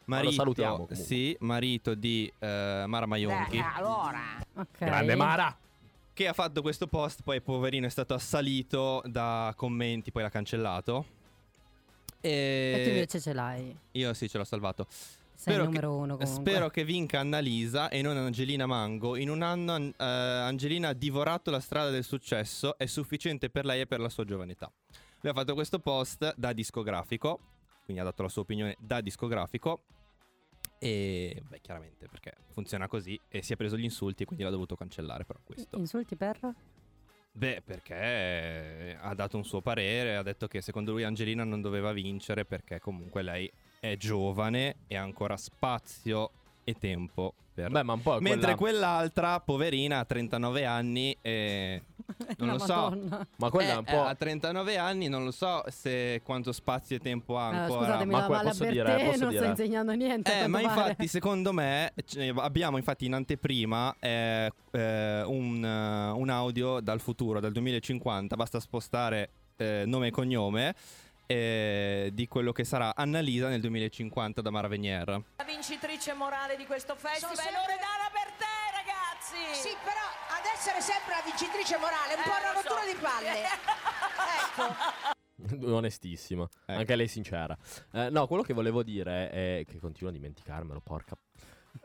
Marito, 0.05 0.33
salutiamo 0.33 0.71
comunque. 0.73 0.97
Sì, 0.97 1.35
marito 1.41 1.95
di 1.95 2.31
eh, 2.39 2.85
Mara 2.87 3.07
Maionchi. 3.07 3.59
Ok. 4.55 4.67
Grande 4.79 5.15
Mara. 5.15 5.57
Che 6.15 6.29
ha 6.29 6.33
fatto 6.35 6.61
questo 6.61 6.87
post, 6.87 7.23
poi 7.23 7.41
poverino 7.41 7.87
è 7.87 7.89
stato 7.89 8.13
assalito 8.13 9.01
da 9.07 9.55
commenti, 9.57 10.11
poi 10.13 10.23
l'ha 10.23 10.29
cancellato. 10.29 11.07
E, 12.21 12.75
E 12.77 12.83
tu 12.83 12.89
invece 12.91 13.21
ce 13.21 13.33
l'hai. 13.33 13.75
io 13.93 14.13
sì, 14.13 14.29
ce 14.29 14.37
l'ho 14.39 14.45
salvato. 14.45 14.87
Sei 15.43 15.55
il 15.55 15.59
Spero 15.59 15.65
numero 15.65 15.97
uno 15.97 16.17
comunque. 16.17 16.27
Spero 16.27 16.71
che 16.71 16.85
vinca 16.85 17.19
Annalisa 17.19 17.89
e 17.89 18.01
non 18.01 18.17
Angelina 18.17 18.65
Mango. 18.65 19.17
In 19.17 19.29
un 19.29 19.43
anno 19.43 19.73
an- 19.73 19.93
eh, 19.99 20.05
Angelina 20.05 20.91
ha 20.91 20.93
divorato 20.93 21.51
la 21.51 21.59
strada 21.59 21.91
del 21.91 22.05
successo, 22.05 22.79
è 22.79 22.87
sufficiente 22.87 23.51
per 23.51 23.65
lei 23.65 23.81
e 23.81 23.87
per 23.89 23.99
la 23.99 24.09
sua 24.09 24.25
giovane 24.25 24.53
età. 24.53 24.71
Lui 25.21 25.33
ha 25.33 25.35
fatto 25.35 25.55
questo 25.55 25.81
post 25.81 26.33
da 26.37 26.53
discografico, 26.53 27.41
quindi 27.85 28.01
ha 28.01 28.05
dato 28.05 28.23
la 28.23 28.29
sua 28.29 28.43
opinione 28.43 28.77
da 28.79 29.01
discografico. 29.01 29.83
E 30.79 31.43
beh, 31.45 31.61
chiaramente 31.61 32.07
perché 32.07 32.35
funziona 32.53 32.87
così 32.87 33.19
e 33.29 33.43
si 33.43 33.53
è 33.53 33.57
preso 33.57 33.77
gli 33.77 33.83
insulti, 33.83 34.25
quindi 34.25 34.45
l'ha 34.45 34.51
dovuto 34.51 34.77
cancellare. 34.77 35.25
Però 35.25 35.41
questo. 35.43 35.77
Insulti 35.77 36.15
per? 36.15 36.39
Beh, 37.33 37.63
perché 37.65 38.97
ha 38.97 39.13
dato 39.15 39.37
un 39.37 39.45
suo 39.45 39.61
parere, 39.61 40.15
ha 40.15 40.23
detto 40.23 40.47
che 40.47 40.61
secondo 40.61 40.93
lui 40.93 41.03
Angelina 41.03 41.43
non 41.43 41.61
doveva 41.61 41.91
vincere 41.91 42.45
perché 42.45 42.79
comunque 42.79 43.23
lei 43.23 43.51
è 43.85 43.97
giovane 43.97 44.77
e 44.87 44.97
ha 44.97 45.03
ancora 45.03 45.37
spazio 45.37 46.31
e 46.63 46.75
tempo 46.79 47.35
per... 47.53 47.69
Beh, 47.69 47.83
ma 47.83 47.95
un 47.95 48.01
po' 48.01 48.21
Mentre 48.21 48.55
quella, 48.55 48.79
quell'altra, 48.87 49.41
poverina, 49.41 49.99
ha 49.99 50.05
39 50.05 50.65
anni 50.65 51.17
e... 51.21 51.83
Non 52.39 52.49
La 52.49 52.53
lo 52.55 52.59
so. 52.61 52.75
Madonna. 52.75 53.27
ma 53.39 53.51
quella 53.51 53.71
è 53.71 53.75
Eh, 53.75 53.79
un 53.79 53.85
po' 53.85 54.03
a 54.05 54.15
39 54.15 54.77
anni 54.77 55.09
non 55.09 55.25
lo 55.25 55.31
so 55.33 55.63
se 55.69 56.21
quanto 56.25 56.53
spazio 56.53 56.97
e 56.97 56.99
tempo 57.01 57.37
ha 57.39 57.49
Allora, 57.49 57.63
ancora. 57.63 57.81
scusatemi, 57.87 58.11
ma 58.13 58.29
Mala 58.29 58.49
posso 58.51 58.65
dire, 58.65 58.83
Bertè 58.85 59.05
posso 59.07 59.19
non 59.19 59.29
dire. 59.31 59.41
sta 59.41 59.51
insegnando 59.51 59.93
niente. 59.93 60.41
Eh, 60.43 60.47
ma 60.47 60.61
pare. 60.61 60.81
infatti, 60.81 61.09
secondo 61.09 61.53
me, 61.53 61.93
abbiamo 62.37 62.77
infatti 62.77 63.07
in 63.07 63.15
anteprima 63.15 63.97
eh, 63.99 64.51
eh, 64.71 65.23
un, 65.25 65.65
eh, 65.65 66.11
un 66.11 66.29
audio 66.29 66.81
dal 66.81 67.01
futuro, 67.01 67.41
dal 67.41 67.51
2050. 67.53 68.37
Basta 68.37 68.61
spostare 68.61 69.31
eh, 69.57 69.83
nome 69.87 70.07
e 70.09 70.11
cognome 70.11 70.75
eh, 71.27 72.11
di 72.13 72.27
quello 72.29 72.53
che 72.53 72.65
sarà 72.65 72.95
Annalisa 72.95 73.49
nel 73.49 73.61
2050 73.61 74.41
da 74.43 74.51
Mara 74.51 74.69
Venier. 74.69 75.09
La 75.37 75.45
vincitrice 75.45 76.13
morale 76.15 76.57
di 76.57 76.67
questo 76.67 76.95
festival 76.95 77.35
Sono 77.37 77.49
è 77.49 77.53
sempre- 77.53 77.61
Loredana 77.61 78.09
per 78.13 78.33
te, 78.39 78.55
ragazzi! 78.73 79.61
Sì, 79.69 79.75
però 79.83 80.05
ad 80.39 80.45
essere 80.55 80.81
sempre 80.81 81.15
la 81.15 81.23
vincitrice 81.25 81.77
morale, 81.79 82.15
un 82.15 82.21
Eh, 82.21 82.23
po' 82.25 82.31
una 82.31 82.53
lo 82.53 82.61
so. 82.61 82.69
rottura 82.69 82.87
di 82.87 82.99
palle. 83.01 83.43
ecco. 85.43 85.75
onestissima. 85.77 86.43
Ecco. 86.67 86.79
Anche 86.79 86.97
lei 86.97 87.09
sincera. 87.09 87.57
Eh, 87.93 88.11
no, 88.11 88.27
quello 88.27 88.43
che 88.43 88.53
volevo 88.55 88.83
dire 88.83 89.31
è 89.31 89.65
che 89.67 89.79
continuo 89.79 90.11
a 90.11 90.15
dimenticarmelo, 90.15 90.81
porca. 90.81 91.17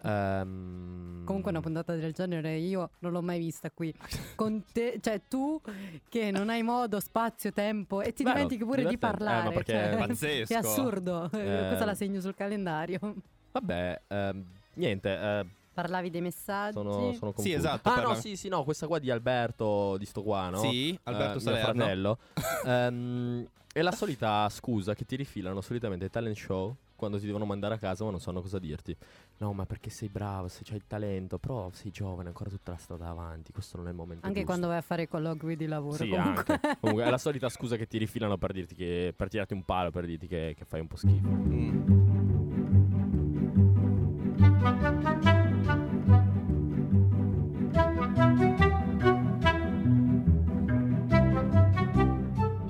Ehm, 0.04 1.24
Comunque 1.26 1.52
una 1.52 1.60
puntata 1.62 1.94
del 1.96 2.14
genere 2.14 2.56
io 2.58 2.92
non 3.00 3.12
l'ho 3.12 3.22
mai 3.22 3.40
vista 3.40 3.70
qui. 3.72 3.94
Con 4.36 4.64
te, 4.72 5.00
cioè 5.02 5.22
tu 5.28 5.60
che 6.08 6.32
non 6.32 6.50
hai 6.50 6.64
modo, 6.64 7.00
spazio, 7.00 7.52
tempo 7.52 8.02
e 8.02 8.14
ti 8.14 8.24
Bello, 8.24 8.36
dimentichi 8.36 8.64
pure 8.64 8.86
di. 8.86 8.94
Eh, 8.94 8.98
parlare. 8.98 9.46
ma 9.46 9.52
perché- 9.52 9.72
cioè, 9.74 9.98
Pazzesco. 10.08 10.54
È 10.54 10.56
assurdo. 10.56 11.26
Eh. 11.26 11.66
Questa 11.68 11.86
la 11.86 11.96
segno 11.96 12.22
sul 12.22 12.36
calendario. 12.36 13.00
Vabbè, 13.52 14.02
ehm, 14.08 14.46
niente. 14.76 15.10
eh, 15.20 15.46
Parlavi 15.74 16.10
dei 16.10 16.22
messaggi. 16.22 16.74
sono, 16.74 17.14
sono. 17.14 17.34
Sì, 17.38 17.52
esatto, 17.54 17.90
Ah, 17.90 17.94
parla- 17.94 18.14
no, 18.14 18.16
sì, 18.16 18.36
sì, 18.36 18.48
no. 18.48 18.64
Questa 18.64 18.88
qua 18.88 18.98
di 19.00 19.12
Alberto, 19.12 19.96
di 19.98 20.06
sto 20.06 20.24
qua, 20.24 20.50
no? 20.50 20.58
Sì, 20.60 20.98
Alberto 21.04 21.38
Eh, 21.38 21.42
Salerno. 21.42 21.74
fratello. 21.74 22.18
Ehm, 22.66 23.48
è 23.74 23.82
la 23.84 23.92
solita 23.92 24.50
scusa 24.50 24.96
che 24.96 25.06
ti 25.06 25.16
rifilano 25.16 25.62
solitamente 25.62 26.06
ai 26.06 26.10
talent 26.10 26.36
show 26.36 26.76
quando 26.96 27.20
ti 27.20 27.28
devono 27.28 27.46
mandare 27.46 27.76
a 27.76 27.78
casa 27.78 28.04
ma 28.06 28.10
non 28.10 28.20
sanno 28.20 28.42
cosa 28.42 28.58
dirti. 28.58 28.96
No, 29.40 29.54
ma 29.54 29.68
perché 29.68 29.92
sei 29.92 30.10
bravo, 30.10 30.48
se 30.48 30.62
c'hai 30.64 30.78
il 30.78 30.88
talento, 30.88 31.38
però 31.38 31.70
sei 31.72 31.92
giovane, 31.92 32.30
ancora 32.30 32.50
tutta 32.50 32.72
la 32.72 32.78
strada 32.78 33.08
avanti, 33.08 33.52
questo 33.52 33.78
non 33.78 33.86
è 33.86 33.92
il 33.92 33.96
momento 33.96 34.26
Anche 34.26 34.40
giusto. 34.40 34.52
quando 34.52 34.68
vai 34.68 34.78
a 34.78 34.82
fare 34.82 35.04
i 35.04 35.08
colloqui 35.08 35.56
di 35.56 35.68
lavoro. 35.68 35.96
Sì, 35.96 36.10
comunque. 36.10 36.44
anche. 36.48 36.78
Comunque 36.82 37.06
è 37.06 37.10
la 37.10 37.18
solita 37.20 37.48
scusa 37.50 37.76
che 37.76 37.86
ti 37.86 38.00
rifilano 38.00 38.38
per 38.38 38.52
dirti 38.52 38.74
che 38.74 39.14
per 39.16 39.30
tirarti 39.30 39.54
un 39.54 39.64
palo, 39.64 39.92
per 39.92 40.06
dirti 40.06 40.28
che, 40.28 40.56
che 40.58 40.66
fai 40.66 40.80
un 40.80 40.88
po' 40.88 40.96
schifo. 40.96 41.28
Mm. 41.28 42.06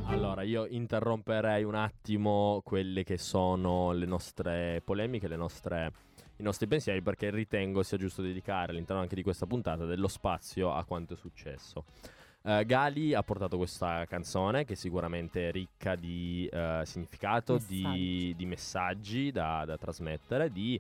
Allora, 0.06 0.42
io 0.44 0.66
interromperei 0.68 1.64
un 1.64 1.76
attimo 1.76 2.62
quelle 2.64 3.04
che 3.04 3.18
sono 3.18 3.92
le 3.92 4.06
nostre 4.06 4.82
polemiche, 4.84 5.28
le 5.28 5.36
nostre, 5.36 5.92
i 6.38 6.44
nostri 6.44 6.68
pensieri, 6.68 7.02
perché 7.02 7.30
ritengo 7.30 7.84
sia 7.84 7.98
giusto 7.98 8.22
dedicare 8.22 8.72
all'interno 8.72 9.02
anche 9.02 9.16
di 9.16 9.24
questa 9.24 9.46
puntata 9.46 9.86
dello 9.86 10.08
spazio 10.08 10.74
a 10.74 10.84
quanto 10.86 11.14
è 11.14 11.18
successo. 11.18 11.86
Eh, 12.44 12.64
Gali 12.66 13.14
ha 13.14 13.24
portato 13.24 13.58
questa 13.58 14.06
canzone 14.06 14.64
che 14.64 14.74
è 14.74 14.76
sicuramente 14.76 15.52
ricca 15.52 15.96
di 15.96 16.48
eh, 16.52 16.82
significato, 16.86 17.58
Di, 17.58 17.82
Messaggi. 17.82 18.36
di 18.36 18.46
messaggi 18.46 19.32
da, 19.32 19.66
da 19.66 19.78
trasmettere, 19.78 20.52
di 20.52 20.80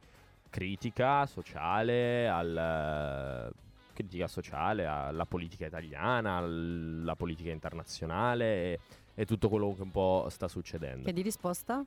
critica 0.49 1.25
sociale 1.25 2.29
al 2.29 3.53
critica 3.97 4.27
sociale 4.27 4.85
alla 4.85 5.25
politica 5.25 5.65
italiana, 5.65 6.35
alla 6.35 7.15
politica 7.15 7.49
internazionale 7.49 8.45
e, 8.45 8.79
e 9.15 9.25
tutto 9.25 9.49
quello 9.49 9.73
che 9.73 9.81
un 9.81 9.89
po' 9.89 10.27
sta 10.29 10.47
succedendo. 10.47 11.03
Che 11.03 11.13
di 11.13 11.23
risposta? 11.23 11.83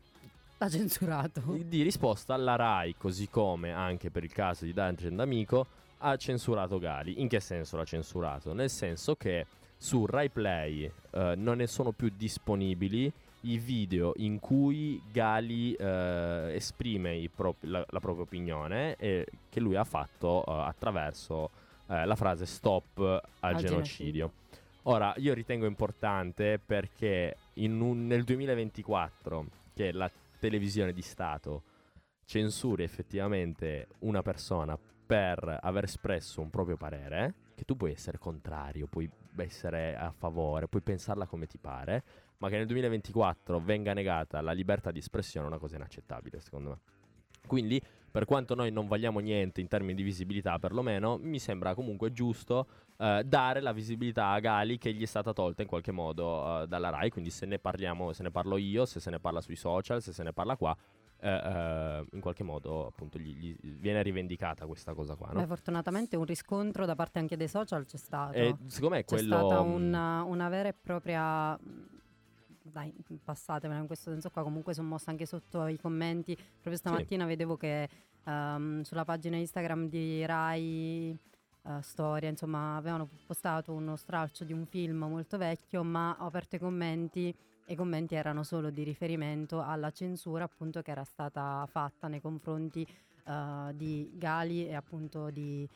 L'ha 0.62 0.68
censurato. 0.68 1.40
Di 1.64 1.81
risposta 1.83 2.37
la 2.37 2.55
RAI, 2.55 2.94
così 2.99 3.31
come 3.31 3.73
anche 3.73 4.11
per 4.11 4.25
il 4.25 4.33
caso 4.33 4.66
di 4.66 4.75
Dungeon 4.75 5.16
D'Amico, 5.16 5.66
ha 5.99 6.14
censurato 6.16 6.79
Gali. 6.79 7.23
In 7.23 7.29
che 7.29 7.40
senso 7.40 7.79
l'ha 7.79 7.85
censurato? 7.85 8.53
Nel 8.53 8.68
senso 8.68 9.16
che 9.16 9.46
su 9.79 10.05
Rai 10.05 10.29
Play 10.29 10.85
eh, 11.12 11.35
non 11.35 11.57
ne 11.57 11.66
sono 11.66 11.92
più 11.92 12.12
disponibili 12.14 13.11
i 13.44 13.57
video 13.57 14.12
in 14.16 14.38
cui 14.38 15.01
Gali 15.11 15.73
eh, 15.73 16.53
esprime 16.55 17.27
pro- 17.35 17.57
la, 17.61 17.83
la 17.88 18.01
propria 18.01 18.25
opinione 18.25 18.96
e 18.96 19.25
che 19.49 19.61
lui 19.61 19.77
ha 19.77 19.85
fatto 19.85 20.44
eh, 20.46 20.53
attraverso 20.53 21.49
eh, 21.87 22.05
la 22.05 22.16
frase 22.16 22.44
stop 22.44 22.99
al, 22.99 23.20
Al 23.40 23.55
genocidio. 23.55 23.64
genocidio. 23.64 24.33
Ora, 24.83 25.14
io 25.16 25.33
ritengo 25.33 25.64
importante 25.64 26.61
perché 26.62 27.35
un- 27.55 28.07
nel 28.07 28.25
2024 28.25 29.46
che 29.75 29.92
la 29.92 30.11
televisione 30.40 30.92
di 30.92 31.03
Stato 31.03 31.62
censuri 32.24 32.83
effettivamente 32.83 33.88
una 34.00 34.22
persona 34.22 34.76
per 34.76 35.59
aver 35.61 35.85
espresso 35.85 36.40
un 36.40 36.50
proprio 36.50 36.76
parere, 36.76 37.34
che 37.57 37.64
tu 37.64 37.76
puoi 37.76 37.91
essere 37.93 38.18
contrario, 38.18 38.86
puoi 38.86 39.11
essere 39.36 39.97
a 39.97 40.12
favore, 40.12 40.68
puoi 40.68 40.82
pensarla 40.82 41.26
come 41.26 41.47
ti 41.47 41.59
pare, 41.59 42.05
ma 42.38 42.49
che 42.49 42.57
nel 42.57 42.66
2024 42.66 43.61
venga 43.61 43.93
negata 43.93 44.41
la 44.41 44.53
libertà 44.53 44.91
di 44.93 45.01
espressione 45.01 45.47
è 45.47 45.51
una 45.51 45.59
cosa 45.59 45.76
inaccettabile, 45.76 46.41
secondo 46.41 46.68
me. 46.70 46.78
Quindi, 47.47 47.82
per 48.11 48.25
quanto 48.25 48.55
noi 48.55 48.71
non 48.71 48.89
vagliamo 48.89 49.21
niente 49.21 49.61
in 49.61 49.69
termini 49.69 49.95
di 49.95 50.03
visibilità, 50.03 50.59
perlomeno, 50.59 51.19
mi 51.19 51.39
sembra 51.39 51.75
comunque 51.75 52.13
giusto 52.13 52.67
eh, 52.99 53.23
dare 53.25 53.61
la 53.61 53.73
visibilità 53.73 54.29
a 54.29 54.41
Gali 54.41 54.79
che 54.79 54.93
gli 54.93 55.03
è 55.03 55.07
stata 55.07 55.33
tolta 55.33 55.63
in 55.63 55.69
qualche 55.69 55.93
modo 55.93 56.63
eh, 56.63 56.67
dalla 56.67 56.91
Rai. 56.91 57.11
Quindi, 57.11 57.31
se 57.31 57.47
ne 57.47 57.59
parliamo, 57.59 58.13
se 58.13 58.23
ne 58.23 58.31
parlo 58.31 58.57
io, 58.57 58.85
se 58.87 59.01
se 59.01 59.11
ne 59.11 59.21
parla 59.21 59.41
sui 59.41 59.57
social, 59.57 60.03
se 60.03 60.13
se 60.13 60.23
ne 60.23 60.33
parla 60.33 60.57
qua, 60.57 60.77
eh, 61.23 61.29
eh, 61.29 62.07
in 62.13 62.21
qualche 62.21 62.43
modo 62.43 62.87
appunto 62.87 63.19
gli, 63.19 63.35
gli 63.35 63.57
viene 63.79 64.03
rivendicata 64.03 64.67
questa 64.67 64.95
cosa 64.95 65.15
qua. 65.17 65.29
No? 65.33 65.41
Beh, 65.41 65.47
fortunatamente 65.47 66.17
un 66.17 66.25
riscontro 66.25 66.87
da 66.87 66.95
parte 66.95 67.19
anche 67.19 67.37
dei 67.37 67.49
social 67.49 67.85
c'è 67.85 67.97
stato. 67.99 68.33
E 68.33 68.57
secondo 68.67 68.97
me 68.97 69.05
C'è 69.05 69.17
quello... 69.17 69.37
stata 69.37 69.63
mh, 69.63 69.73
una, 69.73 70.23
una 70.23 70.49
vera 70.49 70.69
e 70.69 70.75
propria. 70.75 71.59
Dai, 72.63 72.93
passatemela 73.25 73.81
in 73.81 73.87
questo 73.87 74.11
senso 74.11 74.31
qua. 74.31 74.43
Comunque 74.43 74.75
sono 74.75 74.89
mossa 74.89 75.11
anche 75.11 75.27
sotto 75.27 75.67
i 75.67 75.79
commenti. 75.79 76.35
Proprio 76.35 76.77
stamattina 76.77 77.25
vedevo 77.25 77.57
che 77.57 77.89
ehm, 78.25 78.83
sulla 78.83 79.05
pagina 79.05 79.37
Instagram 79.37 79.89
di 79.89 80.25
Rai 80.27 81.19
eh, 81.63 81.83
Storia, 81.83 82.29
insomma, 82.29 82.77
avevano 82.77 83.09
postato 83.27 83.73
uno 83.73 83.97
stralcio 83.97 84.45
di 84.45 84.53
un 84.53 84.67
film 84.67 84.99
molto 84.99 85.39
vecchio, 85.39 85.83
ma 85.83 86.17
ho 86.21 86.27
aperto 86.27 86.57
i 86.57 86.59
commenti 86.59 87.35
e 87.65 87.73
i 87.73 87.77
commenti 87.77 88.15
erano 88.15 88.43
solo 88.43 88.71
di 88.71 88.83
riferimento 88.83 89.63
alla 89.63 89.91
censura 89.91 90.45
appunto 90.45 90.83
che 90.83 90.91
era 90.91 91.05
stata 91.05 91.65
fatta 91.71 92.09
nei 92.09 92.21
confronti 92.21 92.85
eh, 93.25 93.71
di 93.75 94.11
Gali 94.15 94.67
e 94.67 94.75
appunto 94.75 95.31
di 95.31 95.69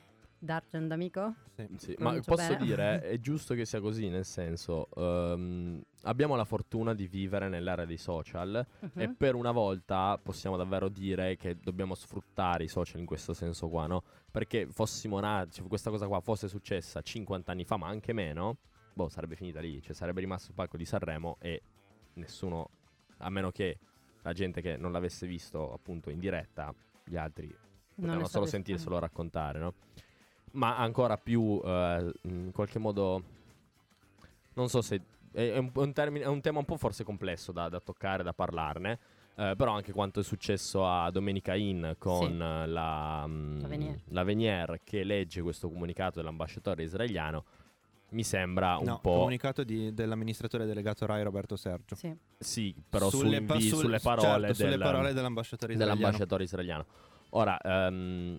D'Argent 0.45 0.86
D'Amico. 0.88 1.34
Sì, 1.76 1.92
ma 1.99 2.11
Pronuncio 2.11 2.34
posso 2.34 2.53
bene? 2.53 2.64
dire, 2.64 3.01
è 3.09 3.18
giusto 3.18 3.55
che 3.55 3.64
sia 3.64 3.80
così, 3.80 4.09
nel 4.09 4.24
senso, 4.24 4.88
ehm, 4.97 5.80
abbiamo 6.03 6.36
la 6.36 6.45
fortuna 6.45 6.95
di 6.95 7.07
vivere 7.07 7.49
nell'era 7.49 7.84
dei 7.84 7.97
social 7.97 8.64
e 8.95 9.07
Mhm. 9.09 9.14
per 9.14 9.34
una 9.34 9.53
volta 9.53 10.18
possiamo 10.22 10.57
davvero 10.57 10.88
dire 10.88 11.36
che 11.36 11.57
dobbiamo 11.59 11.95
sfruttare 11.95 12.64
i 12.64 12.68
social 12.68 13.01
in 13.01 13.07
questo 13.07 13.32
senso 13.34 13.68
qua, 13.68 13.86
no? 13.86 14.03
Perché 14.30 14.66
fossimo 14.66 15.18
nati, 15.20 15.53
cioè, 15.53 15.66
questa 15.68 15.90
cosa 15.90 16.07
qua 16.07 16.20
fosse 16.20 16.49
successa 16.49 17.01
50 17.01 17.53
anni 17.53 17.64
fa, 17.64 17.76
ma 17.76 17.86
anche 17.86 18.12
meno, 18.12 18.59
boh, 18.92 19.09
sarebbe 19.09 19.36
finita 19.36 19.61
lì, 19.61 19.80
cioè 19.80 19.95
sarebbe 19.95 20.20
rimasto 20.20 20.49
il 20.49 20.55
palco 20.55 20.76
di 20.76 20.84
Sanremo 20.84 21.36
e 21.40 21.62
nessuno, 22.14 22.68
a 23.18 23.30
meno 23.30 23.51
che 23.51 23.78
la 24.22 24.32
gente 24.32 24.61
che 24.61 24.76
non 24.76 24.90
l'avesse 24.92 25.26
visto 25.26 25.72
appunto 25.72 26.11
in 26.11 26.18
diretta, 26.18 26.74
gli 27.05 27.16
altri 27.16 27.47
Non 27.47 27.57
potevano 27.95 28.26
solo 28.26 28.45
sapessi- 28.47 28.51
sentirselo 28.51 28.99
raccontare, 28.99 29.59
no? 29.61 29.74
Ma 30.55 30.76
ancora 30.76 31.16
più, 31.16 31.61
eh, 31.64 32.12
in 32.22 32.50
qualche 32.52 32.78
modo, 32.78 33.22
non 34.55 34.68
so 34.68 34.82
se 34.82 35.00
è, 35.32 35.59
un, 35.59 35.70
un 35.74 35.92
termine- 35.92 36.24
è 36.24 36.28
un 36.28 36.40
tema 36.40 36.59
un 36.61 36.64
po' 36.64 36.76
forse 36.76 37.02
complesso 37.02 37.50
da, 37.52 37.68
da 37.68 37.80
toccare, 37.80 38.22
da 38.22 38.32
parlarne. 38.32 38.98
eh, 39.36 39.55
però 39.57 39.72
anche 39.72 39.90
quanto 39.90 40.20
è 40.20 40.22
successo 40.22 40.86
a 40.86 41.11
Domenica 41.11 41.57
In 41.57 41.96
con 41.98 42.28
Sì. 42.30 42.36
la, 42.70 43.24
mm, 43.26 43.61
La 44.11 44.22
Venier. 44.22 44.80
che 44.84 45.02
legge 45.02 45.42
questo 45.42 45.68
comunicato 45.68 46.20
dell'ambasciatore 46.20 46.84
israeliano, 46.84 47.44
mi 48.11 48.22
sembra 48.22 48.76
un 48.76 48.84
No, 48.84 49.00
po'... 49.00 49.14
comunicato 49.14 49.64
di- 49.64 49.92
dell'amministratore 49.92 50.66
delegato 50.66 51.05
Rai 51.05 51.24
Roberto 51.24 51.57
Sergio. 51.57 51.96
Sì. 51.96 52.16
Sì, 52.38 52.72
però 52.88 53.11
Sulle 53.11 53.38
su 53.38 53.44
pa- 53.44 53.59
sul- 53.59 53.70
sulle 53.80 53.98
parole, 53.98 54.26
certo, 54.46 54.55
sulle 54.55 54.68
del- 54.68 54.78
parole 54.78 55.12
dell'ambasciatore 55.12 55.72
israeliano. 55.72 55.98
dell'ambasciatore 55.98 56.44
israeliano. 56.44 56.84
Ora, 57.30 57.59
ehm, 57.61 58.38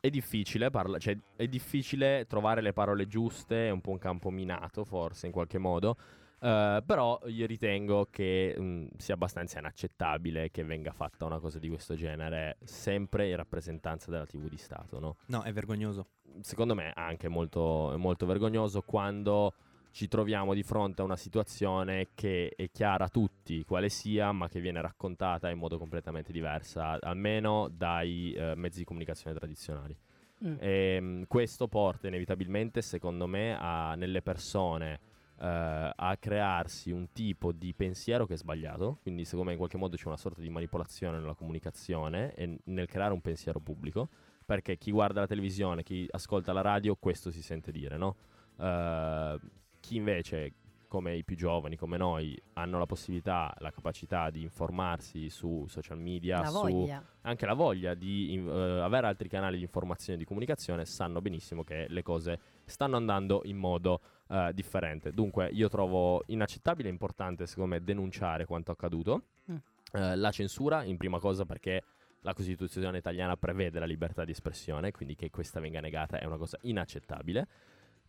è 0.00 0.08
difficile, 0.08 0.70
parla- 0.70 0.98
cioè, 0.98 1.16
è 1.36 1.46
difficile 1.46 2.26
trovare 2.26 2.62
le 2.62 2.72
parole 2.72 3.06
giuste, 3.06 3.68
è 3.68 3.70
un 3.70 3.80
po' 3.80 3.90
un 3.90 3.98
campo 3.98 4.30
minato 4.30 4.84
forse 4.84 5.26
in 5.26 5.32
qualche 5.32 5.58
modo, 5.58 5.96
eh, 6.40 6.82
però 6.84 7.20
io 7.26 7.46
ritengo 7.46 8.08
che 8.10 8.54
mh, 8.58 8.96
sia 8.96 9.14
abbastanza 9.14 9.58
inaccettabile 9.58 10.50
che 10.50 10.64
venga 10.64 10.92
fatta 10.92 11.26
una 11.26 11.38
cosa 11.38 11.58
di 11.58 11.68
questo 11.68 11.94
genere, 11.94 12.56
sempre 12.64 13.28
in 13.28 13.36
rappresentanza 13.36 14.10
della 14.10 14.26
TV 14.26 14.48
di 14.48 14.56
Stato, 14.56 14.98
no? 14.98 15.16
No, 15.26 15.42
è 15.42 15.52
vergognoso. 15.52 16.06
secondo 16.40 16.74
me 16.74 16.92
anche 16.94 17.28
molto, 17.28 17.94
molto 17.98 18.24
vergognoso 18.24 18.80
quando 18.82 19.52
ci 19.90 20.08
troviamo 20.08 20.54
di 20.54 20.62
fronte 20.62 21.02
a 21.02 21.04
una 21.04 21.16
situazione 21.16 22.08
che 22.14 22.52
è 22.56 22.70
chiara 22.70 23.06
a 23.06 23.08
tutti 23.08 23.64
quale 23.64 23.88
sia, 23.88 24.32
ma 24.32 24.48
che 24.48 24.60
viene 24.60 24.80
raccontata 24.80 25.50
in 25.50 25.58
modo 25.58 25.78
completamente 25.78 26.32
diversa, 26.32 26.98
almeno 27.00 27.68
dai 27.68 28.32
eh, 28.32 28.54
mezzi 28.54 28.78
di 28.78 28.84
comunicazione 28.84 29.36
tradizionali. 29.36 29.96
Mm. 30.44 30.56
E, 30.58 31.24
questo 31.26 31.68
porta 31.68 32.06
inevitabilmente, 32.06 32.82
secondo 32.82 33.26
me, 33.26 33.56
a- 33.58 33.94
nelle 33.94 34.22
persone 34.22 35.00
eh, 35.40 35.92
a 35.94 36.16
crearsi 36.18 36.90
un 36.90 37.12
tipo 37.12 37.52
di 37.52 37.74
pensiero 37.74 38.26
che 38.26 38.34
è 38.34 38.36
sbagliato. 38.36 38.98
Quindi, 39.02 39.24
secondo 39.24 39.46
me, 39.46 39.52
in 39.52 39.58
qualche 39.58 39.76
modo 39.76 39.96
c'è 39.96 40.06
una 40.06 40.16
sorta 40.16 40.40
di 40.40 40.50
manipolazione 40.50 41.18
nella 41.18 41.34
comunicazione 41.34 42.34
e 42.34 42.58
nel 42.64 42.86
creare 42.86 43.12
un 43.12 43.20
pensiero 43.20 43.60
pubblico. 43.60 44.08
Perché 44.44 44.78
chi 44.78 44.90
guarda 44.90 45.20
la 45.20 45.26
televisione, 45.26 45.82
chi 45.82 46.06
ascolta 46.10 46.52
la 46.52 46.60
radio, 46.60 46.96
questo 46.96 47.30
si 47.30 47.40
sente 47.40 47.70
dire, 47.70 47.96
no? 47.96 48.16
Eh, 48.58 49.38
chi 49.80 49.96
invece, 49.96 50.52
come 50.86 51.16
i 51.16 51.24
più 51.24 51.36
giovani, 51.36 51.76
come 51.76 51.96
noi, 51.96 52.40
hanno 52.54 52.78
la 52.78 52.86
possibilità, 52.86 53.54
la 53.58 53.70
capacità 53.70 54.30
di 54.30 54.42
informarsi 54.42 55.28
su 55.30 55.64
social 55.68 55.98
media, 55.98 56.44
su 56.44 56.88
anche 57.22 57.46
la 57.46 57.54
voglia 57.54 57.94
di 57.94 58.34
eh, 58.34 58.80
avere 58.80 59.06
altri 59.06 59.28
canali 59.28 59.56
di 59.56 59.62
informazione 59.62 60.14
e 60.14 60.18
di 60.18 60.26
comunicazione, 60.26 60.84
sanno 60.84 61.20
benissimo 61.20 61.64
che 61.64 61.86
le 61.88 62.02
cose 62.02 62.38
stanno 62.64 62.96
andando 62.96 63.42
in 63.44 63.56
modo 63.56 64.00
eh, 64.28 64.52
differente. 64.54 65.12
Dunque, 65.12 65.48
io 65.48 65.68
trovo 65.68 66.22
inaccettabile 66.26 66.88
e 66.88 66.92
importante, 66.92 67.46
secondo 67.46 67.74
me, 67.74 67.82
denunciare 67.82 68.44
quanto 68.44 68.70
accaduto. 68.70 69.24
Mm. 69.50 69.56
Eh, 69.92 70.16
la 70.16 70.30
censura, 70.30 70.84
in 70.84 70.96
prima 70.96 71.18
cosa, 71.18 71.44
perché 71.44 71.82
la 72.22 72.34
Costituzione 72.34 72.98
italiana 72.98 73.36
prevede 73.36 73.78
la 73.78 73.86
libertà 73.86 74.24
di 74.24 74.32
espressione, 74.32 74.90
quindi 74.92 75.14
che 75.14 75.30
questa 75.30 75.60
venga 75.60 75.80
negata 75.80 76.18
è 76.18 76.24
una 76.24 76.36
cosa 76.36 76.58
inaccettabile. 76.62 77.48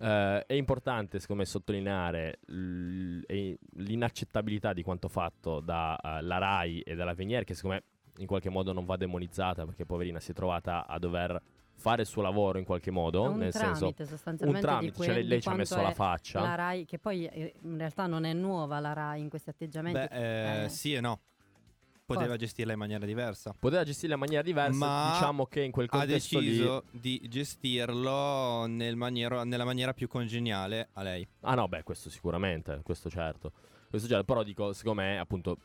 Eh, 0.01 0.45
è 0.47 0.53
importante, 0.53 1.19
secondo 1.19 1.43
me, 1.43 1.47
sottolineare 1.47 2.39
l'inaccettabilità 2.47 4.73
di 4.73 4.83
quanto 4.83 5.07
fatto 5.07 5.59
dalla 5.59 6.37
RAI 6.37 6.81
e 6.81 6.95
dalla 6.95 7.13
Venier, 7.13 7.43
che 7.43 7.53
secondo 7.53 7.77
me 7.77 7.83
in 8.17 8.27
qualche 8.27 8.49
modo 8.49 8.73
non 8.73 8.85
va 8.85 8.97
demonizzata 8.97 9.65
perché 9.65 9.85
poverina 9.85 10.19
si 10.19 10.31
è 10.31 10.33
trovata 10.33 10.85
a 10.85 10.99
dover 10.99 11.41
fare 11.73 12.01
il 12.01 12.07
suo 12.07 12.21
lavoro 12.21 12.59
in 12.59 12.65
qualche 12.65 12.91
modo, 12.91 13.23
un 13.23 13.37
nel 13.37 13.51
senso 13.51 13.79
tramite 13.79 14.01
un 14.03 14.07
sostanzialmente 14.07 14.67
tramite, 14.67 14.99
di 14.99 15.05
cioè 15.05 15.23
lei, 15.23 15.41
ci 15.41 15.49
ha 15.49 15.53
messo 15.53 15.81
la 15.81 15.93
faccia. 15.93 16.41
La 16.41 16.55
RAI, 16.55 16.85
che 16.85 16.99
poi 16.99 17.25
eh, 17.25 17.53
in 17.61 17.77
realtà 17.77 18.05
non 18.05 18.23
è 18.23 18.33
nuova 18.33 18.79
la 18.79 18.93
RAI 18.93 19.21
in 19.21 19.29
questi 19.29 19.49
atteggiamenti. 19.49 19.99
Beh, 19.99 20.09
eh, 20.11 20.63
Eh, 20.65 20.69
sì 20.69 20.93
e 20.93 20.99
no. 20.99 21.19
Poteva 22.13 22.35
gestirla 22.37 22.73
in 22.73 22.79
maniera 22.79 23.05
diversa. 23.05 23.55
Poteva 23.57 23.83
gestirla 23.83 24.13
in 24.15 24.19
maniera 24.19 24.41
diversa, 24.43 24.77
Ma 24.85 25.11
diciamo 25.13 25.45
che 25.45 25.61
in 25.61 25.71
quel 25.71 25.87
Ha 25.89 25.97
contesto 25.97 26.39
deciso 26.39 26.83
lì 26.91 26.99
di 26.99 27.21
gestirlo 27.29 28.65
nel 28.67 28.95
maniero- 28.95 29.43
nella 29.43 29.65
maniera 29.65 29.93
più 29.93 30.07
congeniale 30.07 30.89
a 30.93 31.03
lei. 31.03 31.27
Ah 31.41 31.55
no, 31.55 31.67
beh, 31.67 31.83
questo 31.83 32.09
sicuramente, 32.09 32.81
questo 32.83 33.09
certo. 33.09 33.51
Questo 33.89 34.07
certo, 34.07 34.23
però 34.23 34.43
dico, 34.43 34.73
secondo 34.73 35.01
me, 35.01 35.19
appunto, 35.19 35.57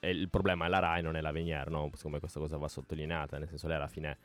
è 0.00 0.06
il 0.06 0.28
problema 0.30 0.66
è 0.66 0.68
la 0.68 0.78
Rai, 0.78 1.02
non 1.02 1.16
è 1.16 1.20
la 1.20 1.32
Venier, 1.32 1.68
no? 1.70 1.90
Secondo 1.94 2.16
me 2.16 2.18
questa 2.20 2.40
cosa 2.40 2.56
va 2.56 2.68
sottolineata, 2.68 3.38
nel 3.38 3.48
senso 3.48 3.66
lei 3.66 3.76
alla 3.76 3.88
fine... 3.88 4.18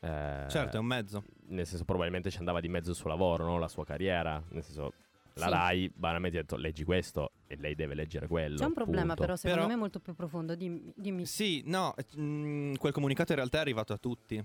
eh, 0.00 0.46
Certo, 0.48 0.76
è 0.76 0.78
un 0.80 0.86
mezzo. 0.86 1.24
Nel 1.48 1.66
senso 1.66 1.84
probabilmente 1.84 2.30
ci 2.30 2.38
andava 2.38 2.60
di 2.60 2.68
mezzo 2.68 2.90
il 2.90 2.96
suo 2.96 3.08
lavoro, 3.08 3.44
no? 3.44 3.58
La 3.58 3.68
sua 3.68 3.84
carriera, 3.84 4.42
nel 4.50 4.62
senso... 4.62 4.92
La 5.38 5.46
Sì. 5.46 5.52
Rai 5.52 5.92
banalmente 5.94 6.38
ha 6.38 6.40
detto 6.40 6.56
leggi 6.56 6.82
questo 6.82 7.32
e 7.46 7.56
lei 7.56 7.74
deve 7.74 7.94
leggere 7.94 8.26
quello. 8.26 8.56
C'è 8.56 8.64
un 8.64 8.72
problema 8.72 9.08
punto. 9.08 9.20
però 9.20 9.36
secondo 9.36 9.56
Però- 9.62 9.72
me 9.74 9.78
molto 9.78 10.00
più 10.00 10.14
profondo. 10.14 10.54
Dimmi. 10.54 10.92
dimmi. 10.96 11.26
Sì, 11.26 11.62
no, 11.66 11.94
eh, 11.96 12.04
mm, 12.18 12.74
quel 12.76 12.92
comunicato 12.92 13.32
in 13.32 13.38
realtà 13.38 13.58
è 13.58 13.60
arrivato 13.60 13.92
a 13.92 13.98
tutti. 13.98 14.34
Cioè 14.36 14.44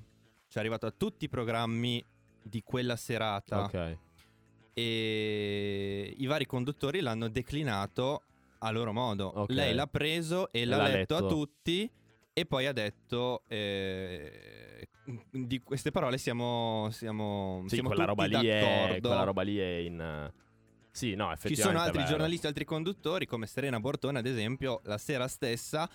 è 0.55 0.59
arrivato 0.59 0.85
a 0.87 0.91
tutti 0.91 1.25
i 1.25 1.29
programmi 1.29 2.03
di 2.43 2.61
quella 2.61 2.97
serata 2.97 3.63
Ok. 3.63 3.97
e 4.73 6.13
i 6.17 6.25
vari 6.25 6.45
conduttori 6.45 6.99
l'hanno 6.99 7.29
declinato 7.29 8.23
a 8.59 8.71
loro 8.71 8.91
modo. 8.91 9.27
Ok. 9.27 9.51
Lei 9.51 9.73
l'ha 9.73 9.87
preso 9.87 10.51
e 10.51 10.65
l'ha, 10.65 10.75
l'ha 10.77 10.83
letto, 10.87 11.13
letto. 11.13 11.25
a 11.25 11.29
tutti 11.29 11.89
e 12.33 12.45
poi 12.45 12.65
ha 12.65 12.73
detto 12.73 13.43
eh, 13.47 14.87
di 15.31 15.59
queste 15.61 15.91
parole 15.91 16.17
siamo, 16.17 16.89
siamo, 16.91 17.61
Sì, 17.67 17.75
siamo 17.75 17.89
quella 17.89 18.05
roba, 18.05 18.25
tutti 18.25 18.37
lì 18.39 18.47
è, 18.47 18.59
d'accordo. 18.59 19.07
quella 19.07 19.23
roba 19.23 19.41
lì 19.41 19.57
è 19.57 19.75
in... 19.77 20.31
Sì, 20.91 21.15
no, 21.15 21.31
effettivamente 21.31 21.55
Ci 21.55 21.61
sono 21.61 21.79
altri 21.79 22.05
giornalisti, 22.05 22.47
altri 22.47 22.65
conduttori, 22.65 23.25
come 23.25 23.47
Serena 23.47 23.79
Bortone, 23.79 24.19
ad 24.19 24.25
esempio, 24.25 24.81
la 24.83 24.97
sera 24.97 25.27
stessa 25.27 25.89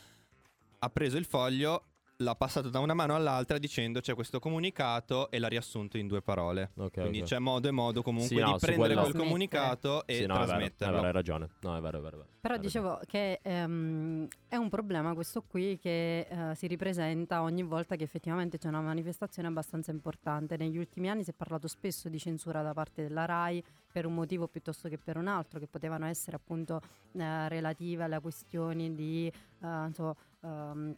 ha 0.78 0.90
preso 0.90 1.16
il 1.16 1.24
foglio, 1.24 1.84
l'ha 2.18 2.34
passato 2.34 2.70
da 2.70 2.78
una 2.78 2.94
mano 2.94 3.14
all'altra 3.14 3.58
dicendo 3.58 4.00
c'è 4.00 4.14
questo 4.14 4.38
comunicato 4.38 5.30
e 5.30 5.38
l'ha 5.38 5.48
riassunto 5.48 5.98
in 5.98 6.06
due 6.06 6.22
parole. 6.22 6.70
Ok, 6.76 7.00
Quindi 7.00 7.20
ok. 7.20 7.24
c'è 7.26 7.38
modo 7.38 7.68
e 7.68 7.70
modo 7.72 8.02
comunque 8.02 8.28
Sì, 8.28 8.40
no, 8.40 8.52
di 8.52 8.58
prendere 8.58 8.76
quello- 8.94 9.00
quel 9.02 9.12
Trasmettere. 9.12 9.24
comunicato 9.24 10.06
e 10.06 10.14
Sì, 10.14 10.26
no, 10.26 10.34
è 10.34 10.36
vero, 10.38 10.42
è 10.42 10.46
trasmetterlo. 10.46 10.94
vero, 10.94 11.06
hai 11.06 11.12
ragione. 11.12 11.48
No, 11.60 11.76
è 11.76 11.80
vero, 11.80 11.98
è 11.98 12.00
vero. 12.00 12.14
è 12.16 12.18
vero. 12.20 12.28
Però 12.40 12.54
Hai 12.54 12.60
dicevo 12.60 13.00
che 13.06 13.40
ehm, 13.42 14.28
è 14.48 14.56
un 14.56 14.68
problema 14.68 15.12
questo 15.14 15.42
qui 15.42 15.78
che 15.78 16.20
eh, 16.20 16.54
si 16.54 16.66
ripresenta 16.66 17.42
ogni 17.42 17.62
volta 17.64 17.96
che 17.96 18.04
effettivamente 18.04 18.56
c'è 18.56 18.68
una 18.68 18.80
manifestazione 18.80 19.48
abbastanza 19.48 19.90
importante. 19.90 20.56
Negli 20.56 20.78
ultimi 20.78 21.10
anni 21.10 21.22
si 21.24 21.30
è 21.30 21.34
parlato 21.34 21.66
spesso 21.68 22.08
di 22.08 22.18
censura 22.18 22.62
da 22.62 22.72
parte 22.72 23.02
della 23.02 23.24
RAI 23.24 23.62
per 23.92 24.06
un 24.06 24.14
motivo 24.14 24.46
piuttosto 24.48 24.88
che 24.88 24.96
per 24.98 25.16
un 25.16 25.26
altro, 25.26 25.58
che 25.58 25.66
potevano 25.66 26.06
essere 26.06 26.36
appunto 26.36 26.80
eh, 27.12 27.48
relative 27.48 28.04
alle 28.04 28.20
questioni 28.20 28.94
di 28.94 29.26
eh, 29.26 29.32
non 29.66 29.92
so, 29.92 30.14
ehm, 30.42 30.96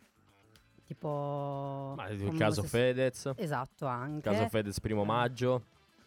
tipo... 0.88 1.92
Ma 1.96 2.08
il 2.08 2.34
caso 2.36 2.62
se- 2.62 2.68
Fedez, 2.68 3.30
Esatto, 3.36 3.86
anche. 3.86 4.22
caso 4.28 4.48
Fedez 4.48 4.80
primo 4.80 5.04
maggio. 5.04 5.62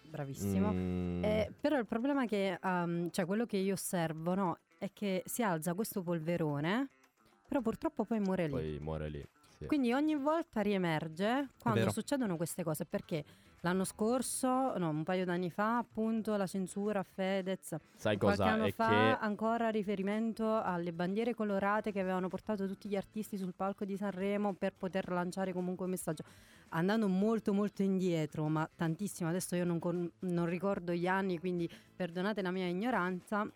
Bravissimo. 0.09 0.71
Mm, 0.73 1.23
Eh, 1.23 1.53
però 1.61 1.77
il 1.77 1.85
problema 1.85 2.23
è 2.23 2.27
che, 2.27 2.59
um, 2.61 3.09
cioè 3.11 3.25
quello 3.25 3.45
che 3.45 3.57
io 3.57 3.73
osservo, 3.73 4.33
no, 4.33 4.57
è 4.77 4.89
che 4.91 5.21
si 5.25 5.41
alza 5.43 5.73
questo 5.73 6.01
polverone 6.01 6.89
però 7.47 7.61
purtroppo 7.61 8.05
poi 8.05 8.19
muore 8.21 8.45
lì. 8.45 8.51
Poi 8.51 8.79
muore 8.79 9.09
lì. 9.09 9.25
sì. 9.57 9.65
Quindi 9.65 9.91
ogni 9.91 10.15
volta 10.15 10.61
riemerge 10.61 11.49
quando 11.59 11.89
succedono 11.91 12.37
queste 12.37 12.63
cose, 12.63 12.85
perché 12.85 13.23
l'anno 13.61 13.83
scorso, 13.83 14.77
no, 14.77 14.89
un 14.89 15.03
paio 15.03 15.25
d'anni 15.25 15.49
fa, 15.49 15.77
appunto, 15.77 16.35
la 16.35 16.47
censura 16.47 16.99
a 16.99 17.03
Fedez, 17.03 17.75
Sai 17.95 18.17
qualche 18.17 18.39
cosa? 18.39 18.51
anno 18.51 18.65
È 18.65 18.71
fa 18.71 18.87
che 18.87 19.17
ancora 19.19 19.69
riferimento 19.69 20.61
alle 20.61 20.91
bandiere 20.91 21.33
colorate 21.33 21.91
che 21.91 21.99
avevano 21.99 22.27
portato 22.27 22.67
tutti 22.67 22.89
gli 22.89 22.95
artisti 22.95 23.37
sul 23.37 23.53
palco 23.55 23.85
di 23.85 23.95
Sanremo 23.97 24.53
per 24.53 24.73
poter 24.73 25.09
lanciare 25.11 25.53
comunque 25.53 25.85
un 25.85 25.91
messaggio. 25.91 26.23
Andando 26.69 27.07
molto 27.07 27.53
molto 27.53 27.83
indietro, 27.83 28.47
ma 28.47 28.67
tantissimo, 28.73 29.29
adesso 29.29 29.55
io 29.55 29.65
non, 29.65 29.77
con- 29.77 30.09
non 30.19 30.45
ricordo 30.45 30.93
gli 30.93 31.07
anni, 31.07 31.37
quindi 31.37 31.69
perdonate 31.95 32.41
la 32.41 32.51
mia 32.51 32.65
ignoranza. 32.65 33.47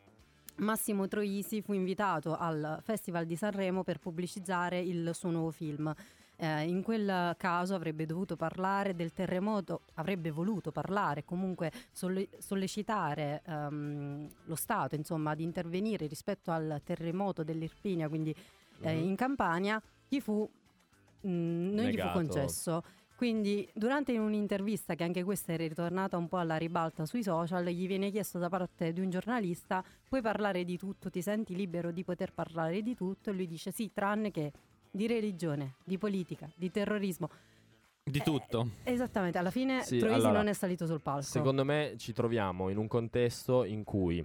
Massimo 0.58 1.08
Troisi 1.08 1.62
fu 1.62 1.74
invitato 1.74 2.38
al 2.38 2.80
Festival 2.82 3.26
di 3.26 3.36
Sanremo 3.36 3.84
per 3.84 4.00
pubblicizzare 4.00 4.80
il 4.80 5.12
suo 5.14 5.30
nuovo 5.32 5.52
film. 5.52 5.94
Eh, 6.38 6.68
in 6.68 6.84
quel 6.84 7.34
caso 7.38 7.76
avrebbe 7.76 8.06
dovuto 8.06 8.36
parlare 8.36 8.94
del 8.96 9.14
terremoto, 9.14 9.82
avrebbe 9.96 10.32
voluto 10.32 10.72
parlare, 10.72 11.24
comunque 11.24 11.72
solle- 11.92 12.28
sollecitare 12.40 13.42
ehm, 13.46 14.28
lo 14.46 14.56
Stato 14.56 14.96
insomma, 14.96 15.32
ad 15.32 15.40
intervenire 15.40 16.08
rispetto 16.08 16.52
al 16.52 16.82
terremoto 16.84 17.44
dell'Irpinia, 17.44 18.10
quindi 18.10 18.36
eh, 18.82 18.94
Mhm. 18.94 19.04
in 19.04 19.16
Campania, 19.16 19.82
gli 20.10 20.20
fu, 20.20 20.42
mh, 21.22 21.30
non 21.30 21.86
gli 21.86 21.98
fu 21.98 22.08
concesso. 22.12 22.84
Quindi 23.16 23.66
durante 23.74 24.18
un'intervista, 24.18 24.94
che 24.96 25.06
anche 25.06 25.24
questa 25.24 25.54
è 25.54 25.58
ritornata 25.58 26.18
un 26.18 26.28
po' 26.28 26.36
alla 26.38 26.58
ribalta 26.58 27.06
sui 27.06 27.24
social, 27.24 27.64
gli 27.64 27.88
viene 27.88 28.12
chiesto 28.12 28.40
da 28.40 28.50
parte 28.50 28.92
di 28.92 29.00
un 29.00 29.10
giornalista, 29.10 29.82
puoi 30.06 30.22
parlare 30.22 30.66
di 30.66 30.78
tutto, 30.78 31.10
ti 31.10 31.22
senti 31.22 31.56
libero 31.56 31.92
di 31.92 32.04
poter 32.04 32.34
parlare 32.34 32.82
di 32.82 32.94
tutto? 32.94 33.30
E 33.30 33.34
lui 33.34 33.48
dice 33.48 33.72
sì, 33.72 33.90
tranne 33.94 34.32
che 34.32 34.52
di 34.96 35.08
religione, 35.08 35.76
di 35.84 35.98
politica, 35.98 36.50
di 36.56 36.72
terrorismo. 36.72 37.30
Di 38.02 38.20
Eh, 38.20 38.24
tutto. 38.24 38.70
Esattamente, 38.84 39.38
alla 39.38 39.52
fine 39.52 39.82
Sì, 39.84 39.98
Troisi 39.98 40.16
allora, 40.20 40.38
non 40.38 40.48
è 40.48 40.54
salito 40.54 40.86
sul 40.86 41.02
palco. 41.02 41.24
Secondo 41.24 41.66
me 41.66 41.96
ci 41.98 42.14
troviamo 42.14 42.70
in 42.70 42.78
un 42.78 42.88
contesto 42.88 43.66
in 43.66 43.84
cui, 43.84 44.24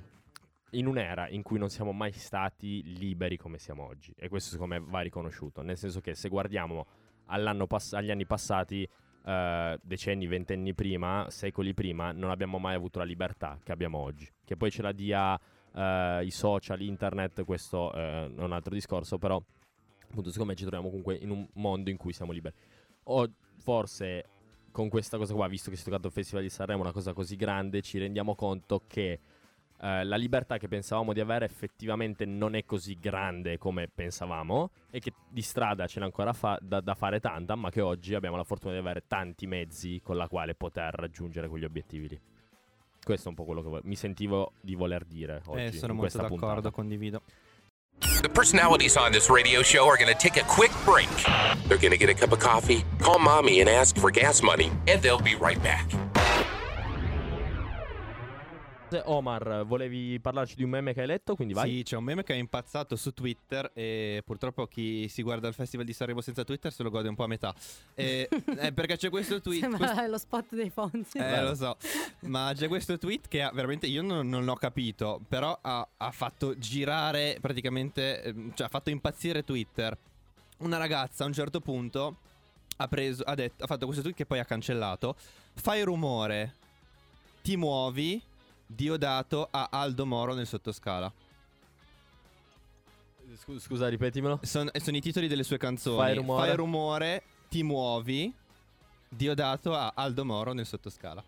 in 0.72 0.86
un'era 0.86 1.28
in 1.28 1.42
cui 1.42 1.58
non 1.58 1.70
siamo 1.70 1.90
mai 1.92 2.12
stati 2.12 2.82
liberi 2.96 3.36
come 3.36 3.58
siamo 3.58 3.84
oggi. 3.84 4.12
E 4.16 4.28
questo 4.28 4.50
secondo 4.50 4.74
me 4.78 4.84
va 4.86 5.00
riconosciuto. 5.00 5.62
Nel 5.62 5.76
senso 5.76 6.00
che 6.00 6.14
se 6.14 6.28
guardiamo 6.28 6.86
all'anno 7.26 7.66
pass- 7.66 7.94
agli 7.94 8.10
anni 8.10 8.26
passati, 8.26 8.88
eh, 9.24 9.78
decenni, 9.82 10.26
ventenni 10.26 10.72
prima, 10.74 11.26
secoli 11.30 11.74
prima, 11.74 12.12
non 12.12 12.30
abbiamo 12.30 12.58
mai 12.58 12.74
avuto 12.76 12.98
la 13.00 13.04
libertà 13.04 13.58
che 13.62 13.72
abbiamo 13.72 13.98
oggi. 13.98 14.28
Che 14.44 14.56
poi 14.56 14.70
ce 14.70 14.82
la 14.82 14.92
dia 14.92 15.40
eh, 15.74 16.20
i 16.24 16.30
social, 16.30 16.80
internet, 16.80 17.44
questo 17.44 17.92
eh, 17.92 18.26
è 18.26 18.42
un 18.42 18.52
altro 18.52 18.72
discorso, 18.74 19.18
però 19.18 19.42
appunto 20.10 20.30
secondo 20.30 20.52
me 20.52 20.58
ci 20.58 20.64
troviamo 20.64 20.88
comunque 20.88 21.14
in 21.14 21.30
un 21.30 21.46
mondo 21.54 21.88
in 21.88 21.96
cui 21.96 22.12
siamo 22.12 22.32
liberi. 22.32 22.54
O 23.04 23.30
forse 23.58 24.24
con 24.72 24.88
questa 24.88 25.16
cosa 25.16 25.34
qua, 25.34 25.48
visto 25.48 25.70
che 25.70 25.76
si 25.76 25.82
è 25.82 25.84
toccato 25.86 26.08
il 26.08 26.12
Festival 26.12 26.42
di 26.42 26.50
Sanremo, 26.50 26.82
una 26.82 26.92
cosa 26.92 27.12
così 27.12 27.36
grande, 27.36 27.80
ci 27.80 27.98
rendiamo 27.98 28.34
conto 28.34 28.82
che 28.86 29.20
eh, 29.82 30.04
la 30.04 30.16
libertà 30.16 30.58
che 30.58 30.68
pensavamo 30.68 31.12
di 31.12 31.20
avere 31.20 31.46
effettivamente 31.46 32.24
non 32.26 32.54
è 32.54 32.64
così 32.64 32.98
grande 33.00 33.56
come 33.56 33.88
pensavamo 33.88 34.70
e 34.90 35.00
che 35.00 35.12
di 35.28 35.42
strada 35.42 35.86
ce 35.86 36.00
n'è 36.00 36.04
ancora 36.04 36.32
fa- 36.32 36.58
da, 36.60 36.80
da 36.80 36.94
fare 36.94 37.18
tanta, 37.20 37.54
ma 37.54 37.70
che 37.70 37.80
oggi 37.80 38.14
abbiamo 38.14 38.36
la 38.36 38.44
fortuna 38.44 38.72
di 38.74 38.78
avere 38.78 39.04
tanti 39.06 39.46
mezzi 39.46 40.00
con 40.02 40.16
la 40.16 40.28
quale 40.28 40.54
poter 40.54 40.94
raggiungere 40.94 41.48
quegli 41.48 41.64
obiettivi 41.64 42.08
lì. 42.08 42.20
Questo 43.02 43.26
è 43.26 43.30
un 43.30 43.36
po' 43.36 43.44
quello 43.44 43.62
che 43.62 43.68
vo- 43.68 43.80
mi 43.84 43.96
sentivo 43.96 44.52
di 44.60 44.74
voler 44.74 45.04
dire 45.04 45.42
oggi. 45.46 45.62
Eh, 45.62 45.72
sono 45.72 45.94
molto 45.94 46.18
d'accordo, 46.18 46.36
puntata. 46.36 46.70
condivido. 46.70 47.22
The 48.22 48.28
personalities 48.28 48.98
on 48.98 49.12
this 49.12 49.30
radio 49.30 49.62
show 49.62 49.86
are 49.88 49.96
going 49.96 50.12
to 50.12 50.18
take 50.18 50.36
a 50.36 50.44
quick 50.44 50.72
break. 50.84 51.08
They're 51.66 51.78
going 51.78 51.90
to 51.92 51.96
get 51.96 52.10
a 52.10 52.14
cup 52.14 52.32
of 52.32 52.38
coffee, 52.38 52.84
call 52.98 53.18
mommy, 53.18 53.60
and 53.60 53.68
ask 53.68 53.96
for 53.96 54.10
gas 54.10 54.42
money, 54.42 54.70
and 54.86 55.00
they'll 55.00 55.22
be 55.22 55.36
right 55.36 55.60
back. 55.62 55.90
Omar, 59.04 59.64
volevi 59.66 60.18
parlarci 60.20 60.56
di 60.56 60.64
un 60.64 60.70
meme 60.70 60.92
che 60.92 61.00
hai 61.02 61.06
letto, 61.06 61.34
quindi 61.34 61.54
vai. 61.54 61.70
Sì, 61.70 61.82
c'è 61.82 61.96
un 61.96 62.04
meme 62.04 62.22
che 62.22 62.34
è 62.34 62.36
impazzato 62.36 62.96
su 62.96 63.12
Twitter 63.12 63.70
e 63.74 64.22
purtroppo 64.24 64.66
chi 64.66 65.08
si 65.08 65.22
guarda 65.22 65.48
il 65.48 65.54
Festival 65.54 65.86
di 65.86 65.92
Sanremo 65.92 66.20
senza 66.20 66.44
Twitter 66.44 66.72
se 66.72 66.82
lo 66.82 66.90
gode 66.90 67.08
un 67.08 67.14
po' 67.14 67.24
a 67.24 67.26
metà. 67.26 67.54
E- 67.94 68.28
eh, 68.58 68.72
perché 68.72 68.96
c'è 68.96 69.10
questo 69.10 69.40
tweet... 69.40 69.60
Sembra 69.60 69.78
questo- 69.78 70.06
lo 70.06 70.18
spot 70.18 70.54
dei 70.54 70.70
Fonzi. 70.70 71.18
Eh, 71.18 71.42
lo 71.42 71.54
so, 71.54 71.76
ma 72.20 72.52
c'è 72.54 72.68
questo 72.68 72.98
tweet 72.98 73.28
che 73.28 73.42
ha, 73.42 73.50
veramente 73.52 73.86
io 73.86 74.02
non, 74.02 74.28
non 74.28 74.44
l'ho 74.44 74.54
capito, 74.54 75.20
però 75.28 75.56
ha, 75.60 75.86
ha 75.96 76.10
fatto 76.10 76.58
girare 76.58 77.38
praticamente, 77.40 78.22
ehm, 78.22 78.54
cioè 78.54 78.66
ha 78.66 78.70
fatto 78.70 78.90
impazzire 78.90 79.44
Twitter. 79.44 79.96
Una 80.58 80.76
ragazza 80.76 81.24
a 81.24 81.26
un 81.26 81.32
certo 81.32 81.60
punto 81.60 82.16
ha, 82.76 82.88
preso, 82.88 83.22
ha, 83.24 83.34
detto, 83.34 83.64
ha 83.64 83.66
fatto 83.66 83.84
questo 83.84 84.02
tweet 84.02 84.16
che 84.16 84.26
poi 84.26 84.38
ha 84.38 84.44
cancellato. 84.44 85.16
Fai 85.54 85.82
rumore, 85.82 86.54
ti 87.42 87.56
muovi, 87.56 88.20
Diodato 88.72 89.48
a 89.50 89.68
Aldo 89.72 90.06
Moro 90.06 90.32
nel 90.32 90.46
sottoscala. 90.46 91.12
Scu- 93.36 93.58
Scusa, 93.58 93.88
ripetimelo. 93.88 94.38
Son- 94.42 94.70
sono 94.74 94.96
i 94.96 95.00
titoli 95.00 95.26
delle 95.26 95.42
sue 95.42 95.56
canzoni. 95.58 95.96
Fai 95.96 96.14
rumore. 96.14 96.46
Fai 96.46 96.56
rumore, 96.56 97.22
ti 97.48 97.64
muovi, 97.64 98.32
Diodato 99.08 99.74
a 99.74 99.92
Aldo 99.96 100.24
Moro 100.24 100.52
nel 100.52 100.66
sottoscala. 100.66 101.22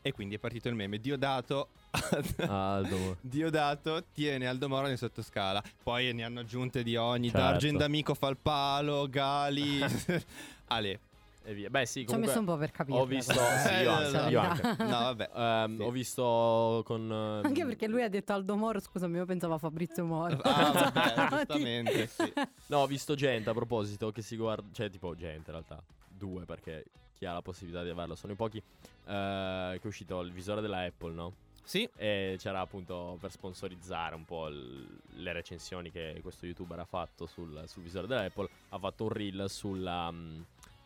E 0.00 0.12
quindi 0.12 0.36
è 0.36 0.38
partito 0.38 0.68
il 0.68 0.74
meme. 0.74 0.98
Diodato. 0.98 1.68
Aldo. 2.48 3.18
Diodato 3.20 4.04
tiene 4.14 4.46
Aldo 4.46 4.68
Moro 4.68 4.86
nel 4.86 4.96
sottoscala. 4.96 5.62
Poi 5.82 6.14
ne 6.14 6.24
hanno 6.24 6.40
aggiunte 6.40 6.82
di 6.82 6.96
ogni. 6.96 7.28
Certo. 7.30 7.76
D'amico 7.76 8.14
fa 8.14 8.28
il 8.28 8.38
palo. 8.38 9.06
Gali. 9.08 9.80
Ale. 10.68 11.00
E 11.46 11.52
via. 11.52 11.68
Beh, 11.68 11.84
sì, 11.84 12.00
Ci 12.00 12.06
ho 12.06 12.12
comunque 12.12 12.28
messo 12.28 12.40
un 12.40 12.46
po' 12.46 12.56
per 12.56 12.70
capire. 12.70 12.98
ho 12.98 13.04
visto, 13.04 13.32
sì, 13.34 13.38
io 13.82 13.90
cosa. 13.92 14.18
anche, 14.22 14.30
io 14.32 14.40
anche. 14.40 14.62
No, 14.84 14.88
vabbè. 14.88 15.30
Ehm, 15.34 15.76
Sì. 15.76 15.82
Ho 15.82 15.90
visto 15.90 16.82
con 16.86 17.02
ehm, 17.12 17.40
Anche 17.44 17.64
perché 17.66 17.86
lui 17.86 18.02
ha 18.02 18.08
detto 18.08 18.32
Aldo 18.32 18.56
Moro, 18.56 18.80
scusami, 18.80 19.16
io 19.18 19.26
pensavo 19.26 19.54
a 19.54 19.58
Fabrizio 19.58 20.04
Moro. 20.06 20.38
Ah, 20.42 20.72
vabbè, 20.72 21.28
giustamente. 21.36 22.06
Sì. 22.06 22.32
No, 22.68 22.78
ho 22.78 22.86
visto 22.86 23.14
gente 23.14 23.50
a 23.50 23.52
proposito 23.52 24.10
che 24.10 24.22
si 24.22 24.36
guarda, 24.36 24.66
cioè 24.72 24.88
tipo 24.88 25.14
gente 25.14 25.50
in 25.50 25.56
realtà, 25.56 25.82
due 26.08 26.44
perché 26.46 26.84
chi 27.14 27.26
ha 27.26 27.32
la 27.34 27.42
possibilità 27.42 27.82
di 27.82 27.90
averlo 27.90 28.14
sono 28.14 28.32
i 28.32 28.36
pochi, 28.36 28.56
eh, 28.58 28.62
che 29.04 29.80
è 29.82 29.86
uscito 29.86 30.20
il 30.22 30.32
visore 30.32 30.60
della 30.62 30.78
Apple, 30.80 31.12
no? 31.12 31.32
Sì. 31.62 31.88
E 31.96 32.36
c'era 32.38 32.60
appunto 32.60 33.16
per 33.20 33.30
sponsorizzare 33.30 34.14
un 34.14 34.24
po' 34.24 34.48
il- 34.48 34.86
le 35.16 35.32
recensioni 35.32 35.90
che 35.90 36.18
questo 36.22 36.44
youtuber 36.46 36.78
ha 36.78 36.84
fatto 36.84 37.26
sul, 37.26 37.62
sul 37.66 37.82
visore 37.82 38.06
dell'Apple, 38.06 38.48
ha 38.70 38.78
fatto 38.78 39.04
un 39.04 39.10
reel 39.10 39.44
sulla... 39.48 40.10
mm, 40.10 40.40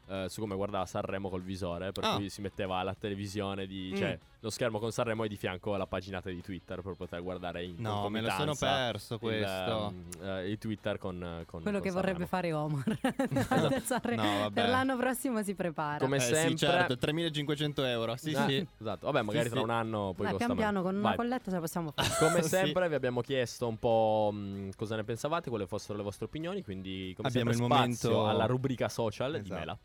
eh, 0.09 0.27
su 0.29 0.41
come 0.41 0.55
guardava 0.57 0.87
Sanremo 0.87 1.29
col 1.29 1.43
visore, 1.43 1.93
per 1.93 2.05
Ah. 2.05 2.17
cui 2.17 2.29
si 2.31 2.41
metteva 2.41 2.83
la 2.83 2.95
televisione 2.95 3.67
di... 3.67 3.91
Mm. 3.93 3.97
cioè 3.97 4.19
lo 4.41 4.51
schermo 4.51 4.79
con 4.79 4.93
Sanremo 4.93 5.25
e 5.25 5.29
di 5.29 5.35
fianco 5.37 5.75
la 5.77 5.87
paginata 5.87 6.31
di 6.31 6.41
Twitter 6.41 6.81
per 6.81 6.95
poter 6.95 7.21
guardare 7.23 7.65
in 7.65 7.75
No, 7.79 8.09
me 8.09 8.21
lo 8.21 8.31
sono 8.31 8.55
perso 8.55 9.15
il, 9.15 9.21
questo. 9.21 9.89
ehm, 9.89 10.05
eh, 10.23 10.49
il 10.51 10.59
Twitter 10.59 10.97
con, 10.97 11.43
con 11.47 11.61
Quello 11.63 11.79
con 11.81 11.87
che 11.89 11.93
vorrebbe 11.93 12.25
Sanremo. 12.27 12.79
fare 12.79 12.97
Omar. 13.03 13.83
Sanremo. 13.83 14.23
No, 14.23 14.39
vabbè. 14.39 14.53
per 14.61 14.69
l'anno 14.69 14.97
prossimo 14.97 15.43
si 15.43 15.55
prepara. 15.57 15.99
Come 15.99 16.19
Eh, 16.19 16.21
sempre 16.21 16.51
sì, 16.51 16.57
certo, 16.57 16.97
3500 16.99 17.85
euro. 17.85 18.17
Sì, 18.17 18.31
Eh, 18.31 18.37
sì. 18.47 18.67
Esatto, 18.81 19.07
vabbè, 19.07 19.23
magari 19.23 19.45
Sì, 19.47 19.51
tra 19.51 19.59
sì. 19.59 19.65
un 19.65 19.71
anno 19.71 20.13
poi 20.15 20.27
Dai, 20.27 20.31
costa 20.35 20.45
pian 20.47 20.57
piano 20.57 20.83
con 20.83 20.97
una 20.97 21.15
colletta 21.17 21.45
ce 21.47 21.51
la 21.51 21.61
possiamo 21.61 21.91
fare. 21.91 22.09
Come 22.19 22.43
Sì. 22.43 22.49
sempre 22.49 22.89
vi 22.89 22.95
abbiamo 22.95 23.21
chiesto 23.23 23.67
un 23.67 23.77
po' 23.79 24.31
mh, 24.33 24.71
cosa 24.77 24.95
ne 24.97 25.03
pensavate, 25.05 25.49
quali 25.51 25.67
fossero 25.67 25.99
le 25.99 26.05
vostre 26.05 26.27
opinioni, 26.27 26.63
quindi 26.63 27.13
come 27.17 27.27
Abbiamo 27.29 27.51
sempre 27.53 27.67
il 27.67 27.73
spazio 27.95 28.11
momento- 28.11 28.29
alla 28.31 28.47
rubrica 28.47 28.89
social 28.89 29.33
di 29.33 29.39
Esatto. 29.41 29.59
Mela. 29.59 29.79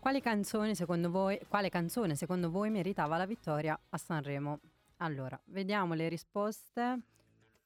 Quali 0.00 0.20
canzoni 0.22 0.74
secondo 0.74 1.10
voi, 1.10 1.38
quale 1.46 1.68
canzone 1.68 2.14
secondo 2.14 2.50
voi 2.50 2.70
meritava 2.70 3.16
la 3.18 3.26
vittoria 3.26 3.78
a 3.90 3.98
Sanremo? 3.98 4.58
Allora, 4.98 5.38
vediamo 5.46 5.94
le 5.94 6.08
risposte. 6.08 6.98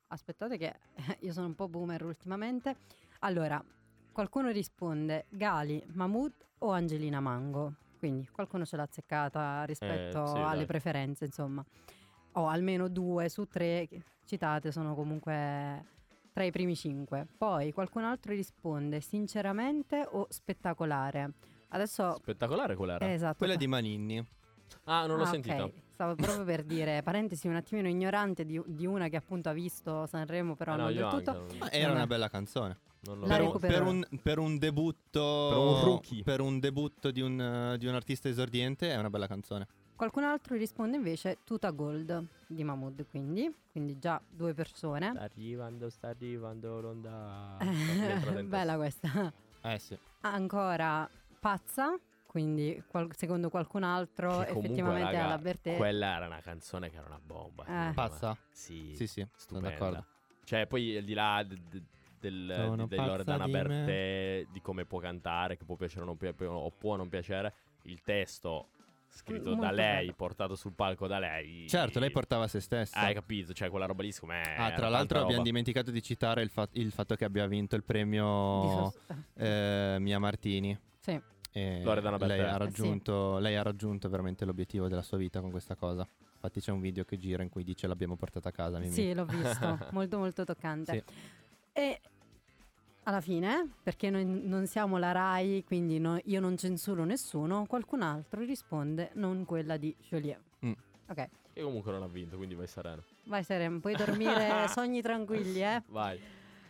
Aspettate 0.08 0.58
che 0.58 0.74
io 1.20 1.32
sono 1.32 1.46
un 1.46 1.54
po' 1.54 1.68
boomer 1.68 2.02
ultimamente. 2.04 2.76
Allora, 3.20 3.62
qualcuno 4.12 4.50
risponde 4.50 5.26
Gali, 5.30 5.82
Mahmood 5.92 6.32
o 6.58 6.70
Angelina 6.72 7.20
Mango. 7.20 7.74
Quindi 7.98 8.28
qualcuno 8.30 8.64
ce 8.66 8.76
l'ha 8.76 8.82
azzeccata 8.82 9.64
rispetto 9.64 10.24
Eh, 10.24 10.26
sì, 10.26 10.36
alle 10.36 10.56
dai. 10.56 10.66
preferenze, 10.66 11.24
insomma. 11.26 11.64
O 12.32 12.48
almeno 12.48 12.88
due 12.88 13.28
su 13.28 13.46
tre 13.46 13.88
citate 14.24 14.72
sono 14.72 14.94
comunque 14.96 15.84
tra 16.32 16.42
i 16.42 16.50
primi 16.50 16.74
cinque. 16.74 17.26
Poi 17.38 17.72
qualcun 17.72 18.02
altro 18.04 18.32
risponde 18.32 19.00
sinceramente 19.00 20.06
o 20.10 20.26
spettacolare. 20.28 21.32
Adesso 21.74 22.14
Spettacolare 22.18 22.76
qual 22.76 22.90
era? 22.90 23.12
esatto. 23.12 23.36
Quella 23.38 23.56
di 23.56 23.66
Maninni. 23.66 24.24
Ah, 24.84 25.06
non 25.06 25.16
l'ho 25.18 25.24
Ah, 25.24 25.26
sentita. 25.28 25.68
Stavo 25.90 26.14
proprio 26.14 26.44
per 26.44 26.62
dire, 26.64 27.02
parentesi 27.04 27.48
un 27.48 27.56
attimino 27.56 27.88
ignorante 27.88 28.44
di, 28.44 28.60
di 28.66 28.86
una 28.86 29.08
che 29.08 29.16
appunto 29.16 29.48
ha 29.48 29.52
visto 29.52 30.06
Sanremo, 30.06 30.54
però 30.56 30.72
Ah, 30.72 30.76
no, 30.76 30.82
non 30.84 30.94
del 30.94 31.08
tutto. 31.08 31.30
anche, 31.30 31.56
Ma 31.58 31.66
non- 31.66 31.68
era 31.72 31.82
Vabbè. 31.86 31.94
una 31.96 32.06
bella 32.06 32.28
canzone. 32.28 32.78
non 33.06 33.20
Per 33.20 33.40
un, 33.42 33.58
per, 33.60 33.82
un, 33.82 34.06
per 34.22 34.38
un 34.38 34.58
debutto 34.58 35.48
Per 35.50 35.58
un 35.58 35.84
rookie. 35.84 36.22
per 36.22 36.40
un 36.40 36.58
debutto 36.60 37.10
di 37.10 37.20
un, 37.20 37.74
di 37.78 37.86
un 37.86 37.94
artista 37.94 38.28
esordiente 38.28 38.90
è 38.90 38.96
una 38.96 39.10
bella 39.10 39.26
canzone. 39.26 39.66
Qualcun 39.96 40.24
altro 40.24 40.56
risponde 40.56 40.96
invece 40.96 41.38
Tuta 41.44 41.70
Gold 41.70 42.26
di 42.48 42.64
Mahmood, 42.64 43.06
quindi, 43.08 43.52
quindi 43.70 43.98
già 43.98 44.20
due 44.28 44.52
persone. 44.54 45.10
Sta 45.14 45.22
arrivando, 45.22 45.88
sta 45.90 46.08
arrivando 46.08 46.80
l'onda. 46.80 47.56
Bella 48.44 48.76
questa. 48.76 49.32
Eh 49.62 49.78
sì. 49.78 49.96
Ancora 50.22 51.08
Pazza, 51.48 51.98
quindi 52.24 52.82
qual- 52.88 53.14
secondo 53.14 53.50
qualcun 53.50 53.82
altro 53.82 54.30
Che 54.38 54.46
comunque, 54.46 54.60
effettivamente 54.64 55.12
raga, 55.12 55.24
alla 55.26 55.36
Bertè. 55.36 55.76
Quella 55.76 56.16
era 56.16 56.24
una 56.26 56.40
canzone 56.40 56.88
che 56.88 56.96
era 56.96 57.04
una 57.06 57.20
bomba. 57.22 57.90
Eh. 57.90 57.92
Pazza? 57.92 58.34
Sì, 58.50 58.94
Sì, 58.96 59.06
sì, 59.06 59.20
sono 59.20 59.28
stupenda. 59.36 59.68
d'accordo. 59.68 60.06
Cioè, 60.44 60.66
poi 60.66 60.96
al 60.96 61.04
di 61.04 61.12
là 61.12 61.42
d- 61.42 61.54
d- 61.68 61.82
del, 62.18 62.50
Sono 62.56 62.86
di, 63.44 63.52
Bertè, 63.52 64.46
di 64.50 64.60
come 64.62 64.86
può 64.86 65.00
cantare, 65.00 65.58
che 65.58 65.64
può 65.66 65.74
piacere 65.76 66.00
o, 66.00 66.04
non 66.06 66.16
pi- 66.16 66.32
o 66.44 66.70
può 66.70 66.96
non 66.96 67.10
piacere, 67.10 67.52
il 67.82 68.00
testo 68.02 68.68
scritto 69.10 69.50
Molto 69.50 69.60
da 69.60 69.70
lei, 69.70 70.04
bello. 70.06 70.14
portato 70.14 70.54
sul 70.56 70.72
palco 70.72 71.06
da 71.06 71.18
lei. 71.18 71.68
Certo, 71.68 71.98
lei 71.98 72.10
portava 72.10 72.48
se 72.48 72.60
stessa. 72.60 72.98
Ah, 73.00 73.04
hai 73.04 73.12
capito, 73.14 73.52
cioè 73.52 73.68
quella 73.68 73.84
roba 73.84 74.02
lì 74.02 74.12
me 74.28 74.40
Ah, 74.56 74.72
tra 74.72 74.88
l'altro 74.88 75.16
roba. 75.18 75.26
abbiamo 75.28 75.44
dimenticato 75.44 75.90
di 75.90 76.02
citare 76.02 76.40
il, 76.40 76.48
fa- 76.48 76.68
il 76.72 76.90
fatto 76.90 77.14
che 77.16 77.26
abbia 77.26 77.46
vinto 77.46 77.76
il 77.76 77.84
premio 77.84 78.24
sos- 78.70 78.98
eh, 79.34 79.98
Mia 80.00 80.18
Martini. 80.18 80.76
sì. 81.00 81.20
E 81.56 81.82
Loredana 81.84 82.16
lei, 82.26 82.40
ha 82.40 82.54
Eh, 82.54 82.58
raggiunto, 82.58 83.38
lei 83.38 83.54
ha 83.54 83.62
raggiunto 83.62 84.08
veramente 84.08 84.44
l'obiettivo 84.44 84.88
della 84.88 85.02
sua 85.02 85.18
vita 85.18 85.40
con 85.40 85.52
questa 85.52 85.76
cosa. 85.76 86.04
Infatti 86.34 86.60
c'è 86.60 86.72
un 86.72 86.80
video 86.80 87.04
che 87.04 87.16
gira 87.16 87.44
in 87.44 87.48
cui 87.48 87.62
dice 87.62 87.86
l'abbiamo 87.86 88.16
portata 88.16 88.48
a 88.48 88.52
casa. 88.52 88.78
Mimì. 88.80 88.90
Sì, 88.90 89.14
l'ho 89.14 89.24
visto, 89.24 89.78
molto 89.92 90.18
molto 90.18 90.44
toccante. 90.44 90.92
Sì. 91.06 91.14
E 91.74 92.00
alla 93.04 93.20
fine, 93.20 93.70
perché 93.84 94.10
noi 94.10 94.24
non 94.24 94.66
siamo 94.66 94.98
la 94.98 95.12
RAI, 95.12 95.62
quindi 95.64 96.00
no- 96.00 96.18
io 96.24 96.40
non 96.40 96.56
censuro 96.56 97.04
nessuno, 97.04 97.66
qualcun 97.66 98.02
altro 98.02 98.40
risponde 98.42 99.10
non 99.14 99.44
quella 99.44 99.76
di 99.76 99.94
Joliet. 100.08 100.40
Mm. 100.66 100.72
Ok, 101.08 101.28
Che 101.52 101.62
comunque 101.62 101.92
non 101.92 102.02
ha 102.02 102.08
vinto, 102.08 102.36
quindi 102.36 102.54
vai 102.56 102.66
sereno. 102.66 103.04
vai 103.26 103.44
Serem, 103.44 103.78
puoi 103.78 103.94
dormire 103.94 104.66
sogni 104.74 105.02
tranquilli, 105.02 105.62
eh? 105.62 105.82
Vai. 105.86 106.18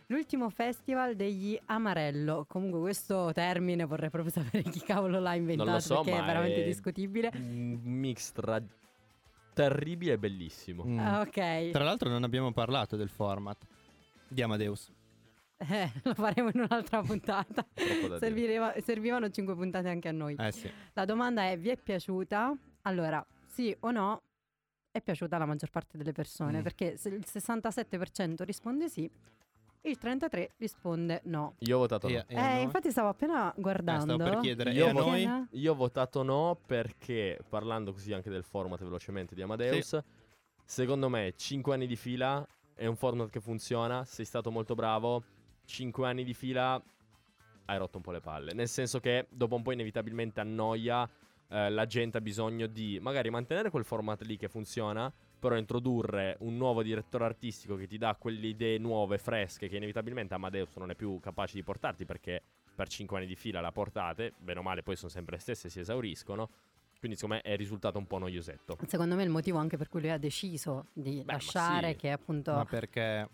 L'ultimo 0.07 0.49
festival 0.49 1.15
degli 1.15 1.59
Amarello. 1.65 2.45
Comunque 2.47 2.79
questo 2.79 3.31
termine 3.33 3.85
vorrei 3.85 4.09
proprio 4.09 4.31
sapere 4.31 4.61
chi 4.63 4.79
cavolo 4.81 5.19
l'ha 5.19 5.33
inventato 5.33 5.69
Non 5.69 5.77
lo 5.77 5.81
so, 5.83 5.95
perché 6.01 6.11
ma 6.19 6.23
è 6.23 6.25
veramente 6.27 6.63
è- 6.63 6.65
discutibile. 6.65 7.31
Un 7.33 7.79
mix 7.83 8.31
tra 8.31 8.61
terribile 9.53 10.13
e 10.13 10.17
bellissimo. 10.17 10.83
Mm. 10.85 10.99
Ah, 10.99 11.21
ok, 11.21 11.71
Tra 11.71 11.83
l'altro 11.83 12.09
non 12.09 12.23
abbiamo 12.23 12.51
parlato 12.51 12.95
del 12.95 13.09
format 13.09 13.65
di 14.27 14.41
Amadeus. 14.41 14.91
Eh, 15.57 15.89
lo 16.03 16.13
faremo 16.13 16.49
in 16.53 16.59
un'altra 16.59 17.01
puntata. 17.01 17.65
Serviva- 18.19 18.73
servivano 18.81 19.29
cinque 19.29 19.55
puntate 19.55 19.87
anche 19.87 20.09
a 20.09 20.11
noi. 20.11 20.35
Eh 20.37 20.51
sì. 20.51 20.69
La 20.93 21.05
domanda 21.05 21.43
è: 21.49 21.57
vi 21.57 21.69
è 21.69 21.77
piaciuta? 21.77 22.53
Allora, 22.81 23.25
sì 23.47 23.75
o 23.79 23.91
no? 23.91 24.21
È 24.91 25.01
piaciuta 25.01 25.37
alla 25.37 25.45
maggior 25.45 25.69
parte 25.69 25.97
delle 25.97 26.11
persone 26.11 26.59
Mm. 26.59 26.61
perché 26.63 26.97
se 26.97 27.09
il 27.09 27.23
67% 27.25 28.43
risponde 28.43 28.89
sì, 28.89 29.09
il 29.85 29.97
33% 30.01 30.49
risponde 30.57 31.21
no. 31.25 31.55
Io 31.59 31.75
ho 31.77 31.79
votato 31.79 32.07
no. 32.07 32.23
Eh, 32.27 32.35
noi? 32.35 32.61
infatti 32.63 32.91
stavo 32.91 33.09
appena 33.09 33.53
Eh, 33.53 33.61
guardando. 33.61 34.13
stavo 34.15 34.29
per 34.29 34.39
chiedere. 34.39 34.71
Io 34.71 34.85
e 34.85 34.89
a 34.89 34.93
vo- 34.93 34.99
noi? 35.01 35.47
Io 35.51 35.71
ho 35.71 35.75
votato 35.75 36.23
no 36.23 36.59
perché, 36.65 37.39
parlando 37.47 37.91
così 37.91 38.13
anche 38.13 38.29
del 38.29 38.43
format 38.43 38.81
velocemente 38.83 39.35
di 39.35 39.41
Amadeus, 39.41 39.97
secondo 40.63 41.09
me 41.09 41.33
5 41.35 41.73
anni 41.73 41.87
di 41.87 41.95
fila 41.95 42.45
è 42.73 42.85
un 42.85 42.95
format 42.95 43.29
che 43.29 43.39
funziona, 43.39 44.03
sei 44.05 44.25
stato 44.25 44.51
molto 44.51 44.75
bravo, 44.75 45.23
5 45.65 46.07
anni 46.07 46.23
di 46.23 46.33
fila 46.33 46.81
hai 47.67 47.77
rotto 47.77 47.97
un 47.97 48.03
po' 48.03 48.11
le 48.11 48.21
palle, 48.21 48.53
nel 48.53 48.67
senso 48.67 48.99
che 48.99 49.25
dopo 49.29 49.55
un 49.55 49.63
po' 49.63 49.71
inevitabilmente 49.71 50.39
annoia, 50.39 51.09
eh, 51.47 51.69
la 51.69 51.85
gente 51.87 52.17
ha 52.17 52.21
bisogno 52.21 52.67
di 52.67 52.99
magari 53.01 53.29
mantenere 53.31 53.69
quel 53.71 53.83
format 53.85 54.21
lì 54.23 54.37
che 54.37 54.47
funziona, 54.47 55.11
però 55.45 55.57
introdurre 55.57 56.37
un 56.39 56.57
nuovo 56.57 56.81
direttore 56.81 57.23
artistico 57.23 57.75
che 57.75 57.85
ti 57.85 57.99
dà 57.99 58.15
quelle 58.17 58.47
idee 58.47 58.79
nuove, 58.79 59.19
fresche, 59.19 59.67
che 59.67 59.75
inevitabilmente 59.75 60.33
Amadeus 60.33 60.75
non 60.77 60.89
è 60.89 60.95
più 60.95 61.19
capace 61.19 61.53
di 61.53 61.61
portarti 61.61 62.03
perché 62.03 62.41
per 62.73 62.87
5 62.87 63.15
anni 63.15 63.27
di 63.27 63.35
fila 63.35 63.61
la 63.61 63.71
portate, 63.71 64.33
bene 64.39 64.59
o 64.59 64.63
male 64.63 64.81
poi 64.81 64.95
sono 64.95 65.11
sempre 65.11 65.35
le 65.35 65.41
stesse, 65.43 65.69
si 65.69 65.79
esauriscono. 65.79 66.49
Quindi 66.97 67.15
secondo 67.15 67.35
me 67.35 67.41
è 67.41 67.55
risultato 67.55 67.99
un 67.99 68.07
po' 68.07 68.17
noiosetto. 68.17 68.75
Secondo 68.87 69.13
me 69.13 69.21
è 69.21 69.25
il 69.25 69.29
motivo 69.29 69.59
anche 69.59 69.77
per 69.77 69.87
cui 69.87 69.99
lui 70.01 70.09
ha 70.09 70.17
deciso 70.17 70.87
di 70.93 71.21
ma 71.23 71.33
lasciare, 71.33 71.91
sì. 71.91 71.97
che 71.97 72.11
appunto. 72.11 72.51
Ma 72.51 72.65
perché... 72.65 73.29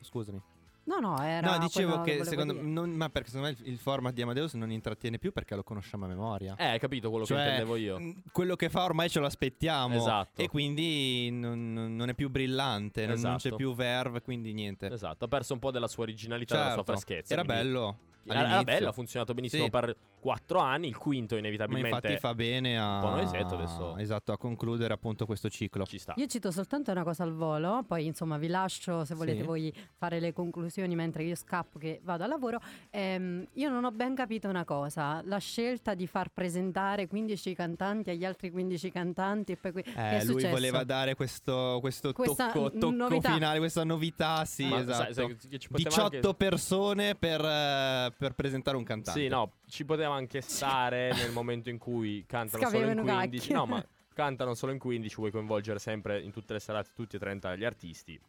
Scusami. 0.00 0.40
No, 0.86 0.98
no, 0.98 1.20
era. 1.22 1.52
no, 1.52 1.58
dicevo 1.58 2.02
che 2.02 2.24
secondo 2.24 2.52
dire. 2.52 2.64
non- 2.64 2.90
ma 2.90 3.08
perché 3.08 3.30
secondo 3.30 3.48
me 3.52 3.56
il, 3.64 3.72
il 3.72 3.78
format 3.78 4.12
di 4.12 4.20
Amadeus 4.22 4.52
non 4.54 4.70
intrattiene 4.70 5.18
più 5.18 5.32
perché 5.32 5.54
lo 5.54 5.62
conosciamo 5.62 6.04
a 6.04 6.08
memoria. 6.08 6.54
Eh, 6.58 6.64
hai 6.66 6.78
capito 6.78 7.08
quello 7.10 7.24
Cioè, 7.24 7.36
che 7.38 7.42
intendevo 7.44 7.76
io. 7.76 7.98
mh, 7.98 8.22
Quello 8.32 8.54
che 8.56 8.68
fa 8.68 8.84
ormai 8.84 9.08
ce 9.08 9.20
lo 9.20 9.26
aspettiamo. 9.26 9.94
Esatto. 9.96 10.42
E 10.42 10.48
quindi 10.48 11.30
non, 11.30 11.72
non- 11.96 12.08
è 12.10 12.14
più 12.14 12.28
brillante, 12.30 13.06
non, 13.06 13.18
non 13.20 13.32
c'è 13.36 13.36
Esatto. 13.36 13.56
più 13.56 13.74
verve, 13.74 14.20
quindi 14.20 14.52
niente. 14.52 14.90
Esatto, 14.92 15.24
ha 15.24 15.28
perso 15.28 15.54
un 15.54 15.58
po' 15.58 15.70
della 15.70 15.88
sua 15.88 16.02
originalità, 16.02 16.54
della 16.54 16.66
sua 16.66 16.76
Certo. 16.84 16.92
freschezza. 16.92 17.32
Era 17.32 17.44
quindi- 17.44 17.62
bello. 17.62 17.98
Era, 18.26 18.38
era 18.40 18.48
all'inizio. 18.48 18.74
bello, 18.74 18.88
ha 18.88 18.92
funzionato 18.92 19.34
benissimo 19.34 19.64
Sì. 19.64 19.70
per 19.70 19.96
4 20.20 20.58
anni. 20.58 20.88
Il 20.88 20.96
quinto, 20.96 21.34
Ma 21.34 21.40
inevitabilmente, 21.40 21.88
infatti 21.88 22.16
fa 22.18 22.34
bene 22.34 22.78
a, 22.78 23.00
adesso. 23.00 23.96
esatto, 23.98 24.32
a 24.32 24.38
concludere 24.38 24.94
appunto 24.94 25.26
questo 25.26 25.48
ciclo. 25.48 25.84
ci 25.84 25.98
sta. 25.98 26.14
Io 26.16 26.26
cito 26.26 26.50
soltanto 26.50 26.90
una 26.90 27.02
cosa 27.04 27.24
al 27.24 27.32
volo, 27.34 27.84
poi 27.86 28.06
insomma 28.06 28.38
vi 28.38 28.46
lascio 28.48 29.04
se 29.04 29.14
volete 29.14 29.40
Sì. 29.40 29.46
voi 29.46 29.74
fare 29.96 30.18
le 30.20 30.32
conclusioni 30.32 30.94
mentre 30.94 31.24
io 31.24 31.34
scappo 31.34 31.78
che 31.78 32.00
vado 32.02 32.22
al 32.24 32.28
lavoro. 32.30 32.60
Ehm, 32.90 33.46
io 33.54 33.68
non 33.70 33.84
ho 33.84 33.90
ben 33.90 34.14
capito 34.14 34.48
una 34.48 34.64
cosa, 34.64 35.20
la 35.24 35.38
scelta 35.38 35.94
di 35.94 36.06
far 36.06 36.30
presentare 36.30 37.06
15 37.06 37.54
cantanti 37.54 38.10
agli 38.10 38.24
altri 38.24 38.50
15 38.50 38.90
cantanti 38.90 39.52
e 39.52 39.56
poi 39.56 39.72
qui... 39.72 39.82
che 39.82 39.92
è 39.94 40.20
Eh, 40.20 40.24
lui 40.24 40.44
voleva 40.48 40.84
dare 40.84 41.14
questo, 41.14 41.78
questo 41.80 42.12
tocco, 42.12 42.70
tocco 42.70 42.90
novità. 42.90 43.32
finale, 43.32 43.58
questa 43.58 43.84
novità, 43.84 44.44
sì, 44.44 44.66
Ma 44.66 44.80
esatto. 44.80 45.12
sai- 45.12 45.14
sai 45.14 45.36
che 45.48 45.58
ci 45.58 45.68
poteva 45.68 45.88
18 45.90 46.14
anche- 46.28 46.34
persone 46.34 47.14
per, 47.14 47.44
eh, 47.44 48.12
per 48.16 48.34
presentare 48.34 48.76
un 48.76 48.84
cantante. 48.84 49.20
Sì, 49.20 49.28
no, 49.28 49.52
ci 49.66 49.84
poteva 49.84 50.14
anche 50.14 50.40
stare 50.40 51.12
nel 51.14 51.30
momento 51.32 51.70
in 51.70 51.78
cui 51.78 52.24
cantano 52.26 52.64
solo 52.64 52.76
in 52.78 52.82
Scavevano 52.92 53.12
15. 53.18 53.38
cacchi. 53.48 53.52
No, 53.52 53.66
ma 53.66 53.86
cantano 54.14 54.54
solo 54.54 54.72
in 54.72 54.78
15, 54.78 55.14
vuoi 55.16 55.30
coinvolgere 55.30 55.78
sempre 55.78 56.20
in 56.20 56.30
tutte 56.30 56.52
le 56.52 56.60
serate 56.60 56.90
tutti 56.94 57.16
e 57.16 57.18
30 57.18 57.56
gli 57.56 57.64
artisti. 57.64 58.20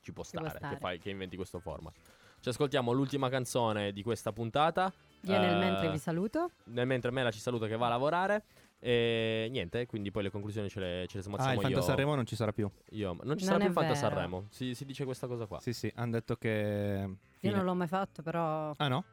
Ci 0.00 0.12
può 0.12 0.22
stare, 0.22 0.48
stare. 0.50 0.74
Che, 0.74 0.80
fai, 0.80 0.98
che 0.98 1.10
inventi 1.10 1.36
questo 1.36 1.58
format. 1.60 1.94
Ci 2.40 2.48
ascoltiamo 2.48 2.90
l'ultima 2.92 3.28
canzone 3.28 3.92
di 3.92 4.02
questa 4.02 4.32
puntata. 4.32 4.92
Io 5.22 5.38
nel 5.38 5.54
Eh, 5.54 5.58
mentre 5.58 5.90
vi 5.90 5.98
saluto. 5.98 6.50
Nel 6.64 6.86
mentre 6.86 7.12
Mela 7.12 7.30
ci 7.30 7.38
saluta 7.38 7.68
che 7.68 7.76
va 7.76 7.86
a 7.86 7.90
lavorare. 7.90 8.42
E 8.80 9.46
niente, 9.52 9.86
quindi 9.86 10.10
poi 10.10 10.24
le 10.24 10.30
conclusioni 10.30 10.68
ce 10.68 10.80
le, 10.80 11.04
ce 11.06 11.18
le 11.18 11.20
Ah, 11.20 11.22
smazziamo 11.22 11.52
il 11.52 11.58
io. 11.60 11.62
Fanta 11.68 11.82
Sanremo 11.82 12.14
non 12.16 12.26
ci 12.26 12.34
sarà 12.34 12.52
più. 12.52 12.68
io. 12.90 13.12
Non 13.22 13.38
ci 13.38 13.44
Non 13.44 13.52
sarà 13.52 13.58
più 13.58 13.66
il 13.68 13.72
Fanta 13.72 13.92
vero. 13.92 14.08
Sanremo. 14.08 14.46
Si, 14.50 14.74
si 14.74 14.84
dice 14.84 15.04
questa 15.04 15.28
cosa 15.28 15.46
qua. 15.46 15.60
Sì, 15.60 15.72
sì, 15.72 15.92
hanno 15.94 16.10
detto 16.12 16.34
che... 16.34 17.08
Io 17.44 17.50
fine. 17.50 17.56
non 17.56 17.64
l'ho 17.64 17.74
mai 17.74 17.88
fatto, 17.88 18.22
però... 18.22 18.72
Ah 18.76 18.86
no? 18.86 19.04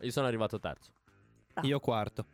Io 0.00 0.10
sono 0.10 0.26
arrivato 0.26 0.58
terzo. 0.58 0.92
Ah. 1.54 1.62
Io 1.64 1.80
quarto. 1.80 2.26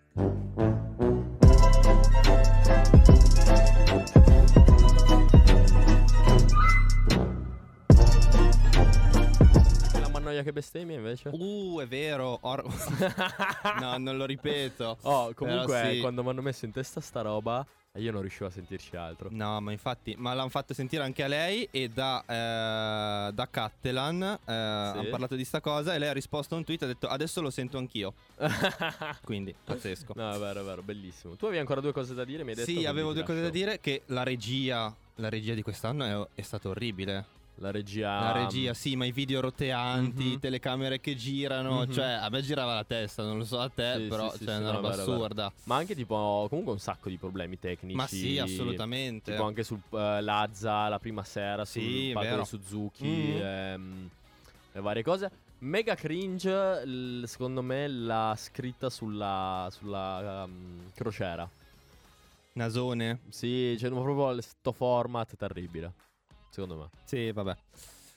La 10.00 10.08
mannoia 10.12 10.42
che 10.42 10.52
bestemmia 10.52 10.96
invece? 10.96 11.30
Uh, 11.32 11.78
è 11.80 11.86
vero. 11.86 12.38
or- 12.42 12.64
no, 13.80 13.96
non 13.98 14.16
lo 14.16 14.24
ripeto. 14.24 14.98
Oh, 15.02 15.32
comunque 15.34 15.80
Però 15.80 15.90
sì. 15.92 16.00
quando 16.00 16.22
mi 16.22 16.30
hanno 16.30 16.42
messo 16.42 16.64
in 16.64 16.72
testa 16.72 17.00
sta 17.00 17.22
roba, 17.22 17.66
io 17.98 18.12
non 18.12 18.20
riuscivo 18.20 18.46
a 18.46 18.50
sentirci 18.50 18.96
altro. 18.96 19.28
No, 19.32 19.60
ma 19.60 19.72
infatti, 19.72 20.14
ma 20.16 20.34
l'hanno 20.34 20.48
fatto 20.48 20.74
sentire 20.74 21.02
anche 21.02 21.22
a 21.22 21.26
lei 21.26 21.68
e 21.70 21.88
da, 21.88 22.20
eh, 22.22 23.32
da 23.32 23.48
Cattelan 23.50 24.22
eh, 24.44 24.52
hanno 24.52 25.08
parlato 25.10 25.34
di 25.34 25.44
sta 25.44 25.60
cosa 25.60 25.94
e 25.94 25.98
lei 25.98 26.08
ha 26.08 26.12
risposto 26.12 26.54
a 26.54 26.58
un 26.58 26.64
tweet 26.64 26.82
e 26.82 26.84
ha 26.84 26.88
detto 26.88 27.06
adesso 27.08 27.40
lo 27.40 27.50
sento 27.50 27.78
anch'io. 27.78 28.14
Quindi, 29.24 29.54
pazzesco. 29.64 30.12
No, 30.16 30.32
è 30.32 30.38
vero, 30.38 30.60
è 30.60 30.64
vero, 30.64 30.82
bellissimo. 30.82 31.36
Tu 31.36 31.44
avevi 31.44 31.60
ancora 31.60 31.80
due 31.80 31.92
cose 31.92 32.14
da 32.14 32.24
dire? 32.24 32.42
Mi 32.44 32.50
hai 32.50 32.56
detto 32.56 32.70
Sì, 32.70 32.84
avevo 32.86 33.12
due 33.12 33.22
cose 33.22 33.40
da 33.40 33.46
lascio. 33.48 33.52
dire 33.58 33.80
che 33.80 34.02
la 34.06 34.22
regia, 34.22 34.94
la 35.16 35.28
regia 35.28 35.54
di 35.54 35.62
quest'anno 35.62 36.04
è, 36.34 36.40
è 36.40 36.42
stata 36.42 36.68
orribile. 36.68 37.36
La 37.60 37.70
regia. 37.72 38.20
La 38.20 38.32
regia, 38.32 38.72
sì, 38.72 38.94
ma 38.94 39.04
i 39.04 39.10
video 39.10 39.40
roteanti, 39.40 40.24
Mhm. 40.30 40.38
telecamere 40.38 41.00
che 41.00 41.16
girano, 41.16 41.84
Mhm. 41.86 41.92
cioè 41.92 42.04
a 42.06 42.28
me 42.28 42.40
girava 42.40 42.74
la 42.74 42.84
testa, 42.84 43.24
non 43.24 43.38
lo 43.38 43.44
so 43.44 43.58
a 43.58 43.68
te, 43.68 43.94
Sì, 43.96 44.06
però 44.06 44.30
sì, 44.30 44.38
sì, 44.38 44.44
cioè, 44.44 44.52
è 44.52 44.56
sì, 44.56 44.62
una 44.62 44.70
no, 44.70 44.76
roba 44.76 44.88
vero. 44.90 45.02
assurda. 45.02 45.52
Ma 45.64 45.76
anche 45.76 45.94
tipo, 45.96 46.46
comunque 46.48 46.72
un 46.72 46.78
sacco 46.78 47.08
di 47.08 47.16
problemi 47.16 47.58
tecnici. 47.58 47.96
Ma 47.96 48.06
sì, 48.06 48.38
assolutamente. 48.38 49.32
Tipo 49.32 49.42
anche 49.44 49.64
sul 49.64 49.80
eh, 49.90 50.20
Lazza 50.20 50.86
la 50.88 50.98
prima 51.00 51.24
sera, 51.24 51.64
sul 51.64 51.82
Sì, 51.82 52.10
palco 52.12 52.28
vero. 52.28 52.42
di 52.42 52.46
Suzuki, 52.48 53.06
Mhm. 53.08 53.42
ehm, 53.42 54.08
le 54.72 54.80
varie 54.80 55.02
cose. 55.02 55.30
Mega 55.60 55.96
cringe, 55.96 56.84
l- 56.86 57.24
secondo 57.26 57.62
me, 57.62 57.88
la 57.88 58.34
scritta 58.38 58.88
sulla, 58.88 59.66
sulla 59.72 60.44
ehm, 60.44 60.92
crociera. 60.94 61.48
Nasone. 62.52 63.18
Sì, 63.30 63.74
c'è 63.76 63.88
proprio 63.88 64.40
sto 64.40 64.70
format 64.70 65.34
terribile. 65.36 65.92
Secondo 66.58 66.76
me. 66.76 66.88
Sì, 67.04 67.30
vabbè. 67.30 67.56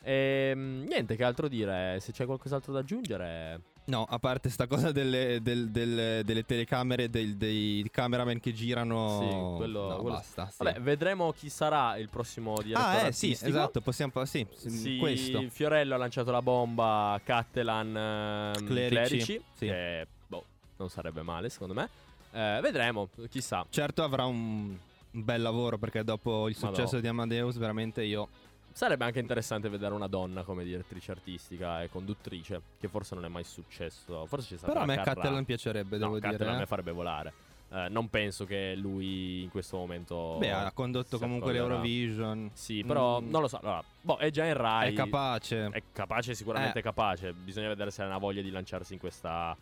Ehm, 0.04 0.84
niente, 0.88 1.16
che 1.16 1.24
altro 1.24 1.48
dire? 1.48 2.00
Se 2.02 2.12
c'è 2.12 2.26
qualcos'altro 2.26 2.74
da 2.74 2.80
aggiungere. 2.80 3.62
No, 3.84 4.06
a 4.10 4.18
parte 4.18 4.50
sta 4.50 4.66
cosa 4.66 4.92
delle, 4.92 5.40
del- 5.44 5.70
del- 5.70 6.24
delle 6.24 6.44
telecamere, 6.46 7.10
del- 7.10 7.36
dei 7.36 7.88
cameraman 7.92 8.40
che 8.40 8.52
girano. 8.54 9.20
Sì, 9.20 9.58
quello- 9.58 9.90
no, 9.90 9.96
quello- 9.98 10.16
basta. 10.16 10.48
sì. 10.50 10.64
Vabbè, 10.64 10.82
vedremo 10.82 11.32
chi 11.34 11.50
sarà 11.50 11.98
il 11.98 12.10
prossimo 12.10 12.56
direttore 12.64 13.00
ah, 13.02 13.08
eh, 13.08 13.12
sì, 13.12 13.32
esatto. 13.32 13.82
Possiamo. 13.82 14.12
Sì, 14.26 14.48
sì, 14.56 14.70
Sì, 14.70 14.98
questo. 14.98 15.44
Fiorello 15.50 15.94
ha 15.94 15.98
lanciato 15.98 16.32
la 16.32 16.42
bomba, 16.42 17.20
Cattelan, 17.24 17.96
ehm, 17.96 18.66
Clerici, 18.66 18.96
Clerici, 18.96 19.44
sì. 19.56 19.66
che 19.68 20.08
boh, 20.28 20.44
non 20.78 20.90
sarebbe 20.90 21.22
male 21.22 21.50
secondo 21.50 21.74
me. 21.76 21.90
Eh, 22.32 22.60
vedremo, 22.62 23.10
chissà. 23.30 23.66
Certo 23.70 24.04
avrà 24.04 24.26
un, 24.26 24.76
un 25.12 25.24
bel 25.26 25.42
lavoro 25.42 25.78
perché 25.78 26.04
dopo 26.04 26.48
il 26.48 26.56
successo 26.56 27.00
di 27.00 27.08
Amadeus, 27.08 27.58
veramente 27.58 28.04
io. 28.04 28.28
Sarebbe 28.74 29.04
anche 29.04 29.20
interessante 29.20 29.68
vedere 29.68 29.94
una 29.94 30.08
donna 30.08 30.44
come 30.44 30.64
direttrice 30.64 31.12
artistica 31.12 31.84
e 31.84 31.90
conduttrice, 31.90 32.62
che 32.80 32.88
forse 32.88 33.16
non 33.16 33.26
è 33.26 33.28
mai 33.28 33.44
successo. 33.44 34.26
Forse 34.28 34.48
c'è 34.52 34.58
stata 34.58 34.72
Però 34.72 34.84
a 34.84 34.88
me 34.88 34.96
carra- 34.96 35.14
Cattelan 35.16 35.44
piacerebbe, 35.44 35.98
No, 35.98 36.06
devo 36.06 36.14
Cattelan 36.20 36.38
dire. 36.38 36.50
a 36.52 36.56
me 36.56 36.64
eh. 36.64 36.66
farebbe 36.68 36.92
volare. 36.92 37.34
Eh, 37.74 37.88
non 37.90 38.10
penso 38.10 38.46
che 38.46 38.74
lui 38.76 39.44
in 39.44 39.50
questo 39.50 39.76
momento. 39.78 40.38
Beh, 40.40 40.52
ha 40.52 40.72
condotto 40.74 41.18
comunque 41.20 41.52
l'Eurovision. 41.52 42.50
Sì, 42.54 42.84
però 42.86 43.20
Mm. 43.20 43.30
non 43.30 43.42
lo 43.42 43.48
so. 43.50 43.60
Allora, 43.60 43.84
boh, 44.02 44.18
è 44.18 44.30
già 44.30 44.46
in 44.46 44.54
Rai. 44.54 44.92
È 44.92 44.94
capace. 44.94 45.68
È 45.72 45.84
capace, 45.92 46.34
sicuramente 46.34 46.80
Eh. 46.80 46.82
capace. 46.82 47.34
Bisogna 47.34 47.68
vedere 47.68 47.92
se 47.92 48.04
ha 48.04 48.06
una 48.06 48.18
voglia 48.20 48.42
di 48.42 48.52
lanciarsi 48.52 48.94
in 48.94 49.00
questa. 49.00 49.56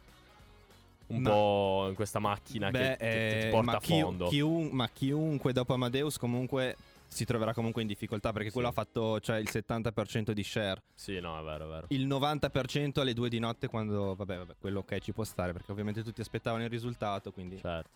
Un 1.10 1.22
Ma- 1.22 1.30
po' 1.30 1.86
in 1.90 1.96
questa 1.96 2.20
macchina 2.20 2.70
Beh, 2.70 2.80
che, 2.80 2.86
che- 2.90 2.98
che 2.98 3.38
ti 3.42 3.48
eh, 3.48 3.50
porta 3.50 3.78
a 3.78 3.80
chi- 3.80 4.00
fondo. 4.02 4.28
chiun- 4.28 4.70
ma 4.72 4.88
chiunque 4.90 5.54
dopo 5.54 5.74
Amadeus 5.74 6.18
comunque 6.18 6.76
si 7.08 7.26
troverà 7.26 7.54
comunque 7.54 7.82
in 7.82 7.88
difficoltà 7.88 8.32
perché 8.32 8.50
Sì. 8.50 8.54
quello 8.54 8.68
ha 8.68 8.72
fatto 8.72 9.20
cioè, 9.20 9.38
il 9.38 9.50
70% 9.50 10.32
di 10.32 10.44
share. 10.44 10.82
Sì, 10.94 11.20
no, 11.20 11.40
è 11.40 11.44
vero, 11.44 11.66
è 11.66 11.68
vero. 11.68 11.86
Il 11.90 12.06
90% 12.06 13.00
alle 13.00 13.14
2 13.14 13.30
di 13.30 13.40
notte 13.40 13.68
quando... 13.68 14.14
Vabbè, 14.16 14.38
vabbè, 14.38 14.54
quello 14.60 14.80
ok 14.80 15.00
ci 15.00 15.12
può 15.12 15.24
stare 15.24 15.52
perché 15.52 15.72
ovviamente 15.72 16.04
tutti 16.04 16.22
aspettavano 16.22 16.64
il 16.64 16.70
risultato, 16.70 17.32
quindi... 17.32 17.58
Certo. 17.60 17.90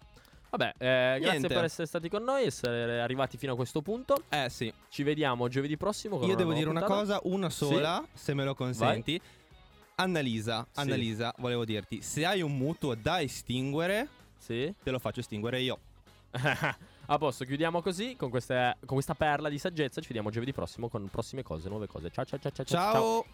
Vabbè, 0.49 0.74
eh, 0.78 1.20
grazie 1.20 1.47
per 1.47 1.64
essere 1.64 1.88
stati 1.88 2.09
con 2.09 2.24
noi, 2.24 2.45
essere 2.45 3.01
arrivati 3.01 3.38
fino 3.38 3.53
a 3.53 3.55
questo 3.55 3.82
punto. 3.82 4.24
Eh 4.30 4.49
sì, 4.49 4.72
Ci 4.89 5.01
vediamo 5.03 5.47
giovedì 5.47 5.78
prossimo. 5.78 6.18
Io 6.20 6.26
una 6.26 6.36
devo 6.36 6.53
dire 6.53 6.70
una 6.70 6.80
puntata. 6.82 6.99
cosa, 6.99 7.20
una 7.24 7.49
sola, 7.49 8.03
se 8.14 8.34
me 8.36 8.43
lo 8.43 8.53
consenti. 8.55 9.20
Annalisa, 9.95 10.65
Sì. 10.71 10.79
Annalisa, 10.79 11.33
volevo 11.37 11.65
dirti, 11.65 12.01
se 12.01 12.25
hai 12.25 12.41
un 12.41 12.55
mutuo 12.57 12.95
da 12.95 13.21
estinguere, 13.21 14.07
Sì. 14.37 14.73
te 14.81 14.91
lo 14.91 14.99
faccio 14.99 15.19
estinguere 15.19 15.61
io. 15.61 15.79
a 17.05 17.17
posto, 17.17 17.45
chiudiamo 17.45 17.81
così 17.81 18.15
con, 18.15 18.29
queste- 18.31 18.75
con 18.79 18.95
questa 18.95 19.13
perla 19.13 19.49
di 19.49 19.59
saggezza. 19.59 20.01
Ci 20.01 20.07
vediamo 20.07 20.31
giovedì 20.31 20.51
prossimo 20.51 20.89
con 20.89 21.07
prossime 21.09 21.43
cose, 21.43 21.69
nuove 21.69 21.87
cose. 21.87 22.09
Ciao 22.09 22.25
ciao 22.25 22.39
ciao 22.39 22.51
ciao. 22.51 22.65
Ciao. 22.65 23.25